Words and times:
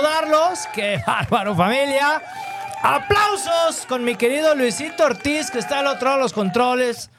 Saludarlos, 0.00 0.60
qué 0.74 1.02
bárbaro 1.06 1.54
familia. 1.54 2.22
Aplausos 2.82 3.84
con 3.86 4.04
mi 4.04 4.14
querido 4.14 4.54
Luisito 4.54 5.04
Ortiz, 5.04 5.50
que 5.50 5.58
está 5.58 5.80
al 5.80 5.86
otro 5.88 6.06
lado 6.06 6.18
de 6.18 6.22
los 6.22 6.32
controles. 6.32 7.10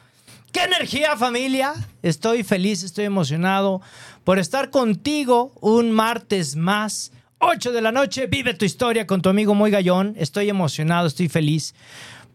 ¡Qué 0.51 0.63
energía, 0.63 1.15
familia! 1.15 1.73
Estoy 2.01 2.43
feliz, 2.43 2.83
estoy 2.83 3.05
emocionado 3.05 3.81
por 4.23 4.39
estar 4.39 4.69
contigo 4.69 5.51
un 5.61 5.91
martes 5.91 6.55
más. 6.55 7.11
8 7.39 7.71
de 7.71 7.81
la 7.81 7.91
noche, 7.91 8.27
vive 8.27 8.53
tu 8.53 8.65
historia 8.65 9.05
con 9.07 9.21
tu 9.21 9.29
amigo 9.29 9.53
Muy 9.53 9.71
Gallón. 9.71 10.15
Estoy 10.17 10.49
emocionado, 10.49 11.07
estoy 11.07 11.29
feliz. 11.29 11.75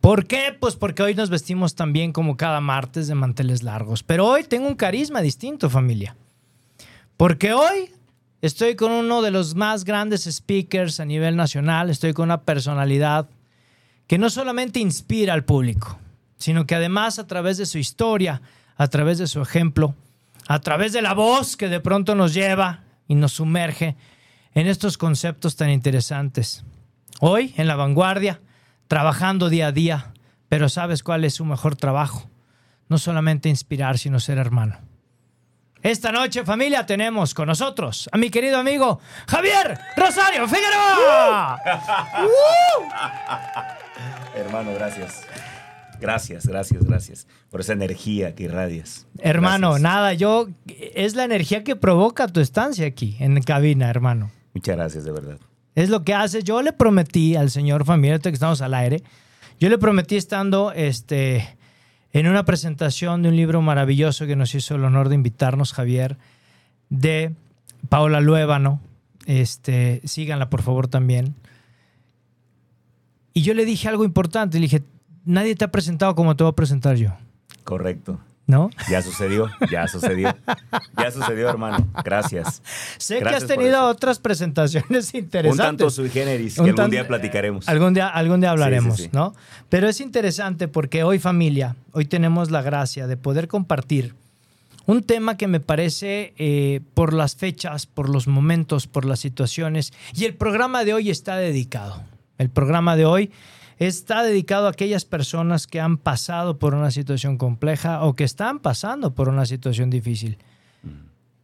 ¿Por 0.01 0.27
qué? 0.27 0.57
Pues 0.59 0.77
porque 0.77 1.03
hoy 1.03 1.15
nos 1.15 1.31
vestimos 1.31 1.75
también 1.75 2.13
como 2.13 2.37
cada 2.37 2.61
martes 2.61 3.09
de 3.09 3.15
manteles 3.17 3.63
largos. 3.63 4.03
Pero 4.03 4.27
hoy 4.27 4.45
tengo 4.45 4.69
un 4.69 4.77
carisma 4.77 5.21
distinto, 5.21 5.69
familia. 5.69 6.17
Porque 7.17 7.53
hoy 7.53 7.91
estoy 8.43 8.77
con 8.77 8.93
uno 8.93 9.23
de 9.23 9.31
los 9.31 9.55
más 9.55 9.85
grandes 9.85 10.25
speakers 10.25 11.01
a 11.01 11.05
nivel 11.05 11.37
nacional. 11.37 11.91
Estoy 11.91 12.13
con 12.13 12.25
una 12.25 12.43
personalidad 12.43 13.29
que 14.07 14.19
no 14.19 14.31
solamente 14.31 14.81
inspira 14.81 15.35
al 15.35 15.45
público, 15.45 15.99
sino 16.39 16.67
que 16.67 16.75
además 16.75 17.19
a 17.19 17.27
través 17.27 17.57
de 17.57 17.67
su 17.67 17.79
historia, 17.79 18.43
a 18.77 18.89
través 18.89 19.19
de 19.19 19.27
su 19.27 19.41
ejemplo, 19.41 19.95
a 20.49 20.61
través 20.61 20.93
de 20.93 21.03
la 21.03 21.15
voz 21.15 21.57
que 21.57 21.69
de 21.69 21.81
pronto 21.81 22.15
nos 22.15 22.35
lleva 22.35 22.85
y 23.09 23.15
nos 23.15 23.33
sumerge 23.33 23.97
en 24.55 24.67
estos 24.67 24.97
conceptos 24.97 25.57
tan 25.57 25.71
interesantes. 25.71 26.65
Hoy, 27.21 27.53
en 27.57 27.67
la 27.67 27.77
vanguardia, 27.77 28.41
trabajando 28.89 29.49
día 29.49 29.69
a 29.69 29.73
día, 29.73 30.13
pero 30.49 30.69
¿sabes 30.69 31.03
cuál 31.03 31.25
es 31.25 31.35
su 31.35 31.45
mejor 31.45 31.77
trabajo? 31.77 32.31
No 32.89 32.99
solamente 32.99 33.49
inspirar, 33.49 33.99
sino 33.99 34.21
ser 34.21 34.39
hermano. 34.39 34.79
Esta 35.87 36.11
noche, 36.11 36.45
familia, 36.45 36.85
tenemos 36.85 37.33
con 37.33 37.47
nosotros 37.47 38.09
a 38.11 38.19
mi 38.19 38.29
querido 38.29 38.59
amigo 38.59 38.99
Javier 39.29 39.79
Rosario 39.97 40.49
Figueroa. 40.49 41.61
Hermano, 44.35 44.75
gracias. 44.75 45.23
Gracias, 46.01 46.45
gracias, 46.45 46.85
gracias 46.85 47.29
por 47.51 47.61
esa 47.61 47.75
energía 47.75 48.35
que 48.35 48.43
irradias. 48.43 49.07
Hermano, 49.21 49.75
Gracias. 49.75 49.83
nada, 49.83 50.13
yo 50.15 50.49
es 50.67 51.15
la 51.15 51.23
energía 51.23 51.63
que 51.63 51.77
provoca 51.77 52.27
tu 52.27 52.41
estancia 52.41 52.85
aquí 52.85 53.17
en 53.21 53.41
cabina, 53.43 53.89
hermano. 53.89 54.33
Muchas 54.55 54.75
gracias, 54.75 55.05
de 55.05 55.13
verdad. 55.13 55.39
Es 55.77 55.89
lo 55.89 56.03
que 56.03 56.15
hace. 56.15 56.43
Yo 56.43 56.63
le 56.63 56.73
prometí 56.73 57.37
al 57.37 57.49
señor 57.49 57.85
familia, 57.85 58.19
que 58.19 58.31
estamos 58.31 58.61
al 58.61 58.75
aire, 58.75 59.05
yo 59.61 59.69
le 59.69 59.79
prometí 59.79 60.17
estando 60.17 60.73
este, 60.73 61.57
en 62.19 62.29
una 62.29 62.47
presentación 62.47 63.21
de 63.21 63.29
un 63.29 63.37
libro 63.37 63.61
maravilloso 63.61 64.27
que 64.27 64.37
nos 64.37 64.55
hizo 64.55 64.75
el 64.75 64.85
honor 64.85 65.11
de 65.11 65.17
invitarnos, 65.17 65.75
Javier, 65.75 66.17
de 66.89 67.35
Paola 67.91 68.23
Luébano. 68.23 68.81
Este, 69.27 70.01
síganla, 70.03 70.49
por 70.49 70.63
favor, 70.63 70.89
también. 70.89 71.35
Y 73.35 73.43
yo 73.43 73.53
le 73.53 73.67
dije 73.67 73.89
algo 73.89 74.03
importante. 74.03 74.57
Le 74.57 74.63
dije, 74.63 74.83
nadie 75.27 75.57
te 75.57 75.67
ha 75.67 75.71
presentado 75.71 76.15
como 76.15 76.35
te 76.37 76.43
voy 76.43 76.53
a 76.53 76.55
presentar 76.55 76.97
yo. 76.97 77.11
Correcto. 77.65 78.19
¿No? 78.47 78.71
Ya 78.89 79.03
sucedió, 79.03 79.51
ya 79.71 79.89
sucedió. 79.89 80.37
Ya 80.97 81.11
sucedió, 81.11 81.49
hermano. 81.49 81.89
Gracias. 82.05 82.63
Sé 82.97 83.21
que 83.21 83.29
has 83.29 83.47
tenido 83.47 83.85
otras 83.87 84.21
presentaciones 84.21 85.11
Un 85.15 85.21
interesantes. 85.21 85.67
tanto 85.67 85.91
sui 85.91 86.09
generis 86.11 86.55
que 86.55 86.61
Un 86.61 86.69
algún 86.71 86.91
día 86.91 87.09
platicaremos. 87.09 87.69
Algún 87.69 87.93
día, 87.95 88.07
algún 88.07 88.41
día 88.41 88.51
hablaremos, 88.53 88.97
Sí, 88.97 89.03
sí, 89.05 89.09
sí. 89.11 89.17
¿no? 89.17 89.35
Pero 89.69 89.89
es 89.89 90.01
interesante 90.01 90.69
porque 90.69 91.03
hoy 91.03 91.19
familia, 91.19 91.75
hoy 91.91 92.05
tenemos 92.05 92.53
la 92.53 92.63
gracia 92.63 93.09
de 93.09 93.17
poder 93.17 93.49
compartir 93.49 94.15
un 94.87 95.03
tema 95.03 95.37
que 95.37 95.49
me 95.49 95.59
parece 95.59 96.33
eh, 96.39 96.81
por 96.95 97.13
las 97.13 97.35
fechas, 97.35 97.87
por 97.87 98.09
los 98.09 98.29
momentos, 98.29 98.87
por 98.87 99.05
las 99.05 99.19
situaciones, 99.19 99.93
y 100.15 100.25
el 100.25 100.35
programa 100.35 100.85
de 100.85 100.95
hoy 100.95 101.11
está 101.11 101.37
dedicado. 101.37 102.01
El 102.39 102.51
programa 102.51 102.95
de 102.95 103.07
hoy 103.07 103.33
está 103.79 104.23
dedicado 104.23 104.67
a 104.67 104.71
aquellas 104.71 105.05
personas 105.05 105.67
que 105.67 105.81
han 105.81 105.99
pasado 105.99 106.59
por 106.59 106.75
una 106.75 106.91
situación 106.91 107.37
compleja 107.37 108.03
o 108.05 108.15
que 108.15 108.25
están 108.25 108.59
pasando 108.61 109.15
por 109.15 109.29
una 109.29 109.47
situación 109.47 109.91
difícil. 109.91 110.39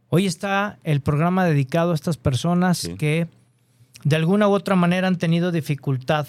Hoy 0.08 0.26
está 0.26 0.78
el 0.84 1.00
programa 1.00 1.44
dedicado 1.44 1.92
a 1.92 1.94
estas 1.94 2.16
personas 2.16 2.78
Sí. 2.78 2.94
que 2.96 3.28
de 4.04 4.16
alguna 4.16 4.48
u 4.48 4.52
otra 4.52 4.76
manera 4.76 5.08
han 5.08 5.16
tenido 5.16 5.52
dificultad 5.52 6.26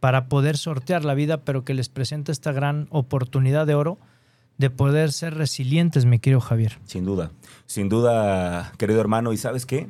para 0.00 0.26
poder 0.26 0.56
sortear 0.56 1.04
la 1.04 1.14
vida, 1.14 1.38
pero 1.38 1.64
que 1.64 1.74
les 1.74 1.88
presenta 1.88 2.32
esta 2.32 2.52
gran 2.52 2.88
oportunidad 2.90 3.66
de 3.66 3.74
oro 3.74 3.98
de 4.58 4.68
poder 4.68 5.12
ser 5.12 5.34
resilientes, 5.34 6.04
mi 6.04 6.18
querido 6.18 6.40
Javier. 6.40 6.78
Sin 6.84 7.04
duda, 7.04 7.30
sin 7.66 7.88
duda, 7.88 8.72
querido 8.78 9.00
hermano. 9.00 9.32
¿Y 9.32 9.36
sabes 9.36 9.64
qué? 9.64 9.88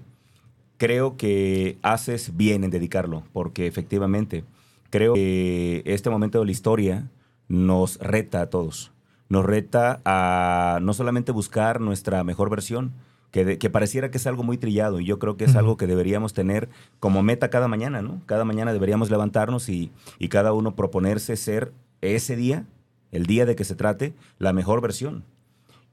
Creo 0.76 1.16
que 1.16 1.78
haces 1.82 2.36
bien 2.36 2.62
en 2.64 2.70
dedicarlo, 2.70 3.24
porque 3.32 3.66
efectivamente 3.66 4.44
creo 4.92 5.14
que 5.14 5.82
este 5.86 6.08
momento 6.10 6.38
de 6.38 6.44
la 6.44 6.52
historia 6.52 7.10
nos 7.48 7.98
reta 7.98 8.42
a 8.42 8.50
todos. 8.50 8.92
Nos 9.28 9.44
reta 9.44 10.00
a 10.04 10.78
no 10.82 10.92
solamente 10.92 11.32
buscar 11.32 11.80
nuestra 11.80 12.22
mejor 12.22 12.50
versión, 12.50 12.92
que, 13.30 13.44
de- 13.46 13.58
que 13.58 13.70
pareciera 13.70 14.10
que 14.10 14.18
es 14.18 14.26
algo 14.26 14.42
muy 14.42 14.58
trillado, 14.58 15.00
y 15.00 15.06
yo 15.06 15.18
creo 15.18 15.38
que 15.38 15.44
es 15.46 15.56
algo 15.56 15.78
que 15.78 15.86
deberíamos 15.86 16.34
tener 16.34 16.68
como 17.00 17.22
meta 17.22 17.48
cada 17.48 17.66
mañana, 17.66 18.02
¿no? 18.02 18.20
Cada 18.26 18.44
mañana 18.44 18.74
deberíamos 18.74 19.10
levantarnos 19.10 19.68
y, 19.70 19.90
y 20.18 20.28
cada 20.28 20.52
uno 20.52 20.76
proponerse 20.76 21.36
ser 21.36 21.72
ese 22.02 22.36
día, 22.36 22.66
el 23.10 23.24
día 23.24 23.46
de 23.46 23.56
que 23.56 23.64
se 23.64 23.74
trate, 23.74 24.12
la 24.38 24.52
mejor 24.52 24.82
versión. 24.82 25.24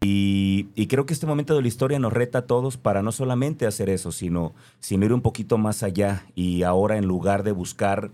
Y, 0.02 0.68
y 0.76 0.88
creo 0.88 1.06
que 1.06 1.14
este 1.14 1.28
momento 1.28 1.56
de 1.56 1.62
la 1.62 1.68
historia 1.68 2.00
nos 2.00 2.14
reta 2.14 2.40
a 2.40 2.46
todos 2.46 2.78
para 2.78 3.02
no 3.04 3.12
solamente 3.12 3.66
hacer 3.68 3.90
eso, 3.90 4.12
sino, 4.12 4.54
sino 4.80 5.06
ir 5.06 5.14
un 5.14 5.22
poquito 5.22 5.58
más 5.58 5.84
allá. 5.84 6.26
Y 6.36 6.64
ahora 6.64 6.98
en 6.98 7.06
lugar 7.06 7.44
de 7.44 7.52
buscar, 7.52 8.12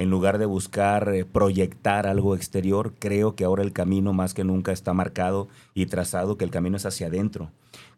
en 0.00 0.08
lugar 0.08 0.38
de 0.38 0.46
buscar 0.46 1.10
eh, 1.14 1.26
proyectar 1.26 2.06
algo 2.06 2.34
exterior, 2.34 2.94
creo 2.98 3.36
que 3.36 3.44
ahora 3.44 3.62
el 3.62 3.74
camino 3.74 4.14
más 4.14 4.32
que 4.32 4.44
nunca 4.44 4.72
está 4.72 4.94
marcado 4.94 5.48
y 5.74 5.84
trazado, 5.86 6.38
que 6.38 6.44
el 6.46 6.50
camino 6.50 6.78
es 6.78 6.86
hacia 6.86 7.08
adentro. 7.08 7.50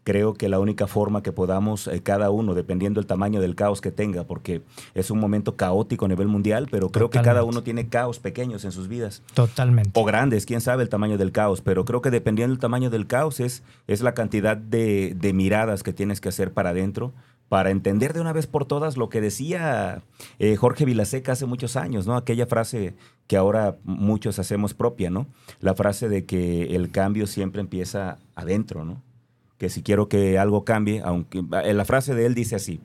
Creo 0.02 0.34
que 0.34 0.48
la 0.48 0.58
única 0.58 0.88
forma 0.88 1.22
que 1.22 1.30
podamos, 1.30 1.86
eh, 1.86 2.02
cada 2.02 2.30
uno, 2.30 2.54
dependiendo 2.54 3.00
del 3.00 3.06
tamaño 3.06 3.40
del 3.40 3.54
caos 3.54 3.80
que 3.80 3.92
tenga, 3.92 4.24
porque 4.24 4.62
es 4.94 5.12
un 5.12 5.20
momento 5.20 5.54
caótico 5.54 6.06
a 6.06 6.08
nivel 6.08 6.26
mundial, 6.26 6.66
pero 6.72 6.90
creo 6.90 7.08
que 7.08 7.22
cada 7.22 7.44
uno 7.44 7.62
tiene 7.62 7.88
caos 7.88 8.18
pequeños 8.18 8.64
en 8.64 8.72
sus 8.72 8.88
vidas 8.88 9.22
Totalmente. 9.34 9.92
o 9.94 10.04
grandes, 10.04 10.44
quién 10.44 10.60
sabe 10.60 10.82
el 10.82 10.88
tamaño 10.88 11.18
del 11.18 11.30
caos, 11.30 11.60
pero 11.60 11.84
creo 11.84 12.02
que 12.02 12.10
dependiendo 12.10 12.52
del 12.52 12.60
tamaño 12.60 12.90
del 12.90 13.06
caos 13.06 13.38
es, 13.38 13.62
es 13.86 14.02
la 14.02 14.12
cantidad 14.12 14.56
de, 14.56 15.14
de 15.16 15.32
miradas 15.32 15.84
que 15.84 15.92
tienes 15.92 16.20
que 16.20 16.30
hacer 16.30 16.52
para 16.52 16.70
adentro 16.70 17.12
para 17.52 17.70
entender 17.70 18.14
de 18.14 18.22
una 18.22 18.32
vez 18.32 18.46
por 18.46 18.64
todas 18.64 18.96
lo 18.96 19.10
que 19.10 19.20
decía 19.20 20.00
eh, 20.38 20.56
Jorge 20.56 20.86
Vilaseca 20.86 21.32
hace 21.32 21.44
muchos 21.44 21.76
años, 21.76 22.06
¿no? 22.06 22.16
Aquella 22.16 22.46
frase 22.46 22.94
que 23.26 23.36
ahora 23.36 23.76
muchos 23.84 24.38
hacemos 24.38 24.72
propia, 24.72 25.10
¿no? 25.10 25.26
La 25.60 25.74
frase 25.74 26.08
de 26.08 26.24
que 26.24 26.74
el 26.74 26.90
cambio 26.90 27.26
siempre 27.26 27.60
empieza 27.60 28.16
adentro, 28.34 28.86
¿no? 28.86 29.02
Que 29.58 29.68
si 29.68 29.82
quiero 29.82 30.08
que 30.08 30.38
algo 30.38 30.64
cambie, 30.64 31.02
aunque 31.04 31.44
eh, 31.64 31.74
la 31.74 31.84
frase 31.84 32.14
de 32.14 32.24
él 32.24 32.34
dice 32.34 32.56
así, 32.56 32.80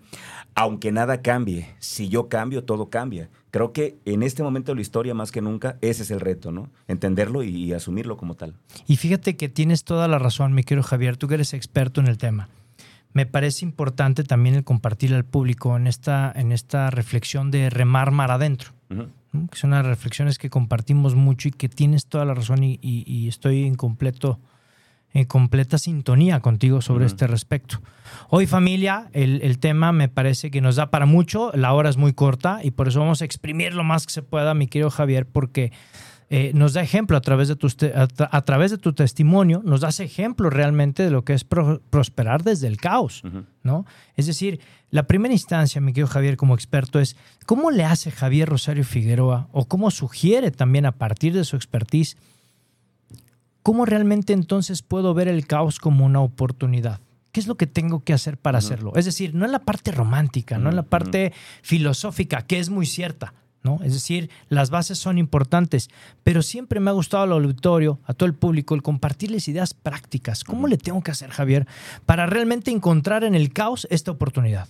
aunque 0.54 0.92
nada 0.92 1.22
cambie, 1.22 1.74
si 1.80 2.10
yo 2.10 2.28
cambio, 2.28 2.66
todo 2.66 2.90
cambia. 2.90 3.30
Creo 3.52 3.72
que 3.72 3.96
en 4.04 4.22
este 4.22 4.44
momento 4.44 4.74
de 4.74 4.75
la 4.75 4.81
historia, 4.81 5.13
más 5.13 5.31
que 5.31 5.40
nunca, 5.40 5.78
ese 5.80 6.04
es 6.04 6.12
el 6.12 6.20
reto, 6.20 6.52
¿no? 6.52 6.70
Entenderlo 6.90 7.42
y, 7.42 7.56
y 7.56 7.72
asumirlo 7.72 8.18
como 8.18 8.36
tal. 8.36 8.54
Y 8.86 8.98
fíjate 8.98 9.38
que 9.38 9.48
tienes 9.48 9.86
toda 9.86 10.10
la 10.10 10.20
razón, 10.20 10.52
mi 10.52 10.66
querido 10.66 10.84
Javier, 10.84 11.16
tú 11.16 11.30
que 11.30 11.36
eres 11.36 11.54
experto 11.54 12.02
en 12.02 12.08
el 12.08 12.18
tema. 12.18 12.50
Me 13.13 13.25
parece 13.25 13.65
importante 13.65 14.24
también 14.24 14.56
el 14.56 14.63
compartir 14.63 15.13
al 15.13 15.25
público 15.25 15.75
en 15.77 15.88
esta, 15.88 16.31
en 16.36 16.51
esta 16.51 16.89
reflexión 16.92 17.51
de 17.51 17.69
remar 17.69 18.12
mar 18.12 18.31
adentro. 18.31 18.71
Que 18.89 19.57
son 19.57 19.71
las 19.71 19.86
reflexiones 19.86 20.38
que 20.38 20.50
compartimos 20.50 21.13
mucho 21.15 21.48
y 21.50 21.51
que 21.51 21.68
tienes 21.69 22.06
toda 22.07 22.25
la 22.25 22.33
razón 22.33 22.63
y, 22.63 22.80
y- 22.81 23.04
y 23.06 23.27
estoy 23.27 23.65
en 23.65 23.75
completo 23.75 24.39
en 25.13 25.24
completa 25.25 25.77
sintonía 25.77 26.42
contigo 26.42 26.81
sobre 26.81 27.06
este 27.06 27.27
respecto. 27.27 27.81
Hoy 28.30 28.45
familia, 28.45 29.10
el, 29.13 29.42
el 29.42 29.57
tema 29.57 29.92
me 29.92 30.10
parece 30.10 30.51
que 30.51 30.62
nos 30.62 30.75
da 30.75 30.92
para 30.92 31.06
mucho, 31.06 31.51
la 31.56 31.74
hora 31.74 31.89
es 31.89 31.98
muy 31.98 32.13
corta 32.13 32.60
y 32.63 32.71
por 32.71 32.88
eso 32.89 33.00
vamos 33.00 33.21
a 33.21 33.25
exprimir 33.25 33.74
lo 33.74 33.83
más 33.83 34.06
que 34.06 34.12
se 34.13 34.21
pueda, 34.21 34.53
mi 34.53 34.68
querido 34.68 34.89
Javier, 34.92 35.25
porque 35.25 35.71
eh, 36.29 36.51
nos 36.53 36.74
da 36.74 36.81
ejemplo 36.81 37.15
a 37.15 37.21
través, 37.21 37.47
de 37.47 37.56
tus 37.56 37.77
te- 37.77 37.94
a, 37.95 38.07
tra- 38.07 38.27
a 38.31 38.41
través 38.44 38.71
de 38.71 38.77
tu 38.77 38.91
testimonio, 38.94 39.62
nos 39.63 39.79
das 39.81 40.00
ejemplo 40.01 40.50
realmente 40.50 41.03
de 41.03 41.09
lo 41.09 41.24
que 41.24 41.33
es 41.33 41.44
pro- 41.45 41.81
prosperar 41.89 42.44
desde 42.44 42.68
el 42.68 42.77
caos. 42.77 43.21
¿no? 43.63 43.85
Es 44.15 44.25
decir, 44.27 44.59
la 44.89 45.03
primera 45.07 45.33
instancia, 45.33 45.79
mi 45.79 45.94
querido 45.94 46.07
Javier, 46.07 46.35
como 46.35 46.53
experto, 46.53 47.00
es 47.00 47.15
cómo 47.45 47.71
le 47.71 47.83
hace 47.85 48.12
Javier 48.12 48.50
Rosario 48.50 48.83
Figueroa 48.83 49.47
o 49.53 49.65
cómo 49.69 49.89
sugiere 49.91 50.51
también 50.51 50.85
a 50.85 50.91
partir 50.94 51.33
de 51.33 51.45
su 51.45 51.56
expertise, 51.56 52.18
cómo 53.63 53.85
realmente 53.85 54.33
entonces 54.33 54.81
puedo 54.81 55.13
ver 55.13 55.27
el 55.27 55.45
caos 55.47 55.79
como 55.79 56.06
una 56.06 56.21
oportunidad. 56.21 57.00
¿Qué 57.31 57.39
es 57.41 57.47
lo 57.47 57.56
que 57.56 57.68
tengo 57.68 58.03
que 58.03 58.13
hacer 58.13 58.38
para 58.38 58.57
hacerlo? 58.59 58.94
Es 58.95 59.06
decir, 59.06 59.35
no 59.35 59.45
en 59.45 59.51
la 59.51 59.59
parte 59.59 59.91
romántica, 59.91 60.57
no 60.57 60.69
en 60.69 60.75
la 60.75 60.83
parte 60.83 61.33
filosófica, 61.62 62.41
que 62.44 62.59
es 62.59 62.69
muy 62.69 62.85
cierta, 62.85 63.33
¿no? 63.68 63.84
Es 63.84 63.92
decir, 63.94 64.30
las 64.48 64.69
bases 64.69 64.98
son 64.98 65.18
importantes, 65.18 65.90
pero 66.24 66.42
siempre 66.42 66.80
me 66.80 66.90
ha 66.90 66.94
gustado 66.94 67.24
al 67.24 67.34
auditorio, 67.34 68.00
a 68.06 68.14
todo 68.14 68.28
el 68.28 68.34
público, 68.34 68.75
el 68.75 68.81
compartirles 68.81 69.50
ideas 69.50 69.74
prácticas. 69.74 70.46
¿Cómo 70.46 70.68
le 70.68 70.78
tengo 70.78 71.02
que 71.02 71.12
hacer, 71.12 71.31
Javier, 71.31 71.68
para 72.06 72.28
realmente 72.28 72.72
encontrar 72.72 73.25
en 73.25 73.36
el 73.36 73.52
caos 73.52 73.86
esta 73.92 74.12
oportunidad? 74.12 74.69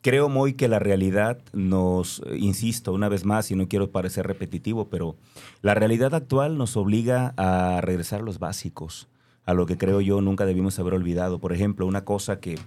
Creo, 0.00 0.30
muy 0.30 0.54
que 0.54 0.66
la 0.66 0.78
realidad 0.78 1.42
nos, 1.52 2.22
insisto 2.34 2.94
una 2.94 3.10
vez 3.10 3.26
más, 3.26 3.50
y 3.50 3.54
no 3.54 3.68
quiero 3.68 3.90
parecer 3.90 4.26
repetitivo, 4.26 4.88
pero 4.88 5.16
la 5.60 5.74
realidad 5.74 6.14
actual 6.14 6.56
nos 6.56 6.78
obliga 6.78 7.34
a 7.36 7.82
regresar 7.82 8.20
a 8.20 8.24
los 8.24 8.38
básicos, 8.38 9.08
a 9.44 9.52
lo 9.52 9.66
que 9.66 9.76
creo 9.76 10.00
yo 10.00 10.22
nunca 10.22 10.46
debimos 10.46 10.78
haber 10.78 10.94
olvidado. 10.94 11.38
Por 11.38 11.52
ejemplo, 11.52 11.86
una 11.86 12.06
cosa 12.06 12.40
que 12.40 12.58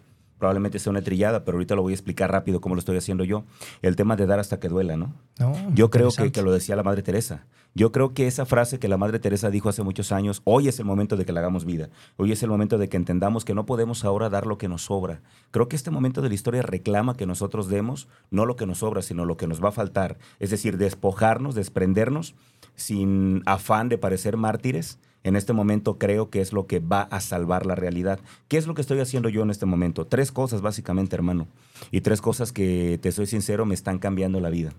probablemente 0.43 0.77
sea 0.77 0.91
una 0.91 1.01
trillada, 1.01 1.45
pero 1.45 1.55
ahorita 1.55 1.73
lo 1.73 1.83
voy 1.83 1.93
a 1.93 1.95
explicar 1.95 2.29
rápido 2.29 2.59
cómo 2.59 2.75
lo 2.75 2.79
estoy 2.79 2.97
haciendo 2.97 3.23
yo, 3.23 3.45
el 3.81 3.95
tema 3.95 4.17
de 4.17 4.25
dar 4.25 4.39
hasta 4.41 4.59
que 4.59 4.67
duela, 4.67 4.97
¿no? 4.97 5.13
¿No? 5.39 5.53
Yo 5.73 5.89
creo 5.89 6.11
que, 6.11 6.33
que 6.33 6.41
lo 6.41 6.51
decía 6.51 6.75
la 6.75 6.83
Madre 6.83 7.01
Teresa. 7.01 7.45
Yo 7.73 7.93
creo 7.93 8.13
que 8.13 8.27
esa 8.27 8.45
frase 8.45 8.77
que 8.77 8.89
la 8.89 8.97
Madre 8.97 9.19
Teresa 9.19 9.49
dijo 9.49 9.69
hace 9.69 9.83
muchos 9.83 10.11
años, 10.11 10.41
hoy 10.43 10.67
es 10.67 10.79
el 10.79 10.85
momento 10.85 11.15
de 11.15 11.23
que 11.23 11.31
le 11.31 11.39
hagamos 11.39 11.63
vida. 11.63 11.87
Hoy 12.17 12.33
es 12.33 12.43
el 12.43 12.49
momento 12.49 12.77
de 12.77 12.89
que 12.89 12.97
entendamos 12.97 13.45
que 13.45 13.55
no 13.55 13.65
podemos 13.65 14.03
ahora 14.03 14.29
dar 14.29 14.45
lo 14.45 14.57
que 14.57 14.67
nos 14.67 14.83
sobra. 14.83 15.21
Creo 15.51 15.69
que 15.69 15.77
este 15.77 15.91
momento 15.91 16.21
de 16.21 16.27
la 16.27 16.35
historia 16.35 16.61
reclama 16.61 17.15
que 17.15 17.25
nosotros 17.25 17.69
demos 17.69 18.09
no 18.29 18.45
lo 18.45 18.57
que 18.57 18.65
nos 18.65 18.79
sobra, 18.79 19.01
sino 19.01 19.23
lo 19.23 19.37
que 19.37 19.47
nos 19.47 19.63
va 19.63 19.69
a 19.69 19.71
faltar. 19.71 20.17
Es 20.41 20.49
decir, 20.49 20.77
despojarnos, 20.77 21.55
desprendernos 21.55 22.35
sin 22.75 23.43
afán 23.45 23.87
de 23.87 23.97
parecer 23.97 24.35
mártires. 24.35 24.99
En 25.23 25.35
este 25.35 25.53
momento 25.53 25.97
creo 25.97 26.29
que 26.29 26.41
es 26.41 26.53
lo 26.53 26.67
que 26.67 26.79
va 26.79 27.03
a 27.03 27.21
salvar 27.21 27.65
la 27.65 27.75
realidad. 27.75 28.19
¿Qué 28.47 28.57
es 28.57 28.67
lo 28.67 28.73
que 28.73 28.81
estoy 28.81 28.99
haciendo 28.99 29.29
yo 29.29 29.41
en 29.41 29.49
este 29.49 29.65
momento? 29.65 30.05
Tres 30.05 30.31
cosas 30.31 30.61
básicamente, 30.61 31.15
hermano. 31.15 31.47
Y 31.91 32.01
tres 32.01 32.21
cosas 32.21 32.51
que, 32.51 32.99
te 33.01 33.11
soy 33.11 33.25
sincero, 33.25 33.65
me 33.65 33.73
están 33.73 33.99
cambiando 33.99 34.39
la 34.39 34.49
vida. 34.49 34.73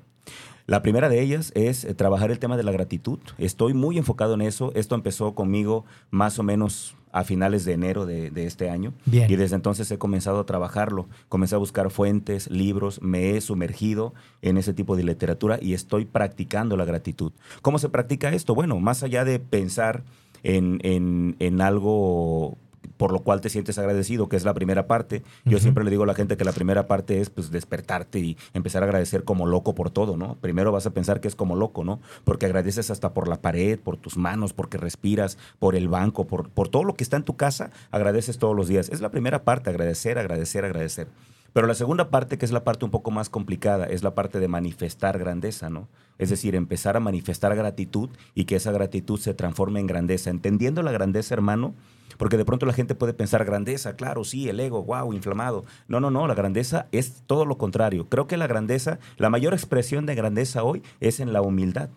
La 0.66 0.80
primera 0.80 1.10
de 1.10 1.20
ellas 1.20 1.52
es 1.54 1.84
eh, 1.84 1.94
trabajar 1.94 2.30
el 2.30 2.38
tema 2.38 2.56
de 2.56 2.62
la 2.62 2.72
gratitud. 2.72 3.18
Estoy 3.36 3.74
muy 3.74 3.98
enfocado 3.98 4.34
en 4.34 4.40
eso. 4.40 4.72
Esto 4.74 4.94
empezó 4.94 5.34
conmigo 5.34 5.84
más 6.10 6.38
o 6.38 6.42
menos 6.42 6.96
a 7.12 7.22
finales 7.22 7.64
de 7.64 7.74
enero 7.74 8.06
de, 8.06 8.30
de 8.30 8.46
este 8.46 8.70
año. 8.70 8.94
Bien. 9.04 9.30
Y 9.30 9.36
desde 9.36 9.56
entonces 9.56 9.90
he 9.90 9.98
comenzado 9.98 10.40
a 10.40 10.46
trabajarlo. 10.46 11.06
Comencé 11.28 11.54
a 11.54 11.58
buscar 11.58 11.90
fuentes, 11.90 12.50
libros, 12.50 13.00
me 13.02 13.36
he 13.36 13.40
sumergido 13.40 14.14
en 14.40 14.56
ese 14.56 14.72
tipo 14.72 14.96
de 14.96 15.04
literatura 15.04 15.58
y 15.60 15.74
estoy 15.74 16.06
practicando 16.06 16.76
la 16.76 16.86
gratitud. 16.86 17.32
¿Cómo 17.60 17.78
se 17.78 17.90
practica 17.90 18.32
esto? 18.32 18.54
Bueno, 18.54 18.80
más 18.80 19.02
allá 19.02 19.24
de 19.24 19.38
pensar 19.38 20.02
en, 20.44 20.78
en- 20.84 21.34
en 21.40 21.60
algo 21.60 22.56
por 22.98 23.12
lo 23.12 23.20
cual 23.20 23.40
te 23.40 23.48
sientes 23.48 23.76
agradecido, 23.78 24.28
que 24.28 24.36
es 24.36 24.44
la 24.44 24.54
primera 24.54 24.86
parte. 24.86 25.22
Yo 25.44 25.58
siempre 25.58 25.82
le 25.82 25.90
digo 25.90 26.04
a 26.04 26.06
la 26.06 26.14
gente 26.14 26.36
que 26.36 26.44
la 26.44 26.52
primera 26.52 26.86
parte 26.86 27.20
es 27.20 27.28
pues 27.28 27.50
despertarte 27.50 28.20
y 28.20 28.36
empezar 28.52 28.82
a 28.82 28.86
agradecer 28.86 29.24
como 29.24 29.46
loco 29.46 29.74
por 29.74 29.90
todo, 29.90 30.16
¿no? 30.16 30.36
Primero 30.36 30.70
vas 30.70 30.86
a 30.86 30.90
pensar 30.90 31.20
que 31.20 31.26
es 31.26 31.34
como 31.34 31.56
loco, 31.56 31.82
¿no? 31.82 32.00
Porque 32.22 32.46
agradeces 32.46 32.90
hasta 32.90 33.12
por 33.12 33.26
la 33.26 33.40
pared, 33.40 33.80
por 33.80 33.96
tus 33.96 34.16
manos, 34.16 34.52
porque 34.52 34.76
respiras, 34.78 35.38
por 35.58 35.74
el 35.74 35.88
banco, 35.88 36.26
por, 36.26 36.50
por 36.50 36.68
todo 36.68 36.84
lo 36.84 36.94
que 36.94 37.02
está 37.04 37.16
en 37.16 37.24
tu 37.24 37.34
casa, 37.36 37.70
agradeces 37.90 38.38
todos 38.38 38.54
los 38.54 38.68
días. 38.68 38.88
Es 38.90 39.00
la 39.00 39.10
primera 39.10 39.42
parte, 39.44 39.70
agradecer, 39.70 40.18
agradecer, 40.18 40.64
agradecer. 40.64 41.08
Pero 41.54 41.68
la 41.68 41.74
segunda 41.74 42.10
parte, 42.10 42.36
que 42.36 42.44
es 42.44 42.50
la 42.50 42.64
parte 42.64 42.84
un 42.84 42.90
poco 42.90 43.12
más 43.12 43.30
complicada, 43.30 43.86
es 43.86 44.02
la 44.02 44.16
parte 44.16 44.40
de 44.40 44.48
manifestar 44.48 45.20
grandeza, 45.20 45.70
¿no? 45.70 45.88
Es 46.18 46.28
decir, 46.28 46.56
empezar 46.56 46.96
a 46.96 47.00
manifestar 47.00 47.54
gratitud 47.54 48.10
y 48.34 48.44
que 48.44 48.56
esa 48.56 48.72
gratitud 48.72 49.20
se 49.20 49.34
transforme 49.34 49.78
en 49.78 49.86
grandeza. 49.86 50.30
Entendiendo 50.30 50.82
la 50.82 50.90
grandeza, 50.90 51.32
hermano, 51.32 51.76
porque 52.18 52.36
de 52.36 52.44
pronto 52.44 52.66
la 52.66 52.72
gente 52.72 52.96
puede 52.96 53.14
pensar 53.14 53.44
grandeza, 53.44 53.94
claro, 53.94 54.24
sí, 54.24 54.48
el 54.48 54.58
ego, 54.58 54.82
wow, 54.82 55.12
inflamado. 55.12 55.64
No, 55.86 56.00
no, 56.00 56.10
no, 56.10 56.26
la 56.26 56.34
grandeza 56.34 56.88
es 56.90 57.22
todo 57.24 57.44
lo 57.44 57.56
contrario. 57.56 58.08
Creo 58.08 58.26
que 58.26 58.36
la 58.36 58.48
grandeza, 58.48 58.98
la 59.16 59.30
mayor 59.30 59.54
expresión 59.54 60.06
de 60.06 60.16
grandeza 60.16 60.64
hoy 60.64 60.82
es 60.98 61.20
en 61.20 61.32
la 61.32 61.40
humildad. 61.40 61.88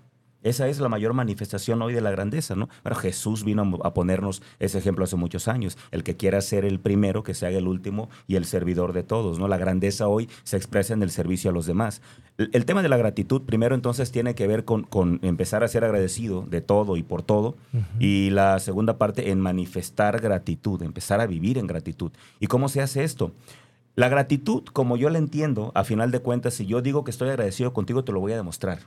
Esa 0.48 0.70
es 0.70 0.80
la 0.80 0.88
mayor 0.88 1.12
manifestación 1.12 1.82
hoy 1.82 1.94
de 1.94 2.00
la 2.00 2.10
grandeza, 2.10 2.56
¿no? 2.56 2.70
Bueno, 2.82 2.98
Jesús 2.98 3.44
vino 3.44 3.80
a 3.84 3.94
ponernos 3.94 4.42
ese 4.60 4.78
ejemplo 4.78 5.04
hace 5.04 5.18
muchos 5.18 5.50
años. 5.50 5.78
El 5.92 6.04
que 6.04 6.16
quiera 6.16 6.40
ser 6.40 6.64
el 6.64 6.80
primero, 6.80 7.22
que 7.22 7.34
se 7.34 7.46
haga 7.46 7.58
el 7.58 7.68
último 7.68 8.10
y 8.28 8.38
el 8.38 8.46
servidor 8.46 8.94
de 8.94 9.04
todos, 9.04 9.40
¿no? 9.40 9.50
La 9.50 9.58
grandeza 9.58 10.08
hoy 10.08 10.30
se 10.44 10.56
expresa 10.56 10.94
en 10.94 11.04
el 11.04 11.12
servicio 11.12 11.50
a 11.50 11.54
los 11.54 11.66
demás. 11.66 12.02
El, 12.38 12.50
el 12.54 12.64
tema 12.64 12.82
de 12.82 12.88
la 12.88 12.96
gratitud, 12.96 13.42
primero 13.42 13.76
entonces, 13.76 14.10
tiene 14.14 14.36
que 14.36 14.48
ver 14.48 14.64
con, 14.64 14.84
con 14.84 15.20
empezar 15.22 15.66
a 15.66 15.68
ser 15.68 15.84
agradecido 15.84 16.46
de 16.50 16.62
todo 16.62 16.96
y 16.96 17.04
por 17.04 17.24
todo. 17.24 17.58
Y 18.00 18.30
la 18.30 18.60
segunda 18.60 18.98
parte, 18.98 19.32
en 19.32 19.42
manifestar 19.42 20.22
gratitud, 20.22 20.82
empezar 20.82 21.20
a 21.20 21.28
vivir 21.28 21.58
en 21.58 21.68
gratitud. 21.68 22.12
¿Y 22.40 22.48
cómo 22.48 22.70
se 22.70 22.80
hace 22.80 23.04
esto? 23.04 23.34
La 23.96 24.08
gratitud, 24.08 24.64
como 24.72 24.96
yo 24.96 25.10
la 25.10 25.18
entiendo, 25.18 25.74
a 25.76 25.84
final 25.84 26.12
de 26.12 26.20
cuentas, 26.20 26.54
si 26.54 26.66
yo 26.66 26.82
digo 26.82 27.04
que 27.04 27.12
estoy 27.12 27.28
agradecido 27.30 27.74
contigo, 27.74 28.06
te 28.06 28.14
lo 28.14 28.22
voy 28.22 28.32
a 28.32 28.38
demostrar. 28.38 28.80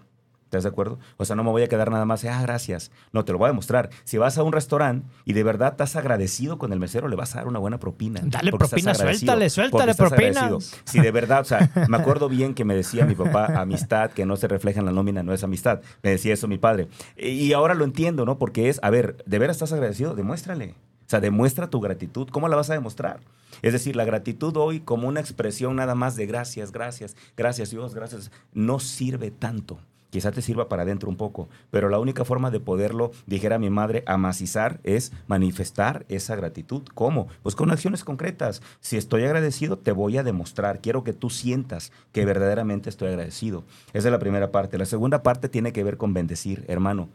¿Estás 0.50 0.64
de 0.64 0.68
acuerdo? 0.68 0.98
O 1.16 1.24
sea, 1.24 1.36
no 1.36 1.44
me 1.44 1.50
voy 1.50 1.62
a 1.62 1.68
quedar 1.68 1.92
nada 1.92 2.04
más, 2.04 2.24
ah, 2.24 2.42
gracias. 2.42 2.90
No, 3.12 3.24
te 3.24 3.30
lo 3.30 3.38
voy 3.38 3.44
a 3.46 3.50
demostrar. 3.50 3.88
Si 4.02 4.18
vas 4.18 4.36
a 4.36 4.42
un 4.42 4.52
restaurante 4.52 5.06
y 5.24 5.32
de 5.32 5.44
verdad 5.44 5.70
estás 5.70 5.94
agradecido 5.94 6.58
con 6.58 6.72
el 6.72 6.80
mesero, 6.80 7.06
le 7.06 7.14
vas 7.14 7.36
a 7.36 7.38
dar 7.38 7.46
una 7.46 7.60
buena 7.60 7.78
propina. 7.78 8.20
Dale 8.24 8.50
propina, 8.50 8.92
suéltale, 8.92 9.48
suéltale 9.48 9.92
agradecido. 9.92 10.58
Si 10.82 10.98
de 10.98 11.12
verdad, 11.12 11.42
o 11.42 11.44
sea, 11.44 11.70
me 11.88 11.96
acuerdo 11.96 12.28
bien 12.28 12.54
que 12.54 12.64
me 12.64 12.74
decía 12.74 13.06
mi 13.06 13.14
papá, 13.14 13.60
amistad 13.60 14.10
que 14.10 14.26
no 14.26 14.34
se 14.34 14.48
refleja 14.48 14.80
en 14.80 14.86
la 14.86 14.92
nómina 14.92 15.22
no 15.22 15.32
es 15.32 15.44
amistad. 15.44 15.82
Me 16.02 16.10
decía 16.10 16.34
eso 16.34 16.48
mi 16.48 16.58
padre. 16.58 16.88
Y 17.16 17.52
ahora 17.52 17.74
lo 17.74 17.84
entiendo, 17.84 18.24
¿no? 18.24 18.36
Porque 18.36 18.68
es, 18.68 18.80
a 18.82 18.90
ver, 18.90 19.22
¿de 19.26 19.38
veras 19.38 19.54
estás 19.54 19.72
agradecido? 19.72 20.16
Demuéstrale. 20.16 20.74
O 21.06 21.10
sea, 21.10 21.20
demuestra 21.20 21.70
tu 21.70 21.80
gratitud. 21.80 22.28
¿Cómo 22.28 22.48
la 22.48 22.56
vas 22.56 22.70
a 22.70 22.74
demostrar? 22.74 23.20
Es 23.62 23.72
decir, 23.72 23.94
la 23.94 24.04
gratitud 24.04 24.56
hoy 24.56 24.80
como 24.80 25.06
una 25.06 25.20
expresión 25.20 25.76
nada 25.76 25.94
más 25.94 26.16
de 26.16 26.26
gracias, 26.26 26.72
gracias, 26.72 27.16
gracias 27.36 27.70
Dios, 27.70 27.94
gracias, 27.94 28.32
no 28.52 28.80
sirve 28.80 29.30
tanto. 29.30 29.78
Quizá 30.10 30.32
te 30.32 30.42
sirva 30.42 30.68
para 30.68 30.82
adentro 30.82 31.08
un 31.08 31.16
poco, 31.16 31.48
pero 31.70 31.88
la 31.88 31.98
única 31.98 32.24
forma 32.24 32.50
de 32.50 32.60
poderlo, 32.60 33.12
dijera 33.26 33.58
mi 33.58 33.70
madre, 33.70 34.02
amacizar 34.06 34.80
es 34.84 35.12
manifestar 35.26 36.04
esa 36.08 36.36
gratitud. 36.36 36.82
¿Cómo? 36.94 37.28
Pues 37.42 37.54
con 37.54 37.70
acciones 37.70 38.04
concretas. 38.04 38.62
Si 38.80 38.96
estoy 38.96 39.24
agradecido, 39.24 39.78
te 39.78 39.92
voy 39.92 40.18
a 40.18 40.22
demostrar. 40.22 40.80
Quiero 40.80 41.04
que 41.04 41.12
tú 41.12 41.30
sientas 41.30 41.92
que 42.12 42.24
verdaderamente 42.24 42.90
estoy 42.90 43.08
agradecido. 43.08 43.64
Esa 43.92 44.08
es 44.08 44.12
la 44.12 44.18
primera 44.18 44.50
parte. 44.50 44.78
La 44.78 44.86
segunda 44.86 45.22
parte 45.22 45.48
tiene 45.48 45.72
que 45.72 45.84
ver 45.84 45.96
con 45.96 46.12
bendecir, 46.12 46.64
hermano. 46.68 47.08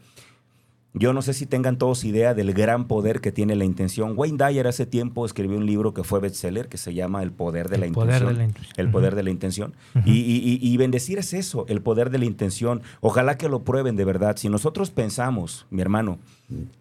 Yo 0.98 1.12
no 1.12 1.20
sé 1.20 1.34
si 1.34 1.44
tengan 1.44 1.76
todos 1.76 2.04
idea 2.04 2.32
del 2.32 2.54
gran 2.54 2.86
poder 2.88 3.20
que 3.20 3.30
tiene 3.30 3.54
la 3.54 3.66
intención. 3.66 4.14
Wayne 4.16 4.38
Dyer 4.38 4.66
hace 4.66 4.86
tiempo 4.86 5.26
escribió 5.26 5.58
un 5.58 5.66
libro 5.66 5.92
que 5.92 6.02
fue 6.04 6.20
bestseller 6.20 6.68
que 6.68 6.78
se 6.78 6.94
llama 6.94 7.22
El 7.22 7.32
poder 7.32 7.68
de 7.68 7.76
la 7.76 7.84
El 7.84 7.92
poder 7.92 8.14
intención. 8.22 8.32
de 8.32 8.38
la 8.38 8.44
intención. 8.44 8.74
El 8.86 8.90
poder 8.90 9.14
de 9.14 9.22
la 9.22 9.30
intención. 9.30 9.74
y, 10.06 10.12
y- 10.12 10.58
y- 10.62 10.72
y 10.72 10.76
bendecir 10.78 11.18
es 11.18 11.34
eso, 11.34 11.66
el 11.68 11.82
poder 11.82 12.08
de 12.08 12.16
la 12.18 12.24
intención. 12.24 12.80
Ojalá 13.02 13.36
que 13.36 13.50
lo 13.50 13.62
prueben 13.62 13.94
de 13.96 14.06
verdad. 14.06 14.36
Si 14.38 14.48
nosotros 14.48 14.90
pensamos, 14.90 15.66
mi 15.70 15.82
hermano, 15.82 16.18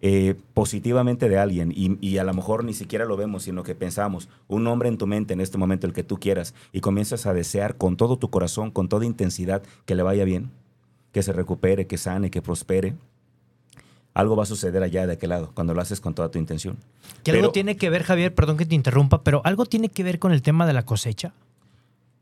eh, 0.02 0.36
positivamente 0.54 1.28
de 1.28 1.38
alguien 1.38 1.74
y, 1.76 1.98
y 2.00 2.18
a 2.18 2.24
lo 2.24 2.34
mejor 2.34 2.64
ni 2.64 2.74
siquiera 2.74 3.04
lo 3.04 3.18
vemos, 3.18 3.44
sino 3.44 3.64
que 3.64 3.76
pensamos 3.76 4.30
un 4.48 4.64
nombre 4.64 4.88
en 4.88 4.98
tu 4.98 5.08
mente 5.08 5.34
en 5.34 5.42
este 5.42 5.58
momento, 5.58 5.88
el 5.88 5.94
que 5.94 6.04
tú 6.04 6.18
quieras, 6.22 6.54
y 6.72 6.80
comienzas 6.80 7.26
a 7.26 7.34
desear 7.34 7.76
con 7.76 7.98
todo 7.98 8.18
tu 8.18 8.30
corazón, 8.30 8.72
con 8.72 8.88
toda 8.88 9.06
intensidad, 9.06 9.62
que 9.86 9.96
le 9.96 10.04
vaya 10.04 10.24
bien, 10.24 10.52
que 11.12 11.22
se 11.22 11.34
recupere, 11.34 11.86
que 11.86 11.98
sane, 11.98 12.32
que 12.32 12.42
prospere. 12.42 12.96
Algo 14.16 14.38
va 14.38 14.44
a 14.44 14.46
suceder 14.48 14.82
allá 14.82 15.06
de 15.06 15.14
aquel 15.14 15.30
lado, 15.30 15.52
cuando 15.54 15.74
lo 15.74 15.82
haces 15.82 16.00
con 16.00 16.16
toda 16.16 16.32
tu 16.32 16.40
intención. 16.40 16.78
Que 17.24 17.32
algo 17.32 17.52
tiene 17.52 17.76
que 17.76 17.90
ver, 17.90 18.04
Javier, 18.04 18.34
perdón 18.34 18.56
que 18.56 18.66
te 18.66 18.74
interrumpa, 18.74 19.24
pero 19.24 19.42
algo 19.44 19.66
tiene 19.66 19.90
que 19.90 20.04
ver 20.04 20.20
con 20.20 20.32
el 20.32 20.42
tema 20.42 20.66
de 20.66 20.72
la 20.72 20.84
cosecha 20.84 21.34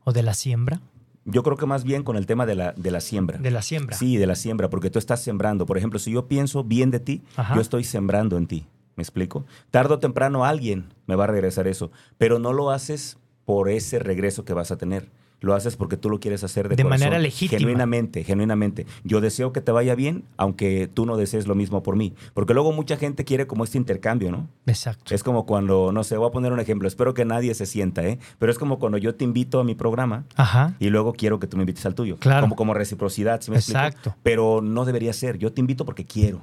o 0.02 0.12
de 0.12 0.24
la 0.24 0.34
siembra. 0.34 0.80
Yo 1.24 1.44
creo 1.44 1.56
que 1.56 1.66
más 1.66 1.84
bien 1.84 2.02
con 2.02 2.16
el 2.16 2.26
tema 2.26 2.46
de 2.46 2.56
la, 2.56 2.72
de 2.72 2.90
la 2.90 3.00
siembra. 3.00 3.38
De 3.38 3.50
la 3.52 3.62
siembra. 3.62 3.96
Sí, 3.96 4.16
de 4.16 4.26
la 4.26 4.34
siembra, 4.34 4.68
porque 4.68 4.90
tú 4.90 4.98
estás 4.98 5.22
sembrando. 5.22 5.66
Por 5.66 5.78
ejemplo, 5.78 6.00
si 6.00 6.10
yo 6.10 6.26
pienso 6.26 6.64
bien 6.64 6.90
de 6.90 6.98
ti, 6.98 7.22
Ajá. 7.36 7.54
yo 7.54 7.60
estoy 7.60 7.84
sembrando 7.84 8.36
en 8.36 8.48
ti. 8.48 8.66
¿Me 8.96 9.02
explico? 9.02 9.46
Tardo 9.70 9.94
o 9.94 9.98
temprano 10.00 10.44
alguien 10.44 10.86
me 11.06 11.14
va 11.14 11.24
a 11.24 11.28
regresar 11.28 11.68
eso, 11.68 11.92
pero 12.18 12.40
no 12.40 12.52
lo 12.52 12.70
haces 12.70 13.18
por 13.44 13.68
ese 13.68 14.00
regreso 14.00 14.44
que 14.44 14.52
vas 14.52 14.72
a 14.72 14.78
tener. 14.78 15.08
Lo 15.44 15.54
haces 15.54 15.76
porque 15.76 15.96
tú 15.96 16.10
lo 16.10 16.20
quieres 16.20 16.42
hacer 16.44 16.68
de, 16.68 16.76
De 16.76 16.82
corazón, 16.82 17.00
manera 17.00 17.18
legítima. 17.18 17.58
Genuinamente, 17.58 18.24
genuinamente. 18.24 18.86
Yo 19.04 19.20
deseo 19.20 19.52
que 19.52 19.60
te 19.60 19.72
vaya 19.72 19.94
bien, 19.94 20.24
aunque 20.36 20.88
tú 20.92 21.06
no 21.06 21.16
desees 21.16 21.46
lo 21.46 21.54
mismo 21.54 21.82
por 21.82 21.96
mí. 21.96 22.14
Porque 22.32 22.54
luego 22.54 22.72
mucha 22.72 22.96
gente 22.96 23.24
quiere 23.24 23.46
como 23.46 23.64
este 23.64 23.78
intercambio, 23.78 24.30
¿no? 24.30 24.48
Exacto. 24.66 25.14
Es 25.14 25.22
como 25.22 25.46
cuando, 25.46 25.92
no 25.92 26.04
sé, 26.04 26.16
voy 26.16 26.28
a 26.28 26.32
poner 26.32 26.52
un 26.52 26.60
ejemplo, 26.60 26.88
espero 26.88 27.14
que 27.14 27.24
nadie 27.24 27.54
se 27.54 27.66
sienta, 27.66 28.04
¿eh? 28.04 28.18
Pero 28.38 28.50
es 28.50 28.58
como 28.58 28.78
cuando 28.78 28.98
yo 28.98 29.14
te 29.14 29.24
invito 29.24 29.60
a 29.60 29.64
mi 29.64 29.74
programa 29.74 30.24
Ajá. 30.36 30.74
y 30.78 30.90
luego 30.90 31.12
quiero 31.12 31.38
que 31.38 31.46
tú 31.46 31.56
me 31.56 31.62
invites 31.62 31.84
al 31.86 31.94
tuyo. 31.94 32.16
Claro. 32.18 32.42
Como, 32.42 32.56
como 32.56 32.74
reciprocidad, 32.74 33.40
¿sí 33.40 33.50
me 33.50 33.58
explico? 33.58 33.80
Exacto. 33.80 34.14
Pero 34.22 34.60
no 34.62 34.84
debería 34.84 35.12
ser. 35.12 35.38
Yo 35.38 35.52
te 35.52 35.60
invito 35.60 35.84
porque 35.84 36.04
quiero. 36.04 36.42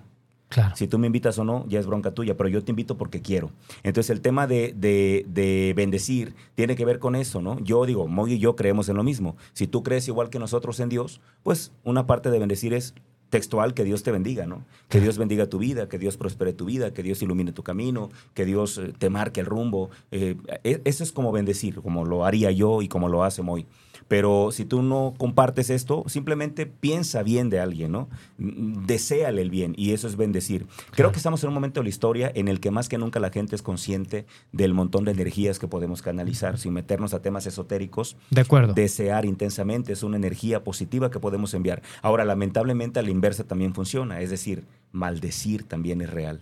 Claro. 0.52 0.76
Si 0.76 0.86
tú 0.88 1.00
me 1.00 1.08
invitas 1.08 1.40
o 1.40 1.46
no, 1.46 1.66
ya 1.70 1.80
es 1.80 1.86
bronca 1.88 2.12
tuya, 2.12 2.36
pero 2.36 2.50
yo 2.50 2.62
te 2.62 2.72
invito 2.74 2.98
porque 2.98 3.22
quiero. 3.22 3.52
Entonces 3.84 4.10
el 4.10 4.20
tema 4.20 4.48
de, 4.48 4.74
de- 4.76 5.26
de 5.30 5.74
bendecir 5.78 6.36
tiene 6.56 6.76
que 6.76 6.84
ver 6.84 7.00
con 7.00 7.16
eso, 7.16 7.42
¿no? 7.42 7.58
Yo 7.62 7.86
digo, 7.86 8.08
Moy 8.08 8.34
y 8.34 8.40
yo 8.40 8.58
creemos 8.58 8.90
en 8.90 8.98
lo 8.98 9.04
mismo. 9.04 9.38
Si 9.54 9.66
tú 9.66 9.82
crees 9.82 10.10
igual 10.10 10.30
que 10.30 10.40
nosotros 10.40 10.82
en 10.82 10.90
Dios, 10.90 11.22
pues 11.42 11.72
una 11.86 12.06
parte 12.06 12.30
de 12.32 12.38
bendecir 12.40 12.74
es 12.74 12.94
textual 13.30 13.74
que 13.74 13.86
Dios 13.86 14.04
te 14.04 14.12
bendiga, 14.12 14.46
¿no? 14.46 14.66
Que 14.90 15.00
Dios 15.00 15.18
bendiga 15.18 15.46
tu 15.48 15.58
vida, 15.58 15.88
que 15.88 15.98
Dios 15.98 16.18
prospere 16.18 16.52
tu 16.52 16.66
vida, 16.66 16.94
que 16.94 17.02
Dios 17.02 17.22
ilumine 17.22 17.54
tu 17.54 17.64
camino, 17.64 18.10
que 18.34 18.44
Dios 18.44 18.78
eh, 18.78 18.92
te 19.00 19.10
marque 19.10 19.40
el 19.40 19.46
rumbo. 19.46 19.90
Eh, 20.12 20.36
e- 20.66 20.82
eso 20.84 21.02
es 21.06 21.14
como 21.14 21.32
bendecir, 21.32 21.76
como 21.82 22.04
lo 22.04 22.26
haría 22.26 22.52
yo 22.52 22.82
y 22.82 22.90
como 22.90 23.08
lo 23.08 23.24
hace 23.24 23.42
Moy. 23.42 23.66
Pero 24.12 24.52
si 24.52 24.66
tú 24.66 24.82
no 24.82 25.14
compartes 25.18 25.70
esto, 25.70 26.04
simplemente 26.08 26.66
piensa 26.66 27.24
bien 27.24 27.50
de 27.50 27.62
alguien, 27.62 27.94
¿no? 27.94 28.10
Mm, 28.40 28.86
Deséale 28.86 29.42
el 29.42 29.50
bien 29.50 29.74
y 29.78 29.94
eso 29.94 30.06
es 30.06 30.18
bendecir. 30.18 30.68
Creo 30.92 31.14
que 31.14 31.18
estamos 31.18 31.42
en 31.44 31.48
un 31.48 31.54
momento 31.54 31.80
de 31.80 31.86
la 31.86 31.92
historia 31.92 32.30
en 32.36 32.50
el 32.50 32.60
que 32.60 32.72
más 32.72 32.90
que 32.90 32.98
nunca 32.98 33.22
la 33.22 33.30
gente 33.30 33.56
es 33.56 33.62
consciente 33.62 34.26
del 34.52 34.74
montón 34.74 35.06
de 35.06 35.12
energías 35.12 35.60
que 35.60 35.70
podemos 35.70 36.02
canalizar 36.02 36.58
sin 36.58 36.74
meternos 36.74 37.14
a 37.14 37.22
temas 37.22 37.46
esotéricos. 37.46 38.18
De 38.32 38.42
acuerdo. 38.42 38.74
Desear 38.74 39.24
intensamente 39.24 39.94
es 39.94 40.04
una 40.04 40.18
energía 40.18 40.62
positiva 40.62 41.10
que 41.10 41.22
podemos 41.22 41.54
enviar. 41.54 41.82
Ahora, 42.02 42.26
lamentablemente 42.26 43.00
a 43.00 43.04
la 43.04 43.12
inversa 43.12 43.46
también 43.46 43.74
funciona, 43.74 44.20
es 44.20 44.30
decir, 44.30 44.66
maldecir 44.92 45.64
también 45.64 46.02
es 46.02 46.10
real. 46.10 46.42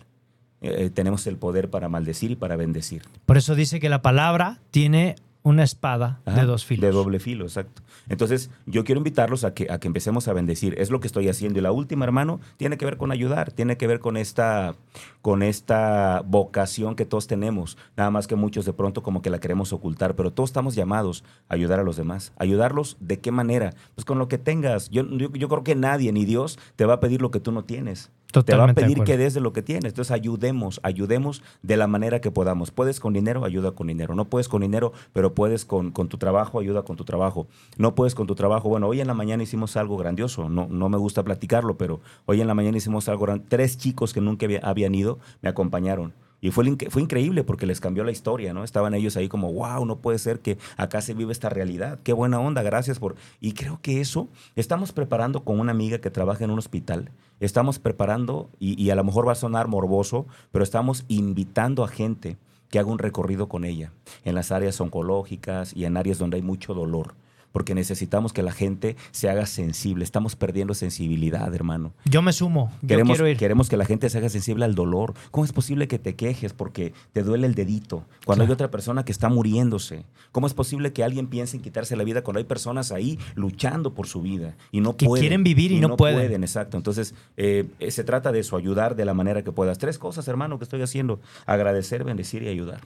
Eh, 0.61 0.85
eh, 0.85 0.89
tenemos 0.89 1.27
el 1.27 1.37
poder 1.37 1.69
para 1.69 1.87
maldecir 1.87 2.31
y 2.31 2.35
para 2.35 2.55
bendecir. 2.55 3.03
Por 3.27 3.37
eso 3.37 3.53
dice 3.53 3.79
que 3.79 3.89
la 3.89 4.01
palabra 4.01 4.59
tiene 4.71 5.17
una 5.43 5.63
espada 5.63 6.19
Ajá, 6.25 6.41
de 6.41 6.45
dos 6.45 6.65
filos. 6.65 6.81
De 6.81 6.91
doble 6.91 7.19
filo, 7.19 7.45
exacto. 7.45 7.81
Entonces, 8.09 8.49
yo 8.65 8.83
quiero 8.83 8.99
invitarlos 8.99 9.43
a 9.43 9.53
que, 9.53 9.71
a 9.71 9.79
que 9.79 9.87
empecemos 9.87 10.27
a 10.27 10.33
bendecir. 10.33 10.75
Es 10.77 10.89
lo 10.89 10.99
que 10.99 11.07
estoy 11.07 11.29
haciendo. 11.29 11.59
Y 11.59 11.61
la 11.61 11.71
última, 11.71 12.05
hermano, 12.05 12.39
tiene 12.57 12.77
que 12.77 12.85
ver 12.85 12.97
con 12.97 13.11
ayudar, 13.11 13.51
tiene 13.51 13.77
que 13.77 13.87
ver 13.87 13.99
con 13.99 14.17
esta, 14.17 14.75
con 15.21 15.43
esta 15.43 16.23
vocación 16.25 16.95
que 16.95 17.05
todos 17.05 17.27
tenemos. 17.27 17.77
Nada 17.95 18.11
más 18.11 18.27
que 18.27 18.35
muchos 18.35 18.65
de 18.65 18.73
pronto 18.73 19.03
como 19.03 19.21
que 19.21 19.29
la 19.29 19.39
queremos 19.39 19.71
ocultar, 19.71 20.15
pero 20.15 20.31
todos 20.31 20.49
estamos 20.49 20.75
llamados 20.75 21.23
a 21.47 21.53
ayudar 21.53 21.79
a 21.79 21.83
los 21.83 21.97
demás. 21.97 22.33
¿Ayudarlos 22.37 22.97
de 22.99 23.19
qué 23.19 23.31
manera? 23.31 23.73
Pues 23.95 24.05
con 24.05 24.19
lo 24.19 24.27
que 24.27 24.37
tengas. 24.37 24.89
Yo, 24.89 25.07
yo, 25.09 25.31
yo 25.31 25.47
creo 25.49 25.63
que 25.63 25.75
nadie, 25.75 26.11
ni 26.11 26.25
Dios, 26.25 26.59
te 26.75 26.85
va 26.85 26.95
a 26.95 26.99
pedir 26.99 27.21
lo 27.21 27.31
que 27.31 27.39
tú 27.39 27.51
no 27.51 27.63
tienes. 27.63 28.11
Te 28.43 28.51
va 28.59 28.63
a 28.63 28.67
pedir 28.75 28.97
que 29.05 29.17
des 29.17 29.33
de 29.33 29.39
lo 29.41 29.53
que 29.53 29.61
tienes. 29.63 29.85
Entonces 29.85 30.11
ayudemos, 30.11 30.79
ayudemos 30.83 31.41
de 31.63 31.77
la 31.77 31.87
manera 31.87 32.21
que 32.21 32.29
podamos. 32.31 32.71
Puedes 32.71 32.99
con 32.99 33.13
dinero, 33.13 33.43
ayuda 33.43 33.71
con 33.71 33.87
dinero. 33.87 34.13
No 34.15 34.25
puedes 34.25 34.47
con 34.47 34.61
dinero, 34.61 34.93
pero 35.13 35.33
puedes 35.33 35.65
con, 35.65 35.91
con 35.91 36.09
tu 36.09 36.17
trabajo, 36.17 36.59
ayuda 36.59 36.83
con 36.83 36.95
tu 36.95 37.05
trabajo. 37.05 37.47
No 37.77 37.95
puedes 37.95 38.13
con 38.15 38.27
tu 38.27 38.35
trabajo. 38.35 38.69
Bueno, 38.69 38.87
hoy 38.87 39.01
en 39.01 39.07
la 39.07 39.13
mañana 39.15 39.41
hicimos 39.43 39.75
algo 39.77 39.97
grandioso. 39.97 40.47
No, 40.49 40.67
no 40.69 40.89
me 40.89 40.97
gusta 40.97 41.23
platicarlo, 41.23 41.77
pero 41.77 42.01
hoy 42.25 42.41
en 42.41 42.47
la 42.47 42.53
mañana 42.53 42.77
hicimos 42.77 43.09
algo 43.09 43.25
grande. 43.25 43.45
Tres 43.49 43.77
chicos 43.77 44.13
que 44.13 44.21
nunca 44.21 44.45
había- 44.45 44.59
habían 44.63 44.93
ido 44.93 45.17
me 45.41 45.49
acompañaron. 45.49 46.13
Y 46.41 46.51
fue, 46.51 46.65
fue 46.89 47.01
increíble 47.01 47.43
porque 47.43 47.65
les 47.65 47.79
cambió 47.79 48.03
la 48.03 48.11
historia, 48.11 48.53
¿no? 48.53 48.63
Estaban 48.63 48.93
ellos 48.93 49.17
ahí 49.17 49.27
como, 49.27 49.51
wow, 49.51 49.85
no 49.85 49.97
puede 49.97 50.19
ser 50.19 50.39
que 50.39 50.57
acá 50.77 51.01
se 51.01 51.13
vive 51.13 51.31
esta 51.31 51.49
realidad. 51.49 51.99
Qué 52.03 52.13
buena 52.13 52.39
onda, 52.39 52.61
gracias 52.61 52.99
por... 52.99 53.15
Y 53.39 53.53
creo 53.53 53.79
que 53.81 54.01
eso 54.01 54.29
estamos 54.55 54.91
preparando 54.91 55.43
con 55.43 55.59
una 55.59 55.71
amiga 55.71 55.99
que 55.99 56.09
trabaja 56.09 56.43
en 56.43 56.51
un 56.51 56.59
hospital. 56.59 57.11
Estamos 57.39 57.79
preparando, 57.79 58.49
y, 58.59 58.81
y 58.81 58.89
a 58.89 58.95
lo 58.95 59.03
mejor 59.03 59.27
va 59.27 59.33
a 59.33 59.35
sonar 59.35 59.67
morboso, 59.67 60.27
pero 60.51 60.63
estamos 60.63 61.05
invitando 61.07 61.83
a 61.83 61.87
gente 61.87 62.37
que 62.69 62.79
haga 62.79 62.91
un 62.91 62.99
recorrido 62.99 63.49
con 63.49 63.65
ella 63.65 63.91
en 64.23 64.35
las 64.35 64.51
áreas 64.51 64.79
oncológicas 64.79 65.75
y 65.75 65.85
en 65.85 65.97
áreas 65.97 66.19
donde 66.19 66.37
hay 66.37 66.43
mucho 66.43 66.73
dolor. 66.73 67.15
Porque 67.51 67.73
necesitamos 67.73 68.31
que 68.33 68.43
la 68.43 68.51
gente 68.51 68.95
se 69.11 69.29
haga 69.29 69.45
sensible. 69.45 70.03
Estamos 70.03 70.35
perdiendo 70.35 70.73
sensibilidad, 70.75 71.53
hermano. 71.53 71.93
Yo 72.05 72.21
me 72.21 72.31
sumo. 72.31 72.71
Yo 72.81 72.89
Queremos, 72.89 73.17
quiero 73.17 73.27
ir. 73.29 73.37
queremos 73.37 73.69
que 73.69 73.77
la 73.77 73.85
gente 73.85 74.09
se 74.09 74.17
haga 74.19 74.29
sensible 74.29 74.65
al 74.65 74.75
dolor. 74.75 75.13
¿Cómo 75.31 75.45
es 75.45 75.51
posible 75.51 75.87
que 75.87 75.97
te 75.97 76.15
quejes 76.15 76.53
porque 76.53 76.93
te 77.11 77.23
duele 77.23 77.47
el 77.47 77.55
dedito 77.55 78.05
cuando 78.25 78.43
hay 78.43 78.51
otra 78.51 78.69
persona 78.69 79.03
que 79.03 79.11
está 79.11 79.29
muriéndose? 79.29 80.05
¿Cómo 80.31 80.45
es 80.45 80.53
posible 80.53 80.93
que 80.93 81.03
alguien 81.03 81.27
piense 81.27 81.57
en 81.57 81.63
quitarse 81.63 81.95
la 81.95 82.03
vida 82.03 82.21
cuando 82.23 82.37
hay 82.37 82.45
personas 82.45 82.91
ahí 82.91 83.17
luchando 83.35 83.93
por 83.95 84.05
su 84.07 84.21
vida 84.21 84.55
y 84.71 84.81
no 84.81 84.95
Que 84.95 85.07
pueden? 85.07 85.21
quieren 85.23 85.43
vivir 85.43 85.71
y 85.71 85.79
no 85.79 85.97
pueden. 85.97 86.43
Exacto. 86.43 86.77
Entonces, 86.77 87.15
eh, 87.37 87.65
eh, 87.79 87.89
se 87.91 88.03
trata 88.03 88.31
de 88.31 88.39
eso, 88.41 88.57
ayudar 88.57 88.95
de 88.95 89.05
la 89.05 89.13
manera 89.15 89.43
que 89.43 89.51
puedas. 89.51 89.79
Tres 89.79 89.97
cosas, 89.97 90.27
hermano, 90.27 90.59
que 90.59 90.65
estoy 90.65 90.81
haciendo. 90.83 91.19
Agradecer, 91.47 92.03
bendecir 92.03 92.43
y 92.43 92.47
ayudar. 92.47 92.81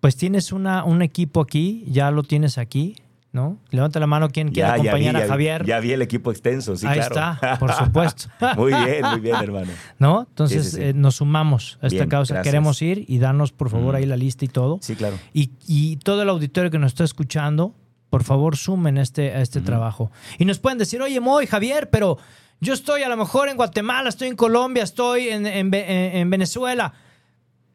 Pues 0.00 0.16
tienes 0.16 0.50
una, 0.50 0.82
un 0.84 1.02
equipo 1.02 1.40
aquí, 1.40 1.84
ya 1.86 2.10
lo 2.10 2.24
tienes 2.24 2.58
aquí, 2.58 2.96
¿no? 3.32 3.58
Levanta 3.70 3.98
la 3.98 4.06
mano 4.06 4.28
quien 4.28 4.50
quiera 4.52 4.74
acompañar 4.74 5.14
vi, 5.14 5.20
a 5.20 5.24
ya 5.24 5.28
Javier. 5.28 5.64
Ya 5.64 5.80
vi 5.80 5.92
el 5.92 6.02
equipo 6.02 6.30
extenso, 6.30 6.76
sí, 6.76 6.86
Ahí 6.86 6.98
claro. 7.00 7.14
está, 7.14 7.56
por 7.60 7.72
supuesto. 7.72 8.26
muy 8.56 8.72
bien, 8.74 9.02
muy 9.10 9.20
bien, 9.20 9.36
hermano. 9.36 9.72
¿No? 9.98 10.26
Entonces 10.28 10.64
Sí, 10.64 10.70
sí, 10.72 10.76
sí. 10.76 10.82
eh, 10.82 10.92
nos 10.94 11.16
sumamos 11.16 11.78
a 11.80 11.86
esta 11.86 11.96
Bien, 11.96 12.08
causa. 12.08 12.34
gracias. 12.34 12.50
Queremos 12.52 12.82
ir 12.82 13.04
y 13.08 13.18
darnos, 13.18 13.52
por 13.52 13.70
favor, 13.70 13.94
Mm. 13.94 13.96
ahí 13.96 14.06
la 14.06 14.16
lista 14.16 14.44
y 14.44 14.48
todo. 14.48 14.78
Sí, 14.82 14.94
claro. 14.96 15.16
Y, 15.32 15.52
y 15.66 15.96
todo 15.96 16.22
el 16.22 16.28
auditorio 16.28 16.70
que 16.70 16.78
nos 16.78 16.92
está 16.92 17.04
escuchando, 17.04 17.74
por 18.10 18.22
favor, 18.24 18.56
sumen 18.58 18.98
este, 18.98 19.32
a 19.32 19.40
este 19.40 19.60
trabajo. 19.62 20.10
Y 20.38 20.44
nos 20.44 20.58
pueden 20.58 20.76
decir, 20.78 21.00
oye, 21.00 21.18
Moy, 21.20 21.46
Javier, 21.46 21.88
pero 21.88 22.18
yo 22.60 22.74
estoy 22.74 23.02
a 23.02 23.08
lo 23.08 23.16
mejor 23.16 23.48
en 23.48 23.56
Guatemala, 23.56 24.10
estoy 24.10 24.28
en 24.28 24.36
Colombia, 24.36 24.82
estoy 24.84 25.28
en, 25.30 25.46
en 25.46 25.72
en- 25.72 26.16
en 26.16 26.30
Venezuela. 26.30 26.92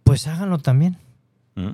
Pues 0.03 0.27
háganlo 0.27 0.59
también. 0.59 0.97
Ujú. 1.55 1.73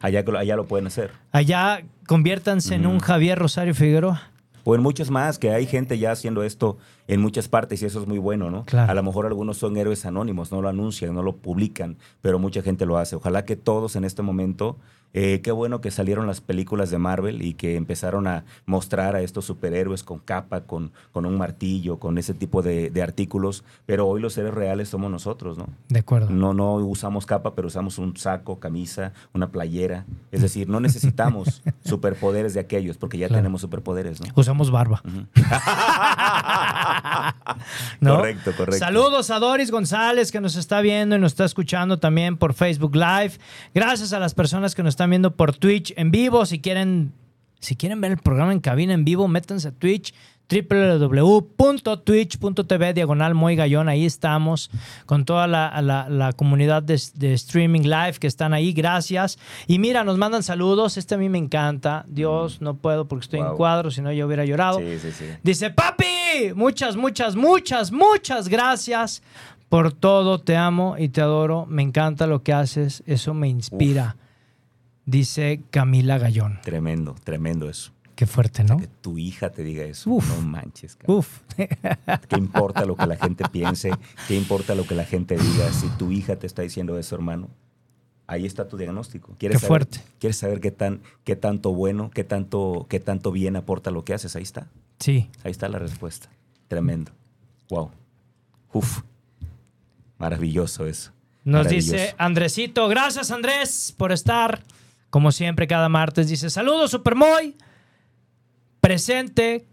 Allá, 0.00 0.24
allá 0.38 0.56
lo 0.56 0.66
pueden 0.66 0.86
hacer. 0.86 1.12
Allá 1.32 1.82
conviértanse 2.06 2.74
en 2.74 2.86
un 2.86 3.00
Javier 3.00 3.38
Rosario 3.38 3.74
Figueroa. 3.74 4.22
O 4.64 4.74
en 4.74 4.82
muchos 4.82 5.10
más, 5.10 5.38
que 5.38 5.50
hay 5.50 5.66
gente 5.66 5.98
ya 5.98 6.12
haciendo 6.12 6.42
esto 6.42 6.76
en 7.08 7.20
muchas 7.20 7.48
partes 7.48 7.82
y 7.82 7.86
eso 7.86 8.00
es 8.00 8.06
muy 8.06 8.18
bueno, 8.18 8.50
¿no? 8.50 8.64
Claro. 8.66 8.90
A 8.90 8.94
lo 8.94 9.02
mejor 9.02 9.26
algunos 9.26 9.56
son 9.56 9.76
héroes 9.76 10.04
anónimos, 10.04 10.52
no 10.52 10.60
lo 10.60 10.68
anuncian, 10.68 11.14
no 11.14 11.22
lo 11.22 11.36
publican, 11.36 11.96
pero 12.20 12.38
mucha 12.38 12.62
gente 12.62 12.84
lo 12.84 12.98
hace. 12.98 13.16
Ojalá 13.16 13.44
que 13.44 13.56
todos 13.56 13.96
en 13.96 14.04
este 14.04 14.22
momento, 14.22 14.76
eh, 15.12 15.40
qué 15.42 15.52
bueno 15.52 15.80
que 15.80 15.90
salieron 15.90 16.26
las 16.26 16.40
películas 16.40 16.90
de 16.90 16.98
Marvel 16.98 17.42
y 17.42 17.54
que 17.54 17.76
empezaron 17.76 18.26
a 18.26 18.44
mostrar 18.66 19.16
a 19.16 19.20
estos 19.22 19.44
superhéroes 19.44 20.02
con 20.04 20.18
capa, 20.20 20.62
con, 20.62 20.92
con 21.12 21.26
un 21.26 21.36
martillo, 21.36 21.98
con 21.98 22.18
ese 22.18 22.34
tipo 22.34 22.62
de, 22.62 22.90
de 22.90 23.02
artículos, 23.02 23.64
pero 23.86 24.06
hoy 24.06 24.20
los 24.20 24.34
seres 24.34 24.54
reales 24.54 24.88
somos 24.88 25.10
nosotros, 25.10 25.58
¿no? 25.58 25.66
De 25.88 26.00
acuerdo. 26.00 26.30
No, 26.30 26.54
no 26.54 26.74
usamos 26.76 27.26
capa, 27.26 27.54
pero 27.54 27.68
usamos 27.68 27.98
un 27.98 28.16
saco, 28.16 28.58
camisa, 28.60 29.12
una 29.34 29.50
playera. 29.50 30.04
Es 30.32 30.42
decir, 30.42 30.68
no 30.68 30.80
necesitamos 30.80 31.62
superpoderes 31.84 32.54
de 32.54 32.60
aquellos, 32.60 32.96
porque 32.98 33.18
ya 33.18 33.26
Claro. 33.28 33.40
tenemos 33.42 33.60
superpoderes, 33.60 34.20
¿no? 34.20 34.26
Usamos 34.36 34.70
barba. 34.70 35.02
Ujú. 35.04 35.26
¿no? 38.00 38.16
Correcto, 38.16 38.52
correcto. 38.56 38.78
Saludos 38.78 39.30
a 39.30 39.38
Doris 39.38 39.70
González 39.70 40.30
que 40.32 40.40
nos 40.40 40.56
está 40.56 40.80
viendo 40.80 41.16
y 41.16 41.18
nos 41.18 41.32
está 41.32 41.44
escuchando 41.44 41.98
también 41.98 42.36
por 42.36 42.54
Facebook 42.54 42.94
Live. 42.94 43.32
Gracias 43.74 44.12
a 44.12 44.18
las 44.18 44.34
personas 44.34 44.74
que 44.74 44.82
nos 44.82 44.92
están 44.92 45.10
viendo 45.10 45.36
por 45.36 45.56
Twitch 45.56 45.92
en 45.96 46.10
vivo. 46.10 46.46
Si 46.46 46.60
quieren, 46.60 47.12
si 47.60 47.76
quieren 47.76 48.00
ver 48.00 48.12
el 48.12 48.18
programa 48.18 48.52
en 48.52 48.60
cabina 48.60 48.94
en 48.94 49.04
vivo, 49.04 49.28
métanse 49.28 49.68
a 49.68 49.72
Twitch 49.72 50.14
www.twitch.tv 50.50 52.94
diagonal 52.94 53.34
muy 53.34 53.56
gallón 53.56 53.88
ahí 53.88 54.04
estamos 54.04 54.70
con 55.06 55.24
toda 55.24 55.46
la, 55.46 55.80
la- 55.82 56.08
la 56.08 56.32
comunidad 56.32 56.82
de, 56.82 57.00
de 57.14 57.32
streaming 57.34 57.82
live 57.82 58.14
que 58.18 58.26
están 58.26 58.52
ahí 58.54 58.72
gracias 58.72 59.38
y 59.66 59.78
mira 59.78 60.04
nos 60.04 60.18
mandan 60.18 60.42
saludos 60.42 60.96
este 60.96 61.14
a 61.14 61.18
mí 61.18 61.28
me 61.28 61.38
encanta 61.38 62.04
Dios 62.08 62.60
no 62.60 62.74
puedo 62.74 63.06
porque 63.08 63.24
estoy 63.24 63.40
en 63.40 63.54
cuadro 63.56 63.90
si 63.90 64.02
no 64.02 64.12
yo 64.12 64.26
hubiera 64.26 64.44
llorado 64.44 64.78
Sí, 64.80 64.98
sí, 65.00 65.12
sí. 65.12 65.24
Dice, 65.42 65.70
papi, 65.70 66.52
muchas, 66.54 66.96
muchas, 66.96 67.36
muchas, 67.36 67.92
muchas 67.92 68.48
gracias 68.48 69.22
por 69.68 69.92
todo. 69.92 70.40
Te 70.40 70.56
amo 70.56 70.96
y 70.98 71.08
te 71.10 71.20
adoro. 71.20 71.66
Me 71.66 71.82
encanta 71.82 72.26
lo 72.26 72.42
que 72.42 72.52
haces. 72.52 73.02
Eso 73.06 73.34
me 73.34 73.48
inspira. 73.48 74.16
Dice 75.04 75.60
Camila 75.70 76.18
Gallón. 76.18 76.58
Tremendo, 76.62 77.14
tremendo 77.24 77.68
eso. 77.68 77.92
Qué 78.20 78.26
fuerte, 78.26 78.64
¿no? 78.64 78.76
Que 78.76 78.86
tu 78.86 79.16
hija 79.16 79.48
te 79.48 79.64
diga 79.64 79.82
eso. 79.82 80.10
Uf. 80.10 80.28
No 80.28 80.42
manches, 80.42 80.94
cabrón. 80.94 81.20
Uf. 81.20 81.40
¿Qué 82.28 82.36
importa 82.36 82.84
lo 82.84 82.94
que 82.94 83.06
la 83.06 83.16
gente 83.16 83.44
piense? 83.50 83.90
¿Qué 84.28 84.36
importa 84.36 84.74
lo 84.74 84.84
que 84.84 84.94
la 84.94 85.06
gente 85.06 85.38
diga? 85.38 85.72
Si 85.72 85.88
tu 85.96 86.12
hija 86.12 86.36
te 86.36 86.46
está 86.46 86.60
diciendo 86.60 86.98
eso, 86.98 87.14
hermano, 87.14 87.48
ahí 88.26 88.44
está 88.44 88.68
tu 88.68 88.76
diagnóstico. 88.76 89.34
¿Quieres 89.38 89.56
Qué 89.56 89.60
saber, 89.66 89.86
fuerte. 89.86 90.02
¿Quieres 90.18 90.36
saber 90.36 90.60
qué, 90.60 90.70
tan, 90.70 91.00
qué 91.24 91.34
tanto 91.34 91.72
bueno, 91.72 92.10
qué 92.10 92.22
tanto, 92.22 92.84
qué 92.90 93.00
tanto 93.00 93.32
bien 93.32 93.56
aporta 93.56 93.90
lo 93.90 94.04
que 94.04 94.12
haces? 94.12 94.36
Ahí 94.36 94.42
está. 94.42 94.68
Sí. 94.98 95.30
Ahí 95.42 95.50
está 95.50 95.70
la 95.70 95.78
respuesta. 95.78 96.28
Tremendo. 96.68 97.12
Wow. 97.70 97.90
Uf. 98.74 99.00
Maravilloso 100.18 100.86
eso. 100.86 101.12
Nos 101.44 101.64
Maravilloso. 101.64 101.92
dice 101.94 102.14
Andresito, 102.18 102.86
gracias 102.88 103.30
Andrés 103.30 103.94
por 103.96 104.12
estar, 104.12 104.62
como 105.08 105.32
siempre, 105.32 105.66
cada 105.66 105.88
martes. 105.88 106.28
Dice, 106.28 106.50
saludos 106.50 106.90
Supermoy. 106.90 107.56
Presente 108.80 109.66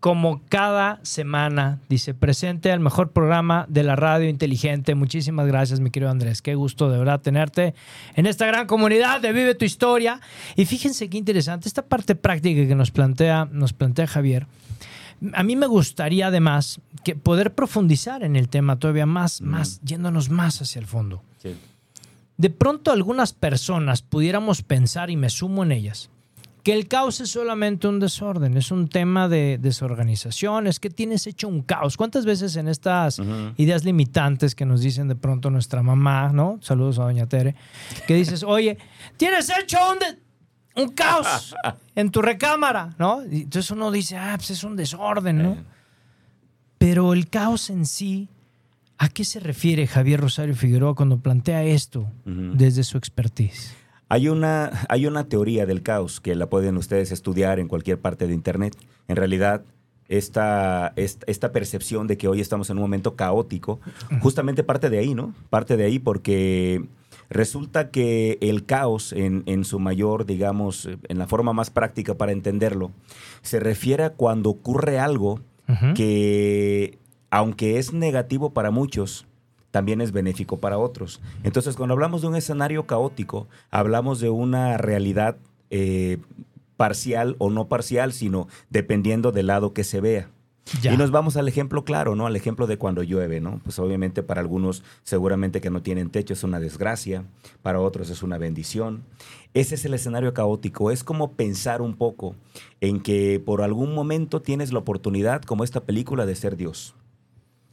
como 0.00 0.42
cada 0.48 1.00
semana, 1.02 1.80
dice, 1.88 2.14
presente 2.14 2.70
al 2.70 2.80
mejor 2.80 3.10
programa 3.10 3.66
de 3.68 3.82
la 3.82 3.96
radio 3.96 4.28
inteligente. 4.28 4.94
Muchísimas 4.94 5.46
gracias, 5.46 5.80
mi 5.80 5.90
querido 5.90 6.10
Andrés. 6.10 6.42
Qué 6.42 6.54
gusto 6.54 6.90
de 6.90 6.98
verdad 6.98 7.20
tenerte 7.20 7.74
en 8.14 8.26
esta 8.26 8.46
gran 8.46 8.66
comunidad 8.66 9.20
de 9.20 9.32
Vive 9.32 9.54
tu 9.54 9.64
Historia. 9.64 10.20
Y 10.54 10.66
fíjense 10.66 11.08
qué 11.08 11.18
interesante, 11.18 11.66
esta 11.66 11.82
parte 11.82 12.14
práctica 12.14 12.68
que 12.68 12.74
nos 12.74 12.90
plantea, 12.90 13.48
nos 13.50 13.72
plantea 13.72 14.06
Javier. 14.06 14.46
A 15.32 15.42
mí 15.42 15.56
me 15.56 15.66
gustaría 15.66 16.26
además 16.26 16.80
que 17.02 17.16
poder 17.16 17.54
profundizar 17.54 18.22
en 18.22 18.36
el 18.36 18.48
tema 18.48 18.78
todavía 18.78 19.06
más, 19.06 19.40
más, 19.40 19.80
yéndonos 19.82 20.28
más 20.28 20.60
hacia 20.60 20.78
el 20.78 20.86
fondo. 20.86 21.22
Sí. 21.42 21.56
De 22.36 22.50
pronto 22.50 22.92
algunas 22.92 23.32
personas 23.32 24.02
pudiéramos 24.02 24.62
pensar, 24.62 25.10
y 25.10 25.16
me 25.16 25.30
sumo 25.30 25.64
en 25.64 25.72
ellas, 25.72 26.10
que 26.66 26.72
el 26.72 26.88
caos 26.88 27.20
es 27.20 27.30
solamente 27.30 27.86
un 27.86 28.00
desorden, 28.00 28.56
es 28.56 28.72
un 28.72 28.88
tema 28.88 29.28
de 29.28 29.56
desorganización, 29.56 30.66
es 30.66 30.80
que 30.80 30.90
tienes 30.90 31.28
hecho 31.28 31.46
un 31.46 31.62
caos. 31.62 31.96
¿Cuántas 31.96 32.26
veces 32.26 32.56
en 32.56 32.66
estas 32.66 33.20
ideas 33.56 33.84
limitantes 33.84 34.56
que 34.56 34.66
nos 34.66 34.80
dicen 34.80 35.06
de 35.06 35.14
pronto 35.14 35.48
nuestra 35.48 35.84
mamá, 35.84 36.30
¿no? 36.32 36.58
Saludos 36.62 36.98
a 36.98 37.04
doña 37.04 37.28
Tere, 37.28 37.54
que 38.08 38.16
dices, 38.16 38.42
oye, 38.46 38.78
tienes 39.16 39.48
hecho 39.48 39.78
un, 39.92 39.98
de- 40.00 40.82
un 40.82 40.88
caos 40.88 41.54
en 41.94 42.10
tu 42.10 42.20
recámara, 42.20 42.96
¿no? 42.98 43.22
Y 43.24 43.42
entonces 43.42 43.70
uno 43.70 43.92
dice, 43.92 44.16
ah, 44.16 44.34
pues 44.36 44.50
es 44.50 44.64
un 44.64 44.74
desorden, 44.74 45.40
¿no? 45.40 45.56
Pero 46.78 47.12
el 47.12 47.28
caos 47.28 47.70
en 47.70 47.86
sí, 47.86 48.28
¿a 48.98 49.08
qué 49.08 49.24
se 49.24 49.38
refiere 49.38 49.86
Javier 49.86 50.20
Rosario 50.20 50.56
Figueroa 50.56 50.96
cuando 50.96 51.18
plantea 51.20 51.62
esto 51.62 52.10
desde 52.24 52.82
su 52.82 52.98
expertise? 52.98 53.72
Hay 54.08 54.28
una, 54.28 54.86
hay 54.88 55.06
una 55.06 55.28
teoría 55.28 55.66
del 55.66 55.82
caos 55.82 56.20
que 56.20 56.34
la 56.34 56.48
pueden 56.48 56.76
ustedes 56.76 57.10
estudiar 57.10 57.58
en 57.58 57.68
cualquier 57.68 58.00
parte 58.00 58.26
de 58.26 58.34
Internet. 58.34 58.76
En 59.08 59.16
realidad, 59.16 59.64
esta, 60.08 60.92
esta, 60.96 61.24
esta 61.26 61.52
percepción 61.52 62.06
de 62.06 62.16
que 62.16 62.28
hoy 62.28 62.40
estamos 62.40 62.70
en 62.70 62.76
un 62.76 62.82
momento 62.82 63.16
caótico, 63.16 63.80
justamente 64.20 64.62
parte 64.62 64.90
de 64.90 64.98
ahí, 64.98 65.14
¿no? 65.14 65.34
Parte 65.50 65.76
de 65.76 65.84
ahí 65.84 65.98
porque 65.98 66.84
resulta 67.28 67.90
que 67.90 68.38
el 68.40 68.64
caos 68.64 69.12
en, 69.12 69.42
en 69.46 69.64
su 69.64 69.80
mayor, 69.80 70.26
digamos, 70.26 70.88
en 71.08 71.18
la 71.18 71.26
forma 71.26 71.52
más 71.52 71.70
práctica 71.70 72.14
para 72.14 72.32
entenderlo, 72.32 72.92
se 73.42 73.58
refiere 73.58 74.04
a 74.04 74.10
cuando 74.10 74.50
ocurre 74.50 74.98
algo 74.98 75.40
que, 75.96 76.98
aunque 77.30 77.78
es 77.78 77.92
negativo 77.92 78.50
para 78.50 78.70
muchos, 78.70 79.26
también 79.76 80.00
es 80.00 80.10
benéfico 80.10 80.56
para 80.58 80.78
otros. 80.78 81.20
Entonces, 81.44 81.76
cuando 81.76 81.92
hablamos 81.92 82.22
de 82.22 82.28
un 82.28 82.34
escenario 82.34 82.86
caótico, 82.86 83.46
hablamos 83.70 84.20
de 84.20 84.30
una 84.30 84.78
realidad 84.78 85.36
eh, 85.68 86.16
parcial 86.78 87.36
o 87.40 87.50
no 87.50 87.68
parcial, 87.68 88.14
sino 88.14 88.48
dependiendo 88.70 89.32
del 89.32 89.48
lado 89.48 89.74
que 89.74 89.84
se 89.84 90.00
vea. 90.00 90.30
Ya. 90.80 90.94
Y 90.94 90.96
nos 90.96 91.10
vamos 91.10 91.36
al 91.36 91.46
ejemplo 91.46 91.84
claro, 91.84 92.16
¿no? 92.16 92.26
Al 92.26 92.36
ejemplo 92.36 92.66
de 92.66 92.78
cuando 92.78 93.02
llueve, 93.02 93.38
¿no? 93.38 93.60
Pues 93.64 93.78
obviamente 93.78 94.22
para 94.22 94.40
algunos 94.40 94.82
seguramente 95.02 95.60
que 95.60 95.68
no 95.68 95.82
tienen 95.82 96.08
techo 96.08 96.32
es 96.32 96.42
una 96.42 96.58
desgracia, 96.58 97.24
para 97.60 97.78
otros 97.78 98.08
es 98.08 98.22
una 98.22 98.38
bendición. 98.38 99.02
Ese 99.52 99.74
es 99.74 99.84
el 99.84 99.92
escenario 99.92 100.32
caótico, 100.32 100.90
es 100.90 101.04
como 101.04 101.32
pensar 101.32 101.82
un 101.82 101.96
poco 101.96 102.34
en 102.80 103.00
que 103.00 103.42
por 103.44 103.60
algún 103.60 103.94
momento 103.94 104.40
tienes 104.40 104.72
la 104.72 104.78
oportunidad, 104.78 105.42
como 105.42 105.64
esta 105.64 105.82
película, 105.82 106.24
de 106.24 106.34
ser 106.34 106.56
Dios. 106.56 106.94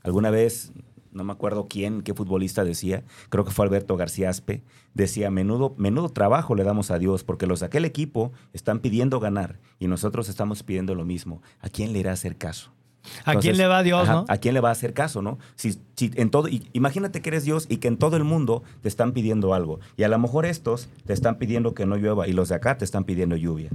Alguna 0.03 0.31
vez, 0.31 0.73
no 1.13 1.23
me 1.23 1.31
acuerdo 1.31 1.67
quién, 1.69 2.01
qué 2.01 2.13
futbolista 2.13 2.63
decía, 2.63 3.03
creo 3.29 3.45
que 3.45 3.51
fue 3.51 3.65
Alberto 3.65 3.95
García 3.97 4.29
Aspe, 4.29 4.61
decía, 4.93 5.29
menudo, 5.31 5.73
menudo 5.77 6.09
trabajo 6.09 6.55
le 6.55 6.63
damos 6.63 6.91
a 6.91 6.99
Dios, 6.99 7.23
porque 7.23 7.47
los 7.47 7.59
de 7.61 7.67
aquel 7.67 7.85
equipo 7.85 8.31
están 8.53 8.79
pidiendo 8.79 9.19
ganar 9.19 9.59
y 9.79 9.87
nosotros 9.87 10.29
estamos 10.29 10.63
pidiendo 10.63 10.95
lo 10.95 11.05
mismo. 11.05 11.41
¿A 11.61 11.69
quién 11.69 11.93
le 11.93 11.99
irá 11.99 12.11
a 12.11 12.13
hacer 12.15 12.35
caso? 12.37 12.71
¿A 13.25 13.35
quién 13.35 13.57
le 13.57 13.67
va 13.67 13.79
a 13.79 13.83
Dios, 13.83 14.03
ajá, 14.03 14.13
no? 14.13 14.25
¿A 14.29 14.37
quién 14.37 14.53
le 14.53 14.61
va 14.61 14.69
a 14.69 14.71
hacer 14.71 14.93
caso, 14.93 15.21
no? 15.21 15.37
Si, 15.55 15.73
si 15.95 16.11
en 16.15 16.29
todo, 16.29 16.47
y- 16.47 16.69
imagínate 16.71 17.21
que 17.21 17.29
eres 17.31 17.43
Dios 17.43 17.65
y 17.69 17.77
que 17.77 17.89
en 17.89 17.97
todo 17.97 18.15
el 18.15 18.23
mundo 18.23 18.63
te 18.81 18.87
están 18.87 19.11
pidiendo 19.11 19.53
algo. 19.53 19.81
Y 19.97 20.03
a 20.03 20.07
lo 20.07 20.17
mejor 20.19 20.45
estos 20.45 20.87
te 21.05 21.11
están 21.11 21.37
pidiendo 21.37 21.73
que 21.73 21.85
no 21.85 21.97
llueva 21.97 22.29
y 22.29 22.31
los 22.33 22.47
de 22.47 22.55
acá 22.55 22.77
te 22.77 22.85
están 22.85 23.03
pidiendo 23.03 23.35
lluvia. 23.35 23.69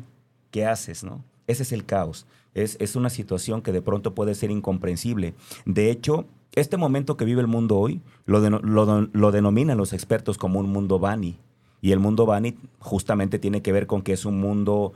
¿Qué 0.50 0.64
haces, 0.64 1.04
no? 1.04 1.22
Ese 1.46 1.62
es 1.62 1.72
el 1.72 1.84
caos. 1.84 2.26
Es, 2.54 2.78
es 2.80 2.96
una 2.96 3.10
situación 3.10 3.60
que 3.60 3.70
de 3.72 3.82
pronto 3.82 4.14
puede 4.14 4.34
ser 4.34 4.50
incomprensible. 4.50 5.34
De 5.66 5.90
hecho, 5.90 6.24
este 6.52 6.76
momento 6.76 7.16
que 7.16 7.24
vive 7.24 7.40
el 7.40 7.46
mundo 7.46 7.76
hoy 7.76 8.00
lo, 8.26 8.42
deno- 8.42 8.60
lo, 8.62 9.08
lo 9.12 9.32
denominan 9.32 9.78
los 9.78 9.92
expertos 9.92 10.38
como 10.38 10.60
un 10.60 10.70
mundo 10.70 10.98
Bani. 10.98 11.36
Y 11.80 11.92
el 11.92 12.00
mundo 12.00 12.26
Bani 12.26 12.56
justamente 12.80 13.38
tiene 13.38 13.62
que 13.62 13.72
ver 13.72 13.86
con 13.86 14.02
que 14.02 14.12
es 14.12 14.24
un 14.24 14.40
mundo 14.40 14.92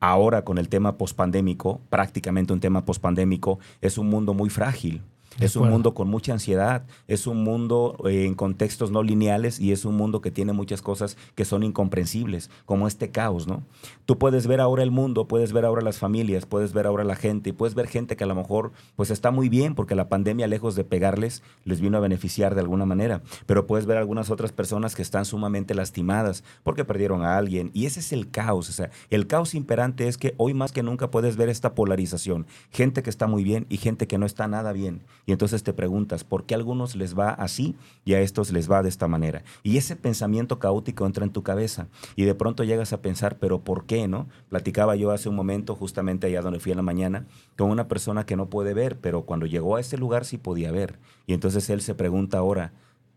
ahora 0.00 0.42
con 0.44 0.58
el 0.58 0.68
tema 0.68 0.96
pospandémico, 0.96 1.80
prácticamente 1.90 2.52
un 2.52 2.60
tema 2.60 2.84
pospandémico, 2.84 3.58
es 3.80 3.98
un 3.98 4.08
mundo 4.08 4.34
muy 4.34 4.50
frágil. 4.50 5.02
Es 5.40 5.54
un 5.54 5.70
mundo 5.70 5.94
con 5.94 6.08
mucha 6.08 6.32
ansiedad, 6.32 6.84
es 7.06 7.28
un 7.28 7.44
mundo 7.44 7.96
eh, 8.08 8.24
en 8.24 8.34
contextos 8.34 8.90
no 8.90 9.04
lineales 9.04 9.60
y 9.60 9.70
es 9.70 9.84
un 9.84 9.96
mundo 9.96 10.20
que 10.20 10.32
tiene 10.32 10.52
muchas 10.52 10.82
cosas 10.82 11.16
que 11.36 11.44
son 11.44 11.62
incomprensibles, 11.62 12.50
como 12.64 12.88
este 12.88 13.10
caos, 13.10 13.46
¿no? 13.46 13.62
Tú 14.04 14.18
puedes 14.18 14.48
ver 14.48 14.60
ahora 14.60 14.82
el 14.82 14.90
mundo, 14.90 15.28
puedes 15.28 15.52
ver 15.52 15.64
ahora 15.64 15.80
las 15.80 15.98
familias, 15.98 16.44
puedes 16.44 16.72
ver 16.72 16.86
ahora 16.86 17.04
la 17.04 17.14
gente 17.14 17.50
y 17.50 17.52
puedes 17.52 17.76
ver 17.76 17.86
gente 17.86 18.16
que 18.16 18.24
a 18.24 18.26
lo 18.26 18.34
mejor 18.34 18.72
pues 18.96 19.10
está 19.10 19.30
muy 19.30 19.48
bien 19.48 19.76
porque 19.76 19.94
la 19.94 20.08
pandemia 20.08 20.48
lejos 20.48 20.74
de 20.74 20.82
pegarles 20.82 21.44
les 21.64 21.80
vino 21.80 21.98
a 21.98 22.00
beneficiar 22.00 22.56
de 22.56 22.62
alguna 22.62 22.84
manera, 22.84 23.22
pero 23.46 23.66
puedes 23.66 23.86
ver 23.86 23.96
algunas 23.96 24.30
otras 24.30 24.50
personas 24.50 24.96
que 24.96 25.02
están 25.02 25.24
sumamente 25.24 25.74
lastimadas 25.74 26.42
porque 26.64 26.84
perdieron 26.84 27.22
a 27.22 27.36
alguien 27.36 27.70
y 27.74 27.86
ese 27.86 28.00
es 28.00 28.12
el 28.12 28.30
caos, 28.30 28.68
o 28.70 28.72
sea, 28.72 28.90
el 29.10 29.28
caos 29.28 29.54
imperante 29.54 30.08
es 30.08 30.18
que 30.18 30.34
hoy 30.36 30.52
más 30.52 30.72
que 30.72 30.82
nunca 30.82 31.12
puedes 31.12 31.36
ver 31.36 31.48
esta 31.48 31.74
polarización, 31.74 32.46
gente 32.72 33.04
que 33.04 33.10
está 33.10 33.28
muy 33.28 33.44
bien 33.44 33.66
y 33.68 33.76
gente 33.76 34.08
que 34.08 34.18
no 34.18 34.26
está 34.26 34.48
nada 34.48 34.72
bien 34.72 35.04
y 35.28 35.32
entonces 35.32 35.62
te 35.62 35.74
preguntas, 35.74 36.24
¿por 36.24 36.46
qué 36.46 36.54
a 36.54 36.56
algunos 36.56 36.96
les 36.96 37.14
va 37.14 37.28
así 37.28 37.76
y 38.06 38.14
a 38.14 38.20
estos 38.22 38.50
les 38.50 38.70
va 38.70 38.82
de 38.82 38.88
esta 38.88 39.08
manera? 39.08 39.42
Y 39.62 39.76
ese 39.76 39.94
pensamiento 39.94 40.58
caótico 40.58 41.04
entra 41.04 41.22
en 41.22 41.32
tu 41.32 41.42
cabeza 41.42 41.88
y 42.16 42.24
de 42.24 42.34
pronto 42.34 42.64
llegas 42.64 42.94
a 42.94 43.02
pensar, 43.02 43.36
¿pero 43.38 43.60
por 43.60 43.84
qué, 43.84 44.08
no? 44.08 44.26
Platicaba 44.48 44.96
yo 44.96 45.10
hace 45.10 45.28
un 45.28 45.36
momento, 45.36 45.74
justamente 45.74 46.26
allá 46.28 46.40
donde 46.40 46.60
fui 46.60 46.72
en 46.72 46.78
la 46.78 46.82
mañana, 46.82 47.26
con 47.58 47.70
una 47.70 47.88
persona 47.88 48.24
que 48.24 48.36
no 48.36 48.48
puede 48.48 48.72
ver, 48.72 49.00
pero 49.00 49.26
cuando 49.26 49.44
llegó 49.44 49.76
a 49.76 49.80
ese 49.80 49.98
lugar 49.98 50.24
sí 50.24 50.38
podía 50.38 50.72
ver. 50.72 50.98
Y 51.26 51.34
entonces 51.34 51.68
él 51.68 51.82
se 51.82 51.94
pregunta 51.94 52.38
ahora, 52.38 52.72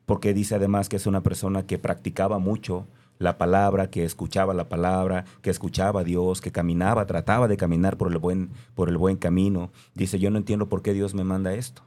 porque 0.06 0.34
dice 0.34 0.56
además 0.56 0.90
que 0.90 0.98
es 0.98 1.08
una 1.08 1.24
persona 1.24 1.66
que 1.66 1.80
practicaba 1.80 2.40
mucho 2.40 2.88
la 3.20 3.38
palabra, 3.38 3.90
que 3.90 4.04
escuchaba 4.04 4.54
la 4.54 4.68
palabra, 4.68 5.24
que 5.42 5.50
escuchaba 5.50 6.02
a 6.02 6.04
Dios, 6.04 6.42
que 6.42 6.52
caminaba, 6.52 7.06
trataba 7.06 7.48
de 7.48 7.56
caminar 7.56 7.96
por 7.96 8.12
el 8.12 8.18
buen, 8.18 8.50
por 8.76 8.90
el 8.90 8.98
buen 8.98 9.16
camino. 9.16 9.72
Dice, 9.96 10.20
yo 10.20 10.30
no 10.30 10.38
entiendo 10.38 10.68
por 10.68 10.82
qué 10.82 10.92
Dios 10.92 11.14
me 11.14 11.24
manda 11.24 11.54
esto. 11.54 11.84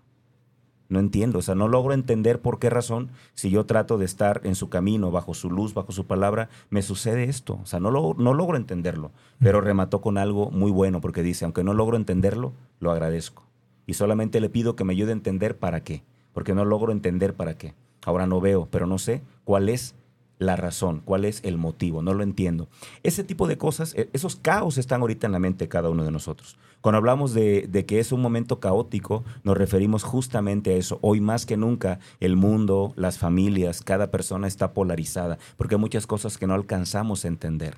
No 0.94 1.00
entiendo, 1.00 1.40
o 1.40 1.42
sea, 1.42 1.56
no 1.56 1.66
logro 1.66 1.92
entender 1.92 2.40
por 2.40 2.60
qué 2.60 2.70
razón, 2.70 3.10
si 3.34 3.50
yo 3.50 3.66
trato 3.66 3.98
de 3.98 4.04
estar 4.04 4.40
en 4.44 4.54
su 4.54 4.68
camino, 4.68 5.10
bajo 5.10 5.34
su 5.34 5.50
luz, 5.50 5.74
bajo 5.74 5.90
su 5.90 6.06
palabra, 6.06 6.48
me 6.70 6.82
sucede 6.82 7.24
esto. 7.24 7.58
O 7.60 7.66
sea, 7.66 7.80
no, 7.80 7.90
lo- 7.90 8.14
no 8.16 8.32
logro 8.32 8.56
entenderlo. 8.56 9.10
Pero 9.40 9.60
remató 9.60 10.00
con 10.00 10.18
algo 10.18 10.52
muy 10.52 10.70
bueno, 10.70 11.00
porque 11.00 11.24
dice, 11.24 11.44
aunque 11.44 11.64
no 11.64 11.74
logro 11.74 11.96
entenderlo, 11.96 12.52
lo 12.78 12.92
agradezco. 12.92 13.42
Y 13.86 13.94
solamente 13.94 14.40
le 14.40 14.48
pido 14.50 14.76
que 14.76 14.84
me 14.84 14.92
ayude 14.92 15.10
a 15.10 15.14
entender 15.14 15.58
para 15.58 15.82
qué, 15.82 16.04
porque 16.32 16.54
no 16.54 16.64
logro 16.64 16.92
entender 16.92 17.34
para 17.34 17.58
qué. 17.58 17.74
Ahora 18.06 18.28
no 18.28 18.40
veo, 18.40 18.68
pero 18.70 18.86
no 18.86 18.98
sé 18.98 19.20
cuál 19.44 19.68
es 19.68 19.96
la 20.38 20.56
razón, 20.56 21.00
cuál 21.04 21.24
es 21.24 21.40
el 21.44 21.56
motivo, 21.58 22.02
no 22.02 22.12
lo 22.14 22.22
entiendo. 22.22 22.68
Ese 23.02 23.24
tipo 23.24 23.46
de 23.46 23.56
cosas, 23.56 23.94
eh, 23.94 24.10
esos 24.12 24.36
caos 24.36 24.78
están 24.78 25.00
ahorita 25.00 25.26
en 25.26 25.32
la 25.32 25.38
mente 25.38 25.64
de 25.64 25.68
cada 25.68 25.90
uno 25.90 26.04
de 26.04 26.10
nosotros. 26.10 26.56
Cuando 26.80 26.98
hablamos 26.98 27.32
de, 27.32 27.66
de 27.68 27.86
que 27.86 27.98
es 27.98 28.12
un 28.12 28.20
momento 28.20 28.60
caótico, 28.60 29.24
nos 29.42 29.56
referimos 29.56 30.02
justamente 30.02 30.74
a 30.74 30.76
eso. 30.76 30.98
Hoy 31.02 31.20
más 31.20 31.46
que 31.46 31.56
nunca, 31.56 31.98
el 32.20 32.36
mundo, 32.36 32.92
las 32.96 33.16
familias, 33.18 33.80
cada 33.80 34.10
persona 34.10 34.46
está 34.46 34.72
polarizada, 34.74 35.38
porque 35.56 35.76
hay 35.76 35.80
muchas 35.80 36.06
cosas 36.06 36.36
que 36.36 36.46
no 36.46 36.54
alcanzamos 36.54 37.24
a 37.24 37.28
entender. 37.28 37.76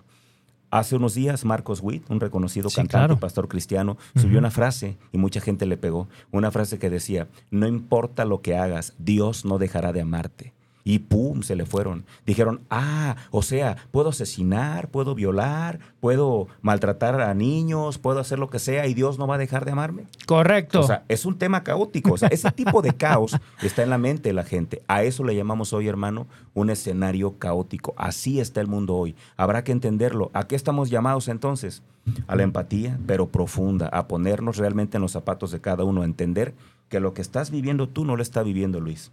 Hace 0.71 0.97
unos 0.97 1.15
días, 1.15 1.45
Marcos 1.45 1.81
Witt, 1.81 2.11
un 2.11 2.19
reconocido 2.19 2.69
Sí, 2.69 2.77
cantante 2.77 2.99
claro. 2.99 3.15
y 3.15 3.19
pastor 3.19 3.47
cristiano, 3.47 3.97
subió 4.17 4.41
una 4.41 4.51
frase 4.51 4.97
y 5.13 5.19
mucha 5.19 5.41
gente 5.41 5.65
le 5.65 5.77
pegó. 5.77 6.09
Una 6.33 6.51
frase 6.51 6.81
que 6.81 6.91
decía, 6.91 7.29
no 7.53 7.69
importa 7.69 8.25
lo 8.25 8.43
que 8.43 8.57
hagas, 8.57 8.95
Dios 8.99 9.45
no 9.45 9.59
dejará 9.59 9.93
de 9.93 10.01
amarte. 10.01 10.53
Y 10.89 11.01
pum, 11.01 11.43
se 11.43 11.57
le 11.57 11.67
fueron. 11.67 12.05
Dijeron, 12.27 12.61
ah, 12.71 13.17
o 13.33 13.43
sea, 13.43 13.77
puedo 13.91 14.11
asesinar, 14.11 14.89
puedo 14.89 15.17
violar, 15.17 15.81
puedo 15.99 16.47
maltratar 16.63 17.21
a 17.21 17.35
niños, 17.35 17.99
puedo 17.99 18.21
hacer 18.21 18.39
lo 18.39 18.51
que 18.51 18.61
sea 18.61 18.87
y 18.87 18.95
Dios 18.95 19.19
no 19.19 19.27
va 19.27 19.35
a 19.35 19.39
dejar 19.39 19.65
de 19.65 19.73
amarme. 19.73 20.05
Correcto. 20.27 20.79
O 20.79 20.83
sea, 20.85 21.03
es 21.09 21.27
un 21.27 21.39
tema 21.39 21.65
caótico. 21.65 22.13
O 22.13 22.17
sea, 22.17 22.29
ese 22.29 22.53
tipo 22.53 22.83
de 22.83 22.95
caos 22.95 23.37
está 23.63 23.83
en 23.83 23.91
la 23.91 23.99
mente 23.99 24.29
de 24.29 24.33
la 24.33 24.45
gente. 24.45 24.81
A 24.87 25.03
eso 25.03 25.25
le 25.25 25.35
llamamos 25.35 25.73
hoy, 25.73 25.89
hermano, 25.89 26.29
un 26.55 26.71
escenario 26.71 27.37
caótico. 27.37 27.93
Así 27.97 28.39
está 28.39 28.61
el 28.61 28.69
mundo 28.69 28.95
hoy. 28.95 29.17
Habrá 29.37 29.65
que 29.65 29.73
entenderlo. 29.73 30.31
¿A 30.35 30.47
qué 30.47 30.55
estamos 30.55 30.89
llamados 30.89 31.27
entonces? 31.27 31.83
A 32.29 32.37
la 32.37 32.45
empatía, 32.45 32.97
pero 33.09 33.27
profunda, 33.27 33.89
a 33.89 34.07
ponernos 34.07 34.57
realmente 34.57 34.99
en 34.99 35.03
los 35.03 35.11
zapatos 35.11 35.51
de 35.51 35.61
cada 35.61 35.83
uno, 35.83 36.03
a 36.03 36.05
entender 36.05 36.55
que 36.89 37.01
lo 37.01 37.13
que 37.13 37.23
estás 37.23 37.51
viviendo 37.51 37.89
tú 37.89 38.05
no 38.05 38.15
lo 38.15 38.23
está 38.23 38.45
viviendo 38.45 38.79
Luis. 38.79 39.11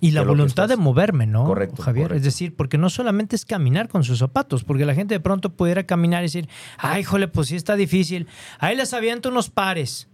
Y 0.00 0.12
la 0.12 0.22
voluntad 0.22 0.68
de 0.68 0.76
moverme, 0.76 1.26
¿no? 1.26 1.44
Correcto, 1.44 1.82
Javier. 1.82 2.06
correcto. 2.08 2.18
Es 2.18 2.24
decir, 2.24 2.56
porque 2.56 2.78
no 2.78 2.88
solamente 2.88 3.36
es 3.36 3.44
caminar 3.44 3.88
con 3.88 4.02
sus 4.02 4.18
zapatos, 4.18 4.64
porque 4.64 4.86
la 4.86 4.94
gente 4.94 5.14
de 5.14 5.20
pronto 5.20 5.50
pudiera 5.54 5.84
caminar 5.84 6.22
y 6.22 6.26
decir, 6.26 6.48
ay, 6.78 7.02
híjole, 7.02 7.28
pues 7.28 7.48
sí 7.48 7.56
está 7.56 7.76
difícil. 7.76 8.26
Ahí 8.58 8.76
les 8.76 8.94
aviento 8.94 9.28
unos 9.28 9.50
pares. 9.50 10.08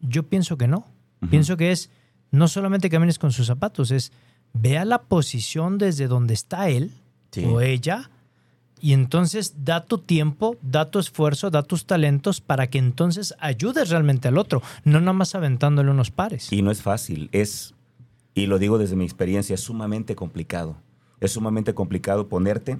Yo 0.00 0.24
pienso 0.24 0.56
que 0.58 0.66
no. 0.66 0.86
Pienso 1.30 1.56
que 1.56 1.72
es 1.72 1.90
no 2.30 2.48
solamente 2.48 2.90
camines 2.90 3.18
con 3.18 3.32
sus 3.32 3.46
zapatos, 3.46 3.90
es 3.90 4.12
vea 4.52 4.84
la 4.84 5.02
posición 5.02 5.78
desde 5.78 6.06
donde 6.06 6.34
está 6.34 6.68
él 6.68 6.90
Sí. 7.30 7.44
o 7.46 7.60
ella 7.60 8.10
y 8.80 8.92
entonces 8.92 9.64
da 9.64 9.84
tu 9.84 9.98
tiempo, 9.98 10.56
da 10.62 10.90
tu 10.90 10.98
esfuerzo, 11.00 11.50
da 11.50 11.62
tus 11.62 11.86
talentos 11.86 12.40
para 12.40 12.68
que 12.68 12.78
entonces 12.78 13.34
ayudes 13.40 13.88
realmente 13.88 14.28
al 14.28 14.36
otro, 14.38 14.62
no 14.84 15.00
nada 15.00 15.14
más 15.14 15.34
aventándole 15.34 15.90
unos 15.90 16.10
pares. 16.10 16.52
Y 16.52 16.62
no 16.62 16.70
es 16.70 16.82
fácil, 16.82 17.28
es, 17.32 17.73
y 18.34 18.46
lo 18.46 18.58
digo 18.58 18.78
desde 18.78 18.96
mi 18.96 19.04
experiencia, 19.04 19.54
es 19.54 19.60
sumamente 19.60 20.16
complicado. 20.16 20.76
Es 21.20 21.32
sumamente 21.32 21.74
complicado 21.74 22.28
ponerte 22.28 22.78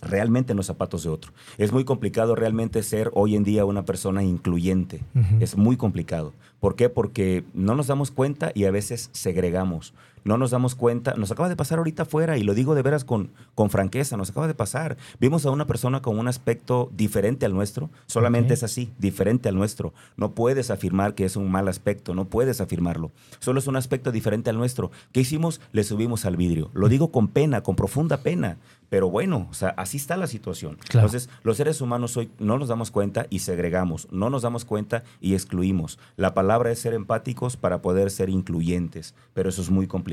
realmente 0.00 0.52
en 0.52 0.56
los 0.56 0.66
zapatos 0.66 1.02
de 1.02 1.10
otro. 1.10 1.32
Es 1.58 1.72
muy 1.72 1.84
complicado 1.84 2.34
realmente 2.34 2.82
ser 2.82 3.10
hoy 3.14 3.36
en 3.36 3.44
día 3.44 3.64
una 3.64 3.84
persona 3.84 4.22
incluyente. 4.22 5.00
Es 5.40 5.56
muy 5.56 5.76
complicado. 5.76 6.32
¿Por 6.60 6.76
qué? 6.76 6.88
Porque 6.88 7.44
no 7.54 7.74
nos 7.74 7.88
damos 7.88 8.10
cuenta 8.10 8.52
y 8.54 8.64
a 8.64 8.70
veces 8.70 9.10
segregamos. 9.12 9.94
No 10.24 10.38
nos 10.38 10.50
damos 10.50 10.74
cuenta. 10.74 11.14
Nos 11.16 11.30
acaba 11.30 11.48
de 11.48 11.56
pasar 11.56 11.78
ahorita 11.78 12.04
afuera 12.04 12.38
y 12.38 12.42
lo 12.42 12.54
digo 12.54 12.74
de 12.74 12.82
veras 12.82 13.04
con, 13.04 13.30
con 13.54 13.70
franqueza. 13.70 14.16
Nos 14.16 14.30
acaba 14.30 14.46
de 14.46 14.54
pasar. 14.54 14.96
Vimos 15.20 15.46
a 15.46 15.50
una 15.50 15.66
persona 15.66 16.02
con 16.02 16.18
un 16.18 16.28
aspecto 16.28 16.90
diferente 16.92 17.46
al 17.46 17.54
nuestro. 17.54 17.90
Solamente 18.06 18.54
es 18.54 18.62
así, 18.62 18.92
diferente 18.98 19.48
al 19.48 19.56
nuestro. 19.56 19.92
No 20.16 20.32
puedes 20.32 20.70
afirmar 20.70 21.14
que 21.14 21.24
es 21.24 21.36
un 21.36 21.50
mal 21.50 21.68
aspecto. 21.68 22.14
No 22.14 22.26
puedes 22.26 22.60
afirmarlo. 22.60 23.10
Solo 23.40 23.58
es 23.58 23.66
un 23.66 23.76
aspecto 23.76 24.12
diferente 24.12 24.50
al 24.50 24.58
nuestro. 24.58 24.90
¿Qué 25.12 25.20
hicimos? 25.20 25.60
Le 25.72 25.84
subimos 25.84 26.24
al 26.24 26.36
vidrio. 26.36 26.70
Lo 26.74 26.88
digo 26.88 27.10
con 27.10 27.28
pena, 27.28 27.62
con 27.62 27.76
profunda 27.76 28.18
pena. 28.18 28.58
Pero 28.88 29.08
bueno, 29.08 29.48
o 29.50 29.54
sea, 29.54 29.70
así 29.70 29.96
está 29.96 30.18
la 30.18 30.26
situación. 30.26 30.76
Claro. 30.88 31.06
Entonces, 31.06 31.30
los 31.44 31.56
seres 31.56 31.80
humanos 31.80 32.14
hoy 32.18 32.30
no 32.38 32.58
nos 32.58 32.68
damos 32.68 32.90
cuenta 32.90 33.26
y 33.30 33.38
segregamos, 33.38 34.06
no 34.10 34.28
nos 34.28 34.42
damos 34.42 34.66
cuenta 34.66 35.02
y 35.18 35.32
excluimos. 35.32 35.98
La 36.16 36.34
palabra 36.34 36.70
es 36.70 36.80
ser 36.80 36.92
empáticos 36.92 37.56
para 37.56 37.80
poder 37.80 38.10
ser 38.10 38.28
incluyentes, 38.28 39.14
pero 39.32 39.48
eso 39.48 39.62
es 39.62 39.70
muy 39.70 39.86
complicado 39.86 40.11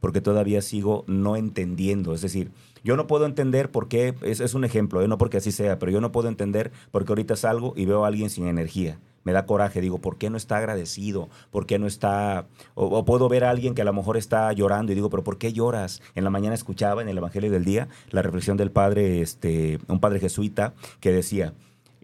porque 0.00 0.20
todavía 0.20 0.62
sigo 0.62 1.04
no 1.06 1.36
entendiendo. 1.36 2.14
Es 2.14 2.22
decir, 2.22 2.50
yo 2.84 2.96
no 2.96 3.06
puedo 3.06 3.26
entender 3.26 3.70
por 3.70 3.88
qué, 3.88 4.14
es, 4.22 4.40
es 4.40 4.54
un 4.54 4.64
ejemplo, 4.64 5.02
¿eh? 5.02 5.08
no 5.08 5.18
porque 5.18 5.36
así 5.36 5.52
sea, 5.52 5.78
pero 5.78 5.92
yo 5.92 6.00
no 6.00 6.12
puedo 6.12 6.28
entender 6.28 6.72
porque 6.90 7.12
ahorita 7.12 7.36
salgo 7.36 7.74
y 7.76 7.86
veo 7.86 8.04
a 8.04 8.08
alguien 8.08 8.30
sin 8.30 8.46
energía. 8.46 8.98
Me 9.24 9.32
da 9.32 9.46
coraje, 9.46 9.80
digo, 9.80 9.98
¿por 9.98 10.18
qué 10.18 10.30
no 10.30 10.36
está 10.36 10.56
agradecido? 10.56 11.28
¿Por 11.52 11.64
qué 11.64 11.78
no 11.78 11.86
está...? 11.86 12.46
O, 12.74 12.86
o 12.86 13.04
puedo 13.04 13.28
ver 13.28 13.44
a 13.44 13.50
alguien 13.50 13.74
que 13.74 13.82
a 13.82 13.84
lo 13.84 13.92
mejor 13.92 14.16
está 14.16 14.52
llorando 14.52 14.90
y 14.90 14.96
digo, 14.96 15.10
¿pero 15.10 15.22
por 15.22 15.38
qué 15.38 15.52
lloras? 15.52 16.02
En 16.16 16.24
la 16.24 16.30
mañana 16.30 16.56
escuchaba 16.56 17.02
en 17.02 17.08
el 17.08 17.18
Evangelio 17.18 17.50
del 17.52 17.64
Día 17.64 17.86
la 18.10 18.22
reflexión 18.22 18.56
del 18.56 18.72
padre, 18.72 19.20
este, 19.20 19.78
un 19.86 20.00
padre 20.00 20.18
jesuita, 20.18 20.74
que 20.98 21.12
decía, 21.12 21.54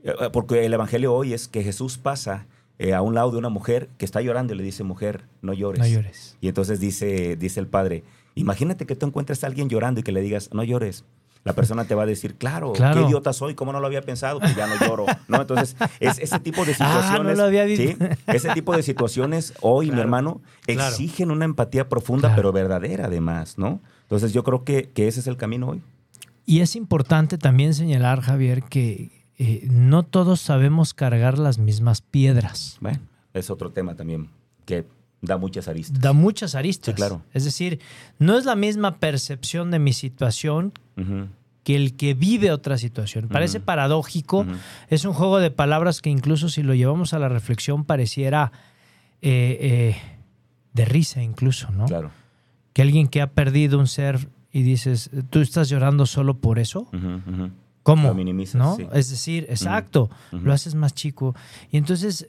eh, 0.05 0.13
porque 0.33 0.65
el 0.65 0.73
Evangelio 0.73 1.13
hoy 1.13 1.33
es 1.33 1.49
que 1.49 1.65
Jesús 1.65 1.99
pasa 1.99 2.47
eh, 2.79 2.95
a 2.95 3.03
un 3.03 3.15
lado 3.15 3.31
de 3.33 3.39
una 3.39 3.49
mujer 3.49 3.89
que 3.99 4.05
está 4.05 4.21
llorando 4.21 4.55
y 4.55 4.57
le 4.57 4.63
dice, 4.63 4.85
mujer, 4.85 5.25
no 5.43 5.53
llores. 5.53 5.81
No 5.81 5.87
llores. 5.87 6.37
Y 6.41 6.49
entonces 6.49 6.81
dice, 6.81 7.37
dice 7.37 7.61
el 7.61 7.67
padre, 7.67 8.05
imagínate 8.35 8.87
que 8.87 8.95
tú 8.97 9.07
encuentres 9.07 9.43
a 9.45 9.47
alguien 9.49 9.69
llorando 9.69 10.01
y 10.01 10.03
que 10.03 10.13
le 10.13 10.21
digas, 10.21 10.51
no 10.53 10.63
llores. 10.65 11.05
La 11.45 11.55
persona 11.55 11.85
te 11.85 11.95
va 11.95 12.03
a 12.03 12.07
decir, 12.07 12.35
claro, 12.35 12.73
Claro. 12.73 13.01
qué 13.01 13.07
idiota 13.07 13.33
soy, 13.33 13.55
cómo 13.55 13.73
no 13.73 13.81
lo 13.81 13.87
había 13.87 14.03
pensado, 14.03 14.39
pues 14.41 14.55
ya 14.57 14.67
no 14.67 14.75
lloro. 14.87 15.07
¿no? 15.29 15.41
Entonces, 15.41 15.77
es 16.01 16.19
ese 16.19 16.39
tipo 16.41 16.65
de 16.65 16.73
Ah, 16.81 16.95
no 16.95 17.03
situaciones. 17.03 17.39
lo 17.39 17.45
había 17.45 17.65
visto. 17.65 18.05
¿sí? 18.05 18.15
Ese 18.27 18.51
tipo 18.51 18.77
de 18.77 18.83
situaciones 18.83 19.55
hoy, 19.61 19.91
mi 19.91 20.01
hermano, 20.01 20.41
claro. 20.67 20.91
exigen 20.91 21.31
una 21.31 21.45
empatía 21.47 21.89
profunda, 21.89 22.29
Claro. 22.29 22.37
pero 22.37 22.53
verdadera 22.53 23.07
además, 23.07 23.57
¿no? 23.57 23.81
Entonces 24.03 24.33
yo 24.33 24.43
creo 24.45 24.65
que, 24.65 24.91
que 24.91 25.07
ese 25.09 25.21
es 25.21 25.27
el 25.27 25.37
camino 25.37 25.69
hoy. 25.69 25.83
Y 26.45 26.61
es 26.61 26.77
importante 26.77 27.39
también 27.39 27.73
señalar, 27.73 28.21
Javier, 28.21 28.63
que 28.65 29.11
eh, 29.39 29.67
no 29.71 30.03
todos 30.03 30.41
sabemos 30.41 30.95
cargar 30.95 31.39
las 31.39 31.59
mismas 31.59 32.03
piedras. 32.03 32.77
Bueno, 32.81 32.99
es 33.33 33.51
otro 33.51 33.71
tema 33.71 33.95
también 33.95 34.31
que 34.65 34.85
da 35.21 35.37
muchas 35.39 35.69
aristas. 35.69 36.01
Da 36.01 36.13
muchas 36.13 36.55
aristas. 36.55 36.93
Sí, 36.93 36.97
claro. 36.97 37.23
Es 37.33 37.45
decir, 37.45 37.81
no 38.19 38.37
es 38.37 38.45
la 38.45 38.57
misma 38.57 38.99
percepción 38.99 39.71
de 39.71 39.79
mi 39.79 39.93
situación 39.93 40.73
que 41.63 41.77
el 41.77 41.97
que 41.97 42.15
vive 42.15 42.51
otra 42.51 42.79
situación. 42.79 43.29
Parece 43.29 43.61
paradójico. 43.61 44.47
Es 44.89 45.05
un 45.05 45.13
juego 45.13 45.39
de 45.39 45.51
palabras 45.51 46.01
que 46.03 46.11
incluso 46.11 46.49
si 46.49 46.63
lo 46.63 46.75
llevamos 46.75 47.15
a 47.15 47.19
la 47.19 47.29
reflexión 47.29 47.85
pareciera 47.85 48.53
eh, 49.23 49.59
eh, 49.61 49.97
de 50.73 50.85
risa 50.85 51.23
incluso, 51.23 51.71
¿no? 51.71 51.87
Claro. 51.87 52.11
Que 52.73 52.83
alguien 52.83 53.07
que 53.09 53.21
ha 53.21 53.33
perdido 53.33 53.79
un 53.79 53.87
ser 53.87 54.29
y 54.53 54.63
dices, 54.63 55.11
¿tú 55.31 55.41
estás 55.41 55.69
llorando 55.69 56.07
solo 56.07 56.39
por 56.39 56.59
eso? 56.59 56.89
¿Cómo? 57.89 58.09
Lo 58.09 58.15
minimizas, 58.15 58.57
¿No? 58.57 58.77
sí. 58.77 58.87
Es 58.93 59.09
decir, 59.09 59.47
exacto, 59.49 60.11
lo 60.31 60.53
haces 60.53 60.75
más 60.75 60.93
chico. 60.93 61.35
Y 61.71 61.79
entonces, 61.79 62.29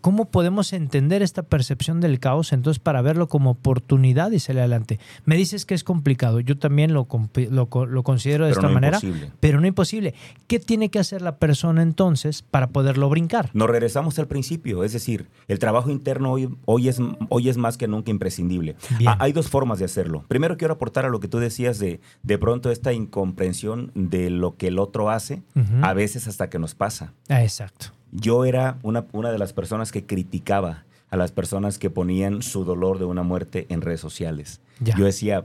¿cómo 0.00 0.26
podemos 0.26 0.72
entender 0.72 1.22
esta 1.22 1.42
percepción 1.42 2.00
del 2.00 2.18
caos 2.20 2.52
entonces 2.52 2.78
para 2.80 3.02
verlo 3.02 3.28
como 3.28 3.50
oportunidad 3.50 4.30
y 4.32 4.38
salir 4.38 4.60
adelante? 4.60 4.98
Me 5.24 5.36
dices 5.36 5.64
que 5.66 5.74
es 5.74 5.84
complicado, 5.84 6.40
yo 6.40 6.58
también 6.58 6.92
lo, 6.92 7.06
lo, 7.50 7.66
co- 7.66 7.86
lo 7.86 8.02
considero 8.02 8.44
de 8.46 8.50
Pero 8.50 8.60
esta 8.60 8.68
no 8.68 8.74
manera, 8.74 8.96
imposible. 8.98 9.32
pero 9.40 9.60
no 9.60 9.66
imposible. 9.66 10.14
¿Qué 10.46 10.58
tiene 10.58 10.90
que 10.90 10.98
hacer 10.98 11.22
la 11.22 11.36
persona 11.36 11.82
entonces 11.82 12.42
para 12.42 12.68
poderlo 12.68 13.08
brincar? 13.08 13.50
Nos 13.54 13.70
regresamos 13.70 14.18
al 14.18 14.26
principio, 14.28 14.84
es 14.84 14.92
decir, 14.92 15.28
el 15.48 15.58
trabajo 15.58 15.90
interno 15.90 16.32
hoy, 16.32 16.48
hoy, 16.66 16.88
es, 16.88 16.98
hoy 17.28 17.48
es 17.48 17.56
más 17.56 17.76
que 17.76 17.88
nunca 17.88 18.10
imprescindible. 18.10 18.76
Ah, 19.06 19.16
hay 19.20 19.32
dos 19.32 19.48
formas 19.48 19.78
de 19.78 19.84
hacerlo. 19.86 20.24
Primero 20.28 20.56
quiero 20.56 20.74
aportar 20.74 21.04
a 21.06 21.08
lo 21.08 21.20
que 21.20 21.28
tú 21.28 21.38
decías 21.38 21.78
de 21.78 22.00
de 22.22 22.38
pronto 22.38 22.70
esta 22.70 22.92
incomprensión 22.92 23.92
de 23.94 24.30
lo 24.30 24.56
que 24.56 24.68
el 24.68 24.78
otro 24.78 25.10
hace, 25.10 25.42
a 25.82 25.92
veces 25.94 26.26
hasta 26.28 26.48
que 26.50 26.58
nos 26.58 26.74
pasa. 26.74 27.12
Ah, 27.28 27.42
exacto. 27.42 27.86
Yo 28.12 28.44
era 28.44 28.78
una, 28.82 29.06
una 29.12 29.30
de 29.32 29.38
las 29.38 29.52
personas 29.52 29.92
que 29.92 30.04
criticaba 30.04 30.84
a 31.10 31.16
las 31.16 31.32
personas 31.32 31.78
que 31.78 31.90
ponían 31.90 32.42
su 32.42 32.64
dolor 32.64 32.98
de 32.98 33.04
una 33.04 33.22
muerte 33.22 33.66
en 33.68 33.80
redes 33.80 34.00
sociales. 34.00 34.60
Ya. 34.80 34.96
Yo 34.96 35.04
decía, 35.04 35.44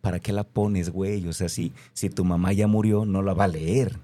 ¿para 0.00 0.20
qué 0.20 0.32
la 0.32 0.44
pones, 0.44 0.90
güey? 0.90 1.26
O 1.28 1.32
sea, 1.32 1.48
si, 1.48 1.72
si 1.92 2.08
tu 2.10 2.24
mamá 2.24 2.52
ya 2.52 2.66
murió, 2.66 3.04
no 3.04 3.22
la 3.22 3.34
va 3.34 3.44
a 3.44 3.48
leer. 3.48 3.98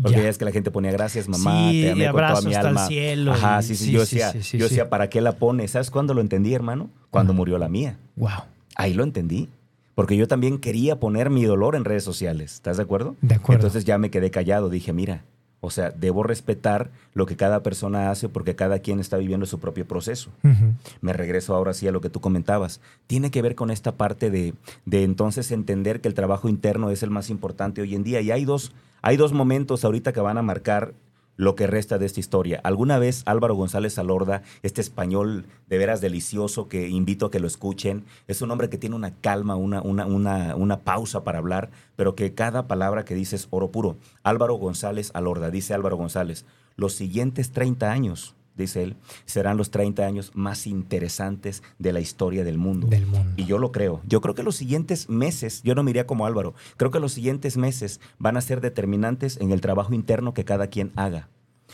Porque 0.00 0.16
Ya. 0.18 0.22
ya 0.24 0.28
es 0.30 0.38
que 0.38 0.44
la 0.46 0.52
gente 0.52 0.70
ponía 0.70 0.90
gracias, 0.92 1.28
mamá, 1.28 1.70
Sí, 1.70 1.82
te 1.82 1.90
amé 1.92 2.04
y 2.04 2.08
con 2.08 2.26
toda 2.26 2.40
mi 2.42 2.54
alma. 2.54 2.86
cielo 2.86 3.32
Ajá, 3.32 3.60
sí, 3.62 3.76
sí, 3.76 3.86
sí, 3.86 3.92
yo 3.92 4.00
decía, 4.00 4.32
sí, 4.32 4.56
yo 4.58 4.64
decía, 4.68 4.88
¿para 4.88 5.08
qué 5.10 5.20
la 5.20 5.32
pones? 5.36 5.72
¿Sabes 5.72 5.90
cuándo 5.90 6.14
lo 6.14 6.20
entendí, 6.22 6.54
hermano? 6.54 6.88
Cuando 7.10 7.34
murió 7.34 7.58
la 7.58 7.68
mía. 7.68 7.98
Wow. 8.16 8.30
Ahí 8.74 8.94
lo 8.94 9.04
entendí. 9.04 9.48
Porque 9.94 10.16
yo 10.16 10.26
también 10.26 10.58
quería 10.58 10.98
poner 10.98 11.28
mi 11.28 11.44
dolor 11.44 11.76
en 11.76 11.84
redes 11.84 12.02
sociales. 12.04 12.54
¿Estás 12.54 12.78
de 12.78 12.82
acuerdo? 12.84 13.16
De 13.20 13.34
acuerdo. 13.34 13.60
Entonces 13.60 13.84
ya 13.84 13.98
me 13.98 14.10
quedé 14.10 14.30
callado. 14.30 14.70
Dije, 14.70 14.94
mira, 14.94 15.24
o 15.64 15.70
sea, 15.70 15.90
debo 15.90 16.24
respetar 16.24 16.90
lo 17.14 17.24
que 17.24 17.36
cada 17.36 17.62
persona 17.62 18.10
hace 18.10 18.28
porque 18.28 18.56
cada 18.56 18.80
quien 18.80 18.98
está 18.98 19.16
viviendo 19.16 19.46
su 19.46 19.60
propio 19.60 19.86
proceso. 19.86 20.30
Me 21.00 21.12
regreso 21.12 21.54
ahora 21.54 21.72
sí 21.72 21.86
a 21.86 21.92
lo 21.92 22.00
que 22.00 22.10
tú 22.10 22.20
comentabas. 22.20 22.80
Tiene 23.06 23.30
que 23.30 23.42
ver 23.42 23.54
con 23.54 23.70
esta 23.70 23.92
parte 23.92 24.32
de, 24.32 24.54
de 24.86 25.04
entonces 25.04 25.52
entender 25.52 26.00
que 26.00 26.08
el 26.08 26.14
trabajo 26.14 26.48
interno 26.48 26.90
es 26.90 27.04
el 27.04 27.10
más 27.10 27.30
importante 27.30 27.80
hoy 27.80 27.94
en 27.94 28.02
día. 28.02 28.20
Y 28.22 28.32
hay 28.32 28.44
dos, 28.44 28.72
hay 29.02 29.16
dos 29.16 29.32
momentos 29.32 29.84
ahorita 29.84 30.12
que 30.12 30.20
van 30.20 30.36
a 30.36 30.42
marcar 30.42 30.94
lo 31.42 31.56
que 31.56 31.66
resta 31.66 31.98
de 31.98 32.06
esta 32.06 32.20
historia. 32.20 32.60
Alguna 32.62 32.98
vez 32.98 33.22
Álvaro 33.26 33.56
González 33.56 33.98
Alorda, 33.98 34.42
este 34.62 34.80
español 34.80 35.46
de 35.68 35.78
veras 35.78 36.00
delicioso 36.00 36.68
que 36.68 36.88
invito 36.88 37.26
a 37.26 37.30
que 37.32 37.40
lo 37.40 37.48
escuchen, 37.48 38.04
es 38.28 38.42
un 38.42 38.52
hombre 38.52 38.70
que 38.70 38.78
tiene 38.78 38.94
una 38.94 39.12
calma, 39.12 39.56
una, 39.56 39.82
una, 39.82 40.06
una, 40.06 40.54
una 40.54 40.80
pausa 40.80 41.24
para 41.24 41.38
hablar, 41.38 41.70
pero 41.96 42.14
que 42.14 42.32
cada 42.32 42.68
palabra 42.68 43.04
que 43.04 43.16
dice 43.16 43.34
es 43.34 43.48
oro 43.50 43.72
puro. 43.72 43.96
Álvaro 44.22 44.54
González 44.54 45.10
Alorda, 45.14 45.50
dice 45.50 45.74
Álvaro 45.74 45.96
González, 45.96 46.44
los 46.76 46.94
siguientes 46.94 47.50
30 47.50 47.90
años, 47.90 48.36
dice 48.56 48.82
él, 48.82 48.96
serán 49.24 49.56
los 49.56 49.70
30 49.70 50.04
años 50.04 50.32
más 50.34 50.66
interesantes 50.66 51.62
de 51.78 51.92
la 51.92 52.00
historia 52.00 52.44
del 52.44 52.58
mundo. 52.58 52.86
Del 52.86 53.06
mundo. 53.06 53.32
Y 53.36 53.44
yo 53.44 53.58
lo 53.58 53.72
creo. 53.72 54.00
Yo 54.06 54.20
creo 54.20 54.34
que 54.34 54.42
los 54.42 54.56
siguientes 54.56 55.08
meses, 55.08 55.62
yo 55.62 55.74
no 55.74 55.82
me 55.82 55.90
iría 55.90 56.06
como 56.06 56.26
Álvaro, 56.26 56.54
creo 56.76 56.90
que 56.90 57.00
los 57.00 57.12
siguientes 57.12 57.56
meses 57.56 58.00
van 58.18 58.36
a 58.36 58.40
ser 58.40 58.60
determinantes 58.60 59.38
en 59.40 59.52
el 59.52 59.60
trabajo 59.60 59.94
interno 59.94 60.34
que 60.34 60.44
cada 60.44 60.68
quien 60.68 60.92
haga. 60.96 61.28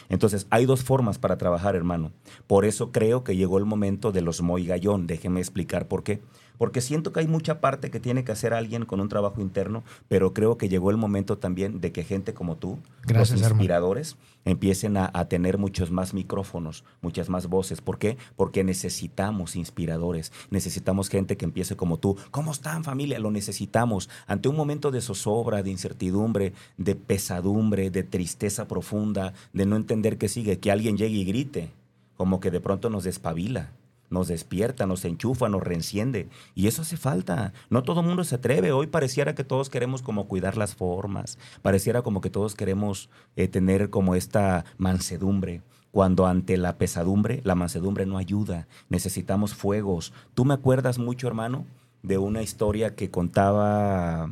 Entonces, 0.09 0.47
hay 0.51 0.65
dos 0.65 0.85
formas 0.85 1.19
para 1.19 1.39
trabajar, 1.39 1.75
hermano. 1.75 2.13
Por 2.47 2.65
eso 2.65 2.93
creo 2.93 3.25
que 3.25 3.37
llegó 3.37 3.59
el 3.59 3.65
momento 3.65 4.13
de 4.13 4.23
los 4.23 4.41
Moy 4.43 4.67
Gallón. 4.67 5.07
Déjeme 5.07 5.41
explicar 5.41 5.89
por 5.89 6.03
qué. 6.03 6.21
Porque 6.59 6.81
siento 6.81 7.13
que 7.13 7.21
hay 7.21 7.27
mucha 7.29 7.61
parte 7.61 7.91
que 7.91 8.01
tiene 8.01 8.25
que 8.25 8.33
hacer 8.33 8.53
alguien 8.53 8.85
con 8.85 9.01
un 9.01 9.09
trabajo 9.09 9.41
interno, 9.41 9.85
pero 10.09 10.35
creo 10.35 10.59
que 10.59 10.69
llegó 10.69 10.91
el 10.91 10.97
momento 10.97 11.39
también 11.39 11.81
de 11.81 11.93
que 11.93 12.05
gente 12.05 12.35
como 12.35 12.57
tú, 12.57 12.79
Gracias, 13.07 13.31
los 13.31 13.43
hermano. 13.43 13.63
inspiradores, 13.63 14.17
empiecen 14.45 14.97
a, 14.97 15.11
a 15.15 15.29
tener 15.29 15.59
muchos 15.59 15.91
más 15.91 16.15
micrófonos, 16.15 16.85
muchas 17.01 17.29
más 17.29 17.47
voces. 17.47 17.81
¿Por 17.81 17.99
qué? 17.99 18.19
Porque 18.37 18.65
necesitamos 18.65 19.57
inspiradores, 19.57 20.33
necesitamos 20.51 21.09
gente 21.09 21.37
que 21.37 21.45
empiece 21.45 21.77
como 21.77 21.99
tú. 21.99 22.17
¿Cómo 22.31 22.53
están 22.53 22.85
familia? 22.85 23.19
Lo 23.19 23.31
necesitamos. 23.31 24.11
Ante 24.27 24.49
un 24.49 24.57
momento 24.57 24.91
de 24.91 25.01
zozobra, 25.01 25.63
de 25.63 25.71
incertidumbre, 25.71 26.53
de 26.77 26.95
pesadumbre, 26.95 27.91
de 27.91 28.03
tristeza 28.03 28.67
profunda, 28.67 29.33
de 29.53 29.67
no 29.67 29.77
entender 29.77 30.19
qué 30.19 30.29
sigue, 30.29 30.59
que 30.59 30.71
alguien 30.71 30.97
llegue 30.97 31.17
y 31.17 31.25
grite, 31.25 31.71
como 32.17 32.41
que 32.41 32.51
de 32.51 32.61
pronto 32.61 32.91
nos 32.91 33.05
despabila. 33.05 33.73
Nos 34.11 34.29
despierta, 34.29 34.87
nos 34.87 35.05
enchufa, 35.05 35.49
nos 35.49 35.63
reenciende. 35.63 36.29
Y 36.55 36.67
eso 36.67 36.83
hace 36.83 36.97
falta. 36.97 37.53
No 37.71 37.83
todo 37.83 38.03
mundo 38.03 38.25
se 38.25 38.37
atreve. 38.37 38.73
Hoy 38.73 38.87
pareciera 38.87 39.35
que 39.35 39.45
todos 39.45 39.71
queremos 39.71 40.03
como 40.03 40.27
cuidar 40.27 40.57
las 40.57 40.75
formas. 40.75 41.39
Pareciera 41.63 42.03
como 42.03 42.21
que 42.21 42.31
todos 42.31 42.55
queremos 42.55 43.11
eh, 43.37 43.49
tener 43.49 43.91
como 43.91 44.15
esta 44.15 44.65
mansedumbre. 44.77 45.63
Cuando 45.91 46.27
ante 46.27 46.57
la 46.57 46.77
pesadumbre, 46.77 47.41
la 47.45 47.55
mansedumbre 47.55 48.07
no 48.07 48.19
ayuda. 48.19 48.69
Necesitamos 48.89 49.55
fuegos. 49.55 50.13
Tú 50.35 50.45
me 50.45 50.55
acuerdas 50.55 50.99
mucho, 50.99 51.27
hermano, 51.27 51.67
de 52.03 52.19
una 52.19 52.43
historia 52.43 52.95
que 52.95 53.11
contaba 53.11 54.31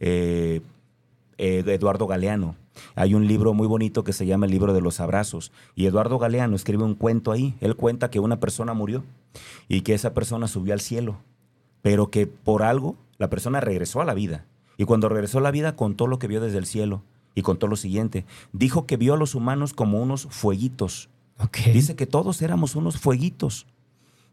eh, 0.00 0.62
eh, 1.38 1.62
Eduardo 1.66 2.06
Galeano. 2.06 2.56
Hay 2.94 3.14
un 3.14 3.26
libro 3.26 3.54
muy 3.54 3.66
bonito 3.66 4.04
que 4.04 4.12
se 4.12 4.26
llama 4.26 4.46
el 4.46 4.52
libro 4.52 4.72
de 4.72 4.80
los 4.80 5.00
abrazos 5.00 5.52
y 5.74 5.86
Eduardo 5.86 6.18
Galeano 6.18 6.56
escribe 6.56 6.84
un 6.84 6.94
cuento 6.94 7.32
ahí. 7.32 7.54
Él 7.60 7.76
cuenta 7.76 8.10
que 8.10 8.20
una 8.20 8.40
persona 8.40 8.74
murió 8.74 9.04
y 9.68 9.82
que 9.82 9.94
esa 9.94 10.14
persona 10.14 10.48
subió 10.48 10.72
al 10.72 10.80
cielo, 10.80 11.18
pero 11.82 12.10
que 12.10 12.26
por 12.26 12.62
algo 12.62 12.96
la 13.18 13.30
persona 13.30 13.60
regresó 13.60 14.00
a 14.00 14.04
la 14.04 14.14
vida. 14.14 14.46
Y 14.76 14.84
cuando 14.84 15.08
regresó 15.08 15.38
a 15.38 15.42
la 15.42 15.50
vida 15.50 15.76
contó 15.76 16.06
lo 16.06 16.18
que 16.18 16.26
vio 16.26 16.40
desde 16.40 16.58
el 16.58 16.66
cielo 16.66 17.02
y 17.34 17.42
contó 17.42 17.66
lo 17.66 17.76
siguiente. 17.76 18.24
Dijo 18.52 18.86
que 18.86 18.96
vio 18.96 19.14
a 19.14 19.16
los 19.18 19.34
humanos 19.34 19.72
como 19.72 20.02
unos 20.02 20.26
fueguitos. 20.30 21.08
Dice 21.72 21.96
que 21.96 22.06
todos 22.06 22.42
éramos 22.42 22.76
unos 22.76 22.98
fueguitos. 22.98 23.66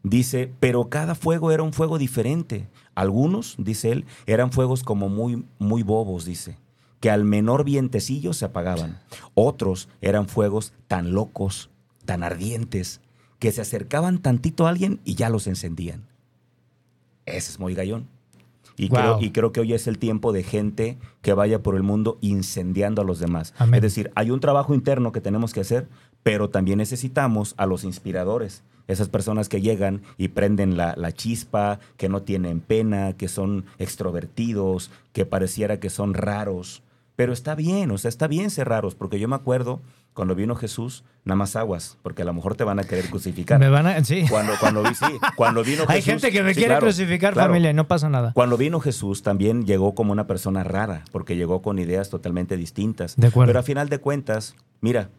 Dice, 0.04 0.52
pero 0.60 0.90
cada 0.90 1.14
fuego 1.14 1.52
era 1.52 1.64
un 1.64 1.74
fuego 1.74 1.98
diferente. 1.98 2.68
Algunos, 2.96 3.56
dice 3.60 3.92
él, 3.92 4.06
eran 4.26 4.52
fuegos 4.52 4.84
como 4.84 5.10
muy, 5.10 5.46
muy 5.60 5.84
bobos, 5.84 6.26
dice, 6.26 6.58
que 7.02 7.10
al 7.12 7.26
menor 7.26 7.66
vientecillo 7.66 8.32
se 8.32 8.46
apagaban. 8.46 9.00
Otros 9.34 9.90
eran 10.00 10.30
fuegos 10.30 10.72
tan 10.88 11.12
locos, 11.12 11.70
tan 12.06 12.24
ardientes, 12.24 13.02
que 13.40 13.52
se 13.52 13.60
acercaban 13.62 14.20
tantito 14.20 14.66
a 14.66 14.70
alguien 14.70 15.02
y 15.04 15.16
ya 15.16 15.30
los 15.30 15.48
encendían. 15.48 16.08
Ese 17.26 17.52
es 17.52 17.60
muy 17.60 17.74
gallón. 17.74 18.08
Y, 18.78 18.88
Wow. 18.88 18.98
creo, 19.00 19.18
y 19.22 19.32
creo 19.32 19.52
que 19.52 19.60
hoy 19.60 19.74
es 19.74 19.88
el 19.88 19.98
tiempo 19.98 20.32
de 20.32 20.44
gente 20.44 20.98
que 21.22 21.34
vaya 21.34 21.62
por 21.62 21.76
el 21.76 21.84
mundo 21.84 22.18
incendiando 22.22 23.02
a 23.02 23.06
los 23.06 23.20
demás. 23.20 23.54
Amén. 23.58 23.76
Es 23.76 23.82
decir, 23.82 24.12
hay 24.16 24.32
un 24.32 24.40
trabajo 24.40 24.74
interno 24.74 25.12
que 25.12 25.22
tenemos 25.22 25.54
que 25.54 25.60
hacer, 25.62 25.88
pero 26.24 26.50
también 26.50 26.78
necesitamos 26.78 27.54
a 27.58 27.66
los 27.66 27.84
inspiradores. 27.84 28.64
Esas 28.88 29.10
personas 29.10 29.50
que 29.50 29.62
llegan 29.62 30.02
y 30.18 30.30
prenden 30.30 30.78
la, 30.78 30.96
la 30.98 31.12
chispa, 31.12 31.80
que 31.98 32.10
no 32.10 32.22
tienen 32.24 32.60
pena, 32.60 33.14
que 33.14 33.28
son 33.28 33.66
extrovertidos, 33.78 34.92
que 35.14 35.26
pareciera 35.26 35.80
que 35.80 35.90
son 35.90 36.14
raros. 36.14 36.84
Pero 37.16 37.34
está 37.34 37.56
bien, 37.56 37.92
o 37.92 37.98
sea, 37.98 38.10
está 38.10 38.28
bien 38.28 38.50
ser 38.50 38.70
raros, 38.70 38.96
porque 38.96 39.20
yo 39.20 39.28
me 39.28 39.36
acuerdo 39.36 39.82
cuando 40.14 40.34
vino 40.36 40.56
Jesús, 40.56 41.04
nada 41.24 41.36
más 41.36 41.56
aguas, 41.56 41.98
porque 42.02 42.22
a 42.22 42.26
lo 42.26 42.34
mejor 42.34 42.56
te 42.56 42.64
van 42.64 42.80
a 42.80 42.84
querer 42.84 43.10
crucificar. 43.10 43.60
Me 43.60 43.70
van 43.70 43.86
a. 43.88 44.04
Sí. 44.04 44.26
Cuando, 44.30 44.54
cuando, 44.60 44.86
sí, 44.88 45.06
cuando 45.36 45.64
vino 45.64 45.84
Hay 45.88 46.02
Jesús- 46.02 46.22
gente 46.22 46.32
que 46.32 46.44
me 46.44 46.50
sí, 46.54 46.56
quiere 46.60 46.70
claro, 46.70 46.86
crucificar, 46.88 47.34
claro. 47.34 47.50
familia, 47.50 47.72
y 47.72 47.74
no 47.74 47.88
pasa 47.88 48.10
nada. 48.10 48.32
Cuando 48.34 48.58
vino 48.58 48.80
Jesús 48.80 49.24
también 49.24 49.66
llegó 49.66 49.94
como 49.96 50.12
una 50.12 50.26
persona 50.28 50.64
rara, 50.64 51.04
porque 51.12 51.36
llegó 51.36 51.62
con 51.62 51.80
ideas 51.80 52.10
totalmente 52.10 52.58
distintas. 52.58 53.16
De 53.18 53.28
acuerdo. 53.28 53.50
Pero 53.50 53.60
a 53.60 53.64
final 53.64 53.88
de 53.90 54.00
cuentas, 54.00 54.56
mira, 54.82 55.10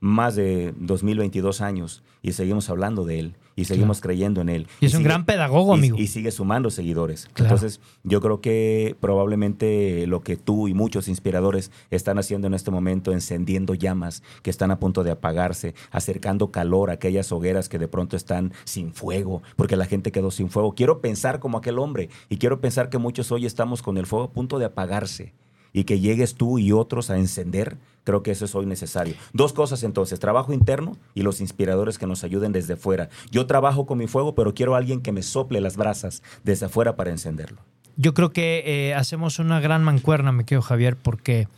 más 0.00 0.34
de 0.36 0.74
2022 0.78 1.60
años 1.60 2.02
y 2.20 2.32
seguimos 2.32 2.68
hablando 2.68 3.04
de 3.04 3.20
él 3.20 3.36
y 3.56 3.66
seguimos 3.66 4.00
creyendo 4.00 4.40
en 4.40 4.48
él. 4.48 4.66
Y 4.80 4.86
es 4.86 4.94
un 4.94 4.98
sigue- 4.98 5.08
gran 5.08 5.24
pedagogo, 5.24 5.74
y- 5.74 5.78
amigo. 5.78 5.96
Y 5.98 6.06
sigue 6.08 6.30
sumando 6.32 6.70
seguidores. 6.70 7.28
Claro. 7.34 7.54
Entonces, 7.54 7.80
yo 8.02 8.20
creo 8.20 8.40
que 8.40 8.96
probablemente 9.00 10.06
lo 10.06 10.20
que 10.22 10.36
tú 10.36 10.68
y 10.68 10.74
muchos 10.74 11.08
inspiradores 11.08 11.70
están 11.90 12.18
haciendo 12.18 12.46
en 12.46 12.54
este 12.54 12.70
momento, 12.70 13.12
encendiendo 13.12 13.74
llamas 13.74 14.22
que 14.42 14.50
están 14.50 14.70
a 14.70 14.78
punto 14.78 15.04
de 15.04 15.10
apagarse, 15.10 15.74
acercando 15.90 16.50
calor 16.50 16.90
a 16.90 16.94
aquellas 16.94 17.30
hogueras 17.32 17.68
que 17.68 17.78
de 17.78 17.88
pronto 17.88 18.16
están 18.16 18.52
sin 18.64 18.92
fuego, 18.92 19.42
porque 19.56 19.76
la 19.76 19.86
gente 19.86 20.12
quedó 20.12 20.30
sin 20.30 20.50
fuego. 20.50 20.74
Quiero 20.74 21.00
pensar 21.00 21.40
como 21.40 21.58
aquel 21.58 21.78
hombre 21.78 22.08
y 22.28 22.36
quiero 22.38 22.60
pensar 22.60 22.88
que 22.90 22.98
muchos 22.98 23.30
hoy 23.32 23.46
estamos 23.46 23.82
con 23.82 23.98
el 23.98 24.06
fuego 24.06 24.24
a 24.26 24.32
punto 24.32 24.58
de 24.58 24.64
apagarse 24.66 25.32
y 25.72 25.84
que 25.84 25.98
llegues 26.00 26.34
tú 26.34 26.58
y 26.58 26.70
otros 26.72 27.10
a 27.10 27.18
encender, 27.18 27.76
creo 28.04 28.22
que 28.22 28.30
eso 28.30 28.44
es 28.44 28.54
hoy 28.54 28.66
necesario. 28.66 29.14
Dos 29.32 29.52
cosas 29.52 29.82
entonces, 29.82 30.20
trabajo 30.20 30.52
interno 30.52 30.96
y 31.14 31.22
los 31.22 31.40
inspiradores 31.40 31.98
que 31.98 32.06
nos 32.06 32.22
ayuden 32.22 32.52
desde 32.52 32.76
fuera. 32.76 33.08
Yo 33.30 33.46
trabajo 33.46 33.86
con 33.86 33.98
mi 33.98 34.06
fuego, 34.06 34.34
pero 34.34 34.54
quiero 34.54 34.74
a 34.74 34.78
alguien 34.78 35.00
que 35.00 35.12
me 35.12 35.22
sople 35.22 35.60
las 35.60 35.76
brasas 35.76 36.22
desde 36.44 36.66
afuera 36.66 36.96
para 36.96 37.10
encenderlo. 37.10 37.60
Yo 37.96 38.12
creo 38.14 38.32
que 38.32 38.62
eh, 38.66 38.94
hacemos 38.94 39.38
una 39.38 39.60
gran 39.60 39.82
mancuerna, 39.84 40.32
me 40.32 40.44
quedo 40.44 40.62
Javier, 40.62 40.96
porque 40.96 41.48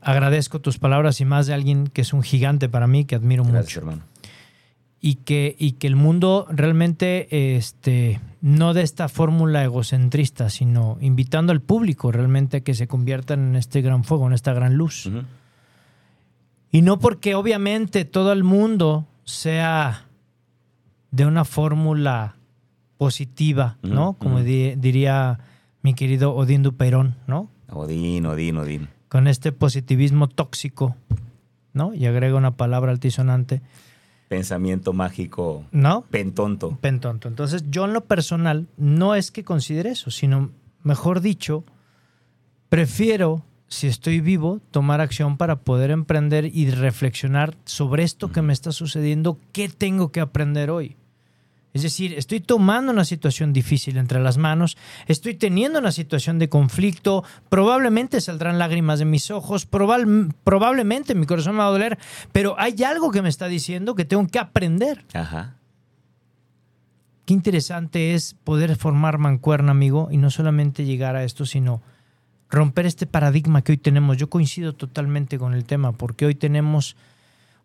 agradezco 0.00 0.60
tus 0.60 0.78
palabras 0.78 1.20
y 1.20 1.24
más 1.24 1.46
de 1.46 1.54
alguien 1.54 1.86
que 1.86 2.02
es 2.02 2.12
un 2.12 2.22
gigante 2.22 2.68
para 2.68 2.86
mí, 2.86 3.04
que 3.04 3.14
admiro 3.14 3.44
Gracias, 3.44 3.64
mucho. 3.64 3.78
hermano. 3.80 4.02
Y 5.02 5.14
que, 5.16 5.56
y 5.58 5.72
que 5.72 5.86
el 5.86 5.96
mundo 5.96 6.46
realmente, 6.50 7.56
este, 7.56 8.20
no 8.42 8.74
de 8.74 8.82
esta 8.82 9.08
fórmula 9.08 9.64
egocentrista, 9.64 10.50
sino 10.50 10.98
invitando 11.00 11.52
al 11.52 11.62
público 11.62 12.12
realmente 12.12 12.58
a 12.58 12.60
que 12.60 12.74
se 12.74 12.86
conviertan 12.86 13.40
en 13.50 13.56
este 13.56 13.80
gran 13.80 14.04
fuego, 14.04 14.26
en 14.26 14.34
esta 14.34 14.52
gran 14.52 14.74
luz. 14.74 15.06
Ujú. 15.06 15.22
Y 16.70 16.82
no 16.82 16.98
porque 16.98 17.34
obviamente 17.34 18.04
todo 18.04 18.32
el 18.32 18.44
mundo 18.44 19.06
sea 19.24 20.06
de 21.10 21.26
una 21.26 21.44
fórmula 21.44 22.36
positiva, 22.98 23.78
¿no? 23.82 24.12
Como 24.14 24.36
ujú. 24.36 24.44
di- 24.44 24.74
diría 24.76 25.40
mi 25.82 25.94
querido 25.94 26.34
Odín 26.34 26.62
Dupeirón, 26.62 27.16
¿no? 27.26 27.50
Odín, 27.68 28.26
Odín, 28.26 28.56
Odín. 28.58 28.88
Con 29.08 29.26
este 29.26 29.50
positivismo 29.52 30.28
tóxico, 30.28 30.94
¿no? 31.72 31.94
Y 31.94 32.06
agrega 32.06 32.36
una 32.36 32.56
palabra 32.56 32.92
altisonante, 32.92 33.62
Pensamiento 34.28 34.92
mágico, 34.92 35.64
¿no? 35.72 36.02
pentonto. 36.02 36.78
Pentonto. 36.80 37.26
Entonces, 37.26 37.64
yo 37.68 37.84
en 37.84 37.92
lo 37.94 38.02
personal 38.04 38.68
no 38.76 39.16
es 39.16 39.32
que 39.32 39.42
considere 39.42 39.90
eso, 39.90 40.12
sino, 40.12 40.50
mejor 40.84 41.20
dicho, 41.20 41.64
prefiero, 42.68 43.42
si 43.70 43.86
estoy 43.86 44.20
vivo, 44.20 44.60
tomar 44.72 45.00
acción 45.00 45.36
para 45.36 45.60
poder 45.60 45.92
emprender 45.92 46.44
y 46.44 46.68
reflexionar 46.70 47.56
sobre 47.64 48.02
esto 48.02 48.32
que 48.32 48.42
me 48.42 48.52
está 48.52 48.72
sucediendo, 48.72 49.38
qué 49.52 49.68
tengo 49.68 50.10
que 50.10 50.20
aprender 50.20 50.70
hoy. 50.70 50.96
Es 51.72 51.82
decir, 51.82 52.14
estoy 52.14 52.40
tomando 52.40 52.90
una 52.90 53.04
situación 53.04 53.52
difícil 53.52 53.96
entre 53.96 54.18
las 54.18 54.38
manos, 54.38 54.76
estoy 55.06 55.36
teniendo 55.36 55.78
una 55.78 55.92
situación 55.92 56.40
de 56.40 56.48
conflicto, 56.48 57.22
probablemente 57.48 58.20
saldrán 58.20 58.58
lágrimas 58.58 58.98
de 58.98 59.04
mis 59.04 59.30
ojos, 59.30 59.66
probablemente 59.66 61.14
mi 61.14 61.26
corazón 61.26 61.52
me 61.52 61.60
va 61.60 61.68
a 61.68 61.70
doler, 61.70 61.96
pero 62.32 62.56
hay 62.58 62.82
algo 62.82 63.12
que 63.12 63.22
me 63.22 63.28
está 63.28 63.46
diciendo 63.46 63.94
que 63.94 64.04
tengo 64.04 64.26
que 64.26 64.40
aprender. 64.40 65.04
Ajá. 65.14 65.54
Qué 67.24 67.34
interesante 67.34 68.14
es 68.14 68.34
poder 68.42 68.74
formar 68.74 69.18
mancuerna, 69.18 69.70
amigo, 69.70 70.08
y 70.10 70.16
no 70.16 70.30
solamente 70.30 70.84
llegar 70.84 71.14
a 71.14 71.22
esto, 71.22 71.46
sino 71.46 71.82
romper 72.50 72.86
este 72.86 73.06
paradigma 73.06 73.62
que 73.62 73.72
hoy 73.72 73.78
tenemos. 73.78 74.16
Yo 74.16 74.28
coincido 74.28 74.74
totalmente 74.74 75.38
con 75.38 75.54
el 75.54 75.64
tema, 75.64 75.92
porque 75.92 76.26
hoy 76.26 76.34
tenemos 76.34 76.96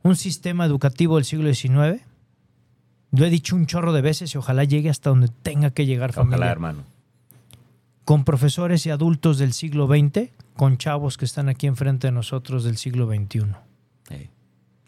un 0.04 0.16
sistema 0.16 0.66
educativo 0.66 1.16
del 1.16 1.26
siglo 1.26 1.54
XIX. 1.54 2.04
Lo 3.12 3.26
he 3.26 3.30
dicho 3.30 3.56
un 3.56 3.66
chorro 3.66 3.94
de 3.94 4.02
veces 4.02 4.34
y 4.36 4.38
ojalá 4.38 4.64
llegue 4.64 4.90
hasta 4.90 5.10
donde 5.10 5.30
tenga 5.42 5.72
que 5.72 5.86
llegar, 5.86 6.14
familia. 6.14 6.38
Ojalá, 6.38 6.52
hermano. 6.52 6.84
Con 8.04 8.24
profesores 8.24 8.86
y 8.86 8.92
adultos 8.92 9.40
del 9.40 9.54
siglo 9.54 9.88
XX, 9.88 10.30
con 10.56 10.78
chavos 10.78 11.18
que 11.18 11.26
están 11.26 11.50
aquí 11.50 11.66
enfrente 11.66 12.08
de 12.08 12.12
nosotros 12.12 12.64
del 12.64 12.78
siglo 12.78 13.08
XXI. 13.08 13.56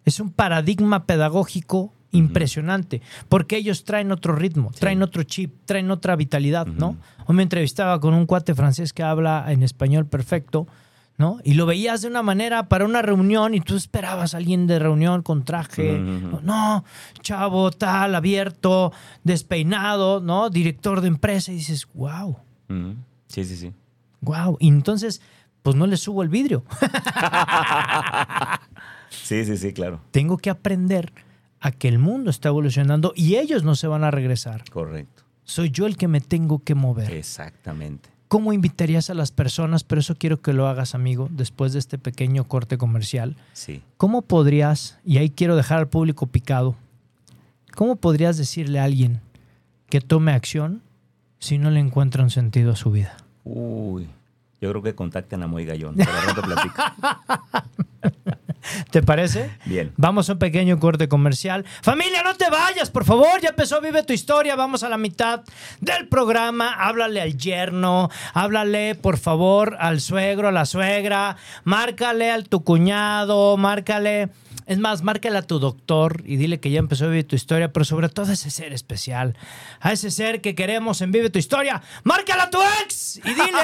Es 0.05 0.19
un 0.21 0.31
paradigma 0.31 1.05
pedagógico 1.05 1.91
impresionante, 2.11 3.01
porque 3.29 3.57
ellos 3.57 3.83
traen 3.83 4.11
otro 4.11 4.35
ritmo, 4.35 4.71
traen 4.77 5.01
otro 5.03 5.23
chip, 5.23 5.53
traen 5.65 5.91
otra 5.91 6.15
vitalidad, 6.15 6.65
¿no? 6.65 6.95
Hoy 7.25 7.35
me 7.35 7.43
entrevistaba 7.43 7.99
con 7.99 8.13
un 8.13 8.25
cuate 8.25 8.55
francés 8.55 8.93
que 8.93 9.03
habla 9.03 9.45
en 9.49 9.61
español 9.63 10.05
perfecto, 10.05 10.67
¿no? 11.17 11.39
Y 11.43 11.55
lo 11.55 11.65
veías 11.65 12.01
de 12.01 12.07
una 12.07 12.23
manera 12.23 12.69
para 12.69 12.85
una 12.85 13.01
reunión 13.01 13.53
y 13.55 13.59
tú 13.59 13.75
esperabas 13.75 14.33
a 14.33 14.37
alguien 14.37 14.67
de 14.67 14.79
reunión 14.79 15.21
con 15.23 15.43
traje, 15.43 15.99
no, 15.99 16.85
chavo, 17.21 17.71
tal, 17.71 18.15
abierto, 18.15 18.93
despeinado, 19.23 20.21
¿no? 20.21 20.49
Director 20.49 21.01
de 21.01 21.07
empresa 21.09 21.51
y 21.51 21.55
dices, 21.55 21.87
wow. 21.93 22.37
Sí, 23.27 23.43
sí, 23.43 23.57
sí. 23.57 23.73
wow. 24.21 24.57
Y 24.59 24.69
entonces, 24.69 25.21
pues 25.63 25.75
no 25.75 25.87
le 25.87 25.97
subo 25.97 26.23
el 26.23 26.29
vidrio. 26.29 26.63
Sí, 29.09 29.45
sí, 29.45 29.57
sí, 29.57 29.73
claro. 29.73 30.01
Tengo 30.11 30.37
que 30.37 30.49
aprender 30.49 31.13
a 31.59 31.71
que 31.71 31.87
el 31.87 31.99
mundo 31.99 32.29
está 32.29 32.49
evolucionando 32.49 33.13
y 33.15 33.35
ellos 33.35 33.63
no 33.63 33.75
se 33.75 33.87
van 33.87 34.03
a 34.03 34.11
regresar. 34.11 34.63
Correcto. 34.69 35.23
Soy 35.43 35.71
yo 35.71 35.87
el 35.87 35.97
que 35.97 36.07
me 36.07 36.21
tengo 36.21 36.59
que 36.59 36.75
mover. 36.75 37.11
Exactamente. 37.13 38.09
¿Cómo 38.27 38.51
invitarías 38.51 39.09
a 39.09 39.13
las 39.13 39.31
personas? 39.31 39.85
Pero 39.85 40.01
eso 40.01 40.15
quiero 40.15 40.41
que 40.41 40.51
lo 40.51 40.67
hagas, 40.67 40.93
amigo, 40.93 41.29
después 41.31 41.71
de 41.71 41.79
este 41.79 41.97
pequeño 41.97 42.43
corte 42.43 42.77
comercial. 42.77 43.37
Sí. 43.53 43.81
¿Cómo 43.95 44.21
podrías, 44.21 44.99
y 45.05 45.17
ahí 45.17 45.29
quiero 45.29 45.55
dejar 45.55 45.79
al 45.79 45.87
público 45.87 46.27
picado, 46.27 46.75
cómo 47.73 47.95
podrías 47.95 48.35
decirle 48.37 48.79
a 48.79 48.83
alguien 48.83 49.21
que 49.89 50.01
tome 50.01 50.33
acción 50.33 50.81
si 51.39 51.57
no 51.57 51.71
le 51.71 51.79
encuentra 51.79 52.21
un 52.21 52.29
sentido 52.29 52.73
a 52.73 52.75
su 52.75 52.91
vida? 52.91 53.15
Uy. 53.45 54.09
Yo 54.59 54.71
creo 54.71 54.81
que 54.81 54.95
contacten 54.95 55.43
a 55.43 55.47
Moy 55.47 55.63
Gallón. 55.63 55.95
Rato 55.97 56.41
platico. 56.41 56.81
¿Te 58.91 59.01
parece? 59.01 59.51
Bien. 59.65 59.93
Vamos 59.97 60.29
a 60.29 60.33
un 60.33 60.39
pequeño 60.39 60.79
corte 60.79 61.07
comercial. 61.07 61.65
Familia, 61.81 62.23
no 62.23 62.35
te 62.35 62.49
vayas, 62.49 62.89
por 62.89 63.05
favor. 63.05 63.41
Ya 63.41 63.49
empezó 63.49 63.81
Vive 63.81 64.03
tu 64.03 64.13
historia. 64.13 64.55
Vamos 64.55 64.83
a 64.83 64.89
la 64.89 64.97
mitad 64.97 65.41
del 65.79 66.07
programa. 66.07 66.73
Háblale 66.73 67.21
al 67.21 67.37
yerno. 67.37 68.09
Háblale, 68.33 68.95
por 68.95 69.17
favor, 69.17 69.77
al 69.79 70.01
suegro, 70.01 70.47
a 70.47 70.51
la 70.51 70.65
suegra. 70.65 71.37
Márcale 71.63 72.31
al 72.31 72.49
tu 72.49 72.63
cuñado. 72.63 73.57
Márcale. 73.57 74.29
Es 74.67 74.79
más, 74.79 75.01
márcale 75.01 75.37
a 75.37 75.43
tu 75.43 75.59
doctor 75.59 76.23
y 76.25 76.35
dile 76.35 76.59
que 76.59 76.69
ya 76.69 76.79
empezó 76.79 77.05
a 77.05 77.07
vivir 77.07 77.25
tu 77.25 77.37
historia, 77.37 77.71
pero 77.71 77.85
sobre 77.85 78.09
todo 78.09 78.29
a 78.29 78.33
ese 78.33 78.51
ser 78.51 78.73
especial, 78.73 79.37
a 79.79 79.93
ese 79.93 80.11
ser 80.11 80.41
que 80.41 80.55
queremos 80.55 80.99
en 81.01 81.13
Vive 81.13 81.29
tu 81.29 81.39
historia. 81.39 81.81
Márcale 82.03 82.41
a 82.41 82.49
tu 82.49 82.59
ex 82.83 83.15
y 83.15 83.29
dile 83.29 83.63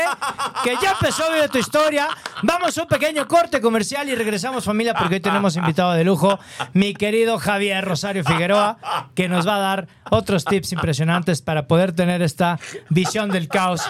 que 0.64 0.76
ya 0.82 0.94
empezó 0.94 1.26
a 1.26 1.34
vivir 1.34 1.50
tu 1.50 1.58
historia. 1.58 2.08
Vamos 2.42 2.78
a 2.78 2.84
un 2.84 2.88
pequeño 2.88 3.28
corte 3.28 3.60
comercial 3.60 4.08
y 4.08 4.16
regresamos 4.16 4.64
familia 4.64 4.94
porque 4.94 5.16
hoy 5.16 5.20
tenemos 5.20 5.58
invitado 5.58 5.92
de 5.92 6.06
lujo, 6.06 6.40
mi 6.72 6.94
querido 6.94 7.38
Javier 7.38 7.84
Rosario 7.84 8.24
Figueroa, 8.24 9.10
que 9.14 9.28
nos 9.28 9.46
va 9.46 9.58
a 9.58 9.60
dar 9.60 9.88
otros 10.10 10.46
tips 10.46 10.72
impresionantes 10.72 11.42
para 11.42 11.68
poder 11.68 11.92
tener 11.92 12.22
esta 12.22 12.62
visión 12.90 13.30
del 13.30 13.50
caos 13.50 13.82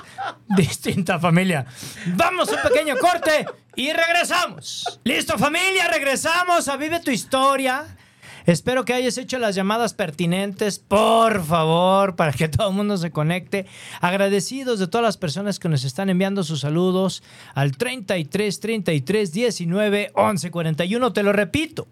distinta 0.48 1.20
familia. 1.20 1.68
Vamos 2.08 2.50
a 2.52 2.56
un 2.56 2.62
pequeño 2.64 2.96
corte 2.98 3.46
y 3.76 3.92
regresamos. 3.92 5.00
Listo 5.04 5.38
familia, 5.38 5.88
regresamos 5.92 6.68
a 6.68 6.78
Vive 6.78 7.00
tu 7.00 7.12
historia. 7.12 7.98
Espero 8.46 8.84
que 8.84 8.94
hayas 8.94 9.18
hecho 9.18 9.40
las 9.40 9.56
llamadas 9.56 9.94
pertinentes, 9.94 10.78
por 10.78 11.46
favor, 11.46 12.16
para 12.16 12.34
que 12.34 12.48
todo 12.50 12.70
el 12.70 12.76
mundo 12.76 12.98
se 12.98 13.12
conecte. 13.12 13.66
Agradecidos 14.02 14.80
de 14.80 14.88
todas 14.88 15.06
las 15.06 15.18
personas 15.18 15.60
que 15.60 15.70
nos 15.70 15.84
están 15.86 16.10
enviando 16.10 16.44
sus 16.44 16.62
saludos 16.62 17.24
al 17.54 17.78
33 17.78 18.60
33 18.60 19.32
19 19.32 20.12
11 20.14 20.52
41. 20.52 21.14
Te 21.14 21.24
lo 21.24 21.32
repito. 21.32 21.88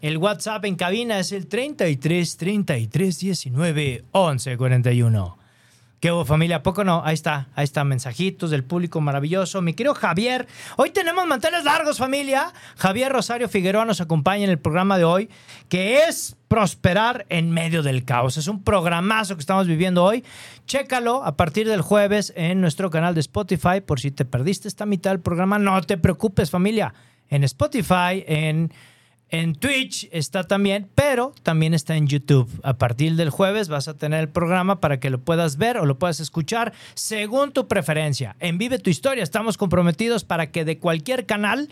El 0.00 0.18
WhatsApp 0.18 0.64
en 0.64 0.76
cabina 0.76 1.18
es 1.18 1.32
el 1.32 1.48
33 1.48 2.36
33 2.36 3.18
19 3.18 4.04
11 4.12 4.56
41. 4.56 5.38
¿Qué 6.00 6.12
hubo 6.12 6.24
familia? 6.24 6.56
¿A 6.56 6.62
poco 6.62 6.84
no? 6.84 7.02
Ahí 7.04 7.14
está, 7.14 7.48
ahí 7.56 7.64
está, 7.64 7.82
mensajitos 7.82 8.50
del 8.50 8.62
público 8.62 9.00
maravilloso. 9.00 9.60
Mi 9.62 9.74
querido 9.74 9.94
Javier, 9.94 10.46
hoy 10.76 10.90
tenemos 10.90 11.26
manteles 11.26 11.64
largos 11.64 11.98
familia. 11.98 12.52
Javier 12.76 13.10
Rosario 13.10 13.48
Figueroa 13.48 13.84
nos 13.84 14.00
acompaña 14.00 14.44
en 14.44 14.50
el 14.50 14.60
programa 14.60 14.96
de 14.96 15.02
hoy, 15.02 15.28
que 15.68 16.04
es 16.04 16.36
Prosperar 16.46 17.26
en 17.28 17.50
medio 17.50 17.82
del 17.82 18.06
caos. 18.06 18.38
Es 18.38 18.48
un 18.48 18.62
programazo 18.62 19.34
que 19.34 19.40
estamos 19.40 19.66
viviendo 19.66 20.02
hoy. 20.02 20.24
Chécalo 20.66 21.22
a 21.22 21.36
partir 21.36 21.68
del 21.68 21.82
jueves 21.82 22.32
en 22.36 22.62
nuestro 22.62 22.88
canal 22.88 23.14
de 23.14 23.20
Spotify. 23.20 23.82
Por 23.84 24.00
si 24.00 24.10
te 24.10 24.24
perdiste 24.24 24.66
esta 24.66 24.86
mitad 24.86 25.10
del 25.10 25.20
programa, 25.20 25.58
no 25.58 25.82
te 25.82 25.98
preocupes 25.98 26.50
familia. 26.50 26.94
En 27.28 27.44
Spotify, 27.44 28.24
en 28.26 28.72
en 29.30 29.54
Twitch 29.54 30.08
está 30.10 30.44
también, 30.44 30.88
pero 30.94 31.34
también 31.42 31.74
está 31.74 31.96
en 31.96 32.06
YouTube. 32.06 32.48
A 32.62 32.78
partir 32.78 33.16
del 33.16 33.30
jueves 33.30 33.68
vas 33.68 33.88
a 33.88 33.94
tener 33.94 34.20
el 34.20 34.28
programa 34.28 34.80
para 34.80 35.00
que 35.00 35.10
lo 35.10 35.20
puedas 35.20 35.56
ver 35.56 35.78
o 35.78 35.86
lo 35.86 35.98
puedas 35.98 36.20
escuchar 36.20 36.72
según 36.94 37.52
tu 37.52 37.68
preferencia. 37.68 38.36
En 38.40 38.58
Vive 38.58 38.78
tu 38.78 38.90
Historia 38.90 39.22
estamos 39.22 39.58
comprometidos 39.58 40.24
para 40.24 40.50
que 40.50 40.64
de 40.64 40.78
cualquier 40.78 41.26
canal 41.26 41.68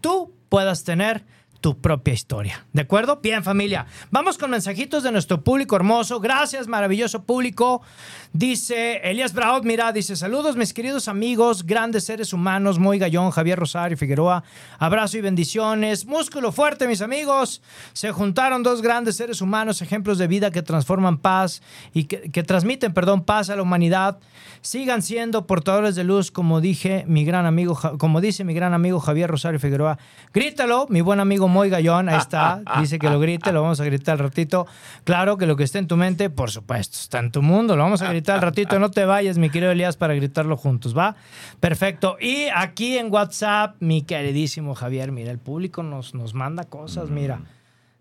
tú 0.00 0.32
puedas 0.48 0.84
tener 0.84 1.24
tu 1.60 1.78
propia 1.78 2.14
historia. 2.14 2.64
¿De 2.72 2.82
acuerdo? 2.82 3.20
Bien, 3.22 3.44
familia. 3.44 3.86
Vamos 4.10 4.38
con 4.38 4.50
mensajitos 4.50 5.02
de 5.02 5.12
nuestro 5.12 5.44
público 5.44 5.76
hermoso. 5.76 6.20
Gracias, 6.20 6.66
maravilloso 6.66 7.24
público. 7.24 7.82
Dice 8.32 8.98
Elías 8.98 9.32
Braud, 9.32 9.64
mira, 9.64 9.90
dice, 9.92 10.14
saludos 10.14 10.56
mis 10.56 10.72
queridos 10.72 11.08
amigos, 11.08 11.66
grandes 11.66 12.04
seres 12.04 12.32
humanos, 12.32 12.78
Muy 12.78 12.96
Gallón, 12.96 13.32
Javier 13.32 13.58
Rosario, 13.58 13.98
Figueroa, 13.98 14.44
abrazo 14.78 15.18
y 15.18 15.20
bendiciones, 15.20 16.06
músculo 16.06 16.52
fuerte 16.52 16.86
mis 16.86 17.02
amigos, 17.02 17.60
se 17.92 18.12
juntaron 18.12 18.62
dos 18.62 18.82
grandes 18.82 19.16
seres 19.16 19.40
humanos, 19.40 19.82
ejemplos 19.82 20.16
de 20.16 20.28
vida 20.28 20.52
que 20.52 20.62
transforman 20.62 21.18
paz 21.18 21.60
y 21.92 22.04
que, 22.04 22.42
transmiten, 22.44 22.94
perdón, 22.94 23.24
paz 23.24 23.50
a 23.50 23.56
la 23.56 23.62
humanidad, 23.62 24.20
sigan 24.60 25.02
siendo 25.02 25.48
portadores 25.48 25.96
de 25.96 26.04
luz, 26.04 26.30
como 26.30 26.60
dije 26.60 27.04
mi 27.08 27.24
gran 27.24 27.46
amigo, 27.46 27.76
como 27.98 28.20
dice 28.20 28.44
mi 28.44 28.54
gran 28.54 28.74
amigo 28.74 29.00
Javier 29.00 29.28
Rosario 29.28 29.58
Figueroa, 29.58 29.98
grítalo, 30.32 30.86
mi 30.88 31.00
buen 31.00 31.18
amigo 31.18 31.48
Moy 31.48 31.68
Gallón, 31.68 32.08
ahí 32.08 32.18
está, 32.18 32.62
dice 32.78 33.00
que 33.00 33.10
lo 33.10 33.18
grite, 33.18 33.50
lo 33.50 33.62
vamos 33.62 33.80
a 33.80 33.84
gritar 33.84 34.12
al 34.12 34.18
ratito, 34.20 34.68
claro 35.02 35.36
que 35.36 35.46
lo 35.46 35.56
que 35.56 35.64
esté 35.64 35.80
en 35.80 35.88
tu 35.88 35.96
mente, 35.96 36.30
por 36.30 36.52
supuesto, 36.52 36.96
está 36.96 37.18
en 37.18 37.32
tu 37.32 37.42
mundo, 37.42 37.74
lo 37.74 37.82
vamos 37.82 38.02
a 38.02 38.08
gritar 38.08 38.19
al 38.28 38.40
ratito. 38.40 38.78
No 38.78 38.90
te 38.90 39.04
vayas, 39.04 39.38
mi 39.38 39.50
querido 39.50 39.72
Elías, 39.72 39.96
para 39.96 40.14
gritarlo 40.14 40.56
juntos, 40.56 40.96
¿va? 40.96 41.16
Perfecto. 41.60 42.16
Y 42.20 42.46
aquí 42.54 42.98
en 42.98 43.12
WhatsApp, 43.12 43.76
mi 43.80 44.02
queridísimo 44.02 44.74
Javier, 44.74 45.12
mira, 45.12 45.30
el 45.30 45.38
público 45.38 45.82
nos, 45.82 46.14
nos 46.14 46.34
manda 46.34 46.64
cosas, 46.64 47.10
mira. 47.10 47.40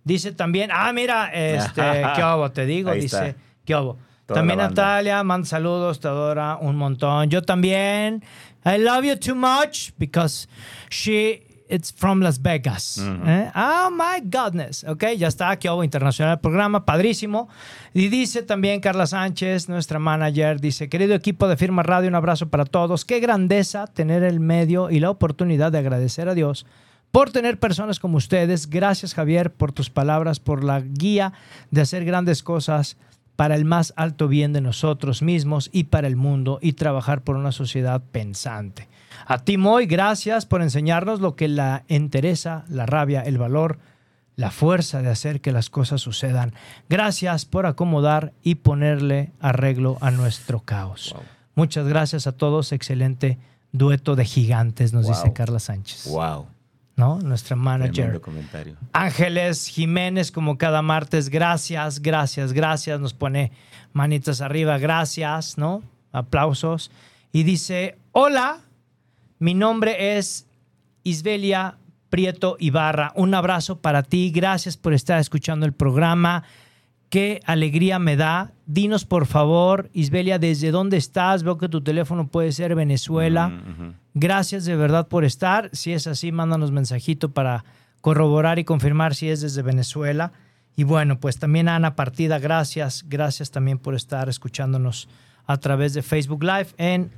Dice 0.03 0.32
también, 0.32 0.71
ah, 0.73 0.91
mira, 0.93 1.29
este, 1.34 1.82
qué 2.15 2.23
obo, 2.23 2.51
te 2.51 2.65
digo, 2.65 2.91
dice, 2.91 3.36
qué 3.65 3.75
obo. 3.75 3.97
también 4.25 4.60
Natalia, 4.60 5.23
manda 5.23 5.45
saludos, 5.45 5.99
te 5.99 6.08
adora 6.08 6.58
un 6.58 6.75
montón. 6.75 7.29
Yo 7.29 7.41
también. 7.41 8.23
I 8.65 8.77
love 8.77 9.05
you 9.05 9.15
too 9.15 9.36
much 9.36 9.91
because 9.97 10.47
she 10.89 11.48
it's 11.69 11.93
from 11.93 12.21
Las 12.21 12.41
Vegas. 12.41 12.97
¿eh? 13.25 13.51
Oh 13.55 13.89
my 13.91 14.21
goodness. 14.23 14.84
Ok, 14.84 15.05
ya 15.17 15.27
está. 15.27 15.51
Aquí 15.51 15.69
hubo 15.69 15.84
internacional 15.84 16.34
el 16.34 16.39
programa, 16.39 16.86
padrísimo. 16.86 17.47
Y 17.93 18.10
dice 18.10 18.43
también 18.43 18.82
Carla 18.82 19.08
Sánchez, 19.08 19.69
nuestra 19.69 19.99
manager, 19.99 20.60
dice: 20.60 20.89
Querido 20.89 21.15
equipo 21.15 21.47
de 21.47 21.55
Firma 21.55 21.84
Radio, 21.84 22.10
un 22.10 22.15
abrazo 22.15 22.49
para 22.49 22.65
todos. 22.65 23.05
Qué 23.05 23.19
grandeza 23.19 23.88
tener 23.88 24.23
el 24.23 24.39
medio 24.39 24.89
y 24.89 24.99
la 24.99 25.10
oportunidad 25.10 25.71
de 25.71 25.77
agradecer 25.77 26.27
a 26.27 26.34
Dios 26.34 26.65
por 27.12 27.32
tener 27.32 27.60
personas 27.60 27.99
como 27.99 28.17
ustedes. 28.17 28.69
Gracias, 28.69 29.13
Javier, 29.13 29.53
por 29.53 29.71
tus 29.71 29.89
palabras, 29.89 30.39
por 30.39 30.63
la 30.63 30.82
guía 30.82 31.34
de 31.71 31.82
hacer 31.82 32.05
grandes 32.05 32.43
cosas 32.43 32.97
para 33.39 33.56
el 33.56 33.63
más 33.63 33.93
alto 33.95 34.28
bien 34.28 34.52
de 34.52 34.60
nosotros 34.60 35.21
mismos 35.21 35.69
y 35.71 35.86
para 35.86 36.08
el 36.08 36.17
mundo 36.17 36.60
y 36.62 36.73
trabajar 36.73 37.21
por 37.21 37.38
una 37.38 37.54
sociedad 37.54 38.02
pensante. 38.12 38.89
A 39.25 39.45
ti, 39.45 39.56
Moy, 39.56 39.86
gracias 39.86 40.45
por 40.45 40.62
enseñarnos 40.62 41.21
lo 41.21 41.38
que 41.38 41.47
la 41.47 41.86
interesa, 41.88 42.65
la 42.67 42.86
rabia, 42.86 43.21
el 43.21 43.38
valor, 43.38 43.80
la 44.36 44.52
fuerza 44.52 45.02
de 45.02 45.10
hacer 45.10 45.39
que 45.39 45.54
las 45.54 45.69
cosas 45.69 46.02
sucedan. 46.02 46.54
Gracias 46.89 47.45
por 47.45 47.65
acomodar 47.65 48.34
y 48.43 48.56
ponerle 48.56 49.32
arreglo 49.39 49.97
a 50.02 50.12
nuestro 50.12 50.60
caos. 50.60 51.15
Muchas 51.56 51.88
gracias 51.88 52.28
a 52.28 52.34
todos. 52.34 52.73
Excelente 52.73 53.38
dueto 53.71 54.17
de 54.17 54.25
gigantes, 54.25 54.91
nos 54.91 55.08
dice 55.08 55.32
Carla 55.32 55.60
Sánchez. 55.60 56.10
Wow. 56.10 56.47
¿No? 56.99 57.17
Nuestra 57.19 57.55
manager. 57.55 58.21
Ángeles 58.91 59.67
Jiménez, 59.67 60.31
como 60.31 60.57
cada 60.57 60.81
martes, 60.81 61.29
gracias, 61.29 62.01
gracias, 62.01 62.51
gracias. 62.51 62.99
Nos 62.99 63.13
pone 63.13 63.53
manitas 63.93 64.41
arriba, 64.41 64.77
gracias, 64.77 65.57
¿no? 65.57 65.81
Aplausos. 66.12 66.91
Y 67.31 67.43
dice, 67.43 67.97
hola, 68.12 68.59
mi 69.39 69.53
nombre 69.53 70.17
es 70.17 70.45
Isbelia 71.03 71.77
Prieto 72.09 72.57
Ibarra. 72.59 73.13
Un 73.15 73.33
abrazo 73.33 73.79
para 73.79 74.03
ti. 74.03 74.31
Gracias 74.31 74.75
por 74.75 74.93
estar 74.93 75.19
escuchando 75.19 75.65
el 75.65 75.73
programa. 75.73 76.43
Qué 77.09 77.39
alegría 77.45 77.97
me 77.97 78.17
da. 78.17 78.51
Dinos, 78.71 79.03
por 79.03 79.25
favor, 79.25 79.89
Isbelia, 79.93 80.38
¿desde 80.38 80.69
dónde 80.69 80.97
estás? 80.97 81.41
Veo 81.41 81.58
que 81.58 81.67
tu 81.67 81.82
teléfono 81.82 82.27
puede 82.27 82.51
ser 82.51 82.75
Venezuela. 82.75 83.49
Mm, 83.49 83.95
Gracias 84.13 84.63
de 84.65 84.75
verdad 84.75 85.08
por 85.08 85.25
estar. 85.25 85.71
Si 85.73 85.91
es 85.91 86.05
así, 86.05 86.32
mándanos 86.32 86.71
mensajito 86.71 87.32
para 87.32 87.65
corroborar 88.01 88.60
y 88.60 88.65
confirmar 88.65 89.15
si 89.15 89.27
es 89.29 89.41
desde 89.41 89.63
Venezuela. 89.63 90.34
Y 90.75 90.84
bueno, 90.84 91.19
pues 91.19 91.39
también 91.39 91.67
Ana 91.67 91.95
Partida, 91.95 92.38
gracias. 92.38 93.05
Gracias 93.10 93.49
también 93.49 93.79
por 93.79 93.95
estar 93.95 94.29
escuchándonos 94.29 95.10
a 95.47 95.58
través 95.58 95.95
de 95.95 96.03
Facebook 96.03 96.43
Live 96.43 96.67
en 96.77 97.10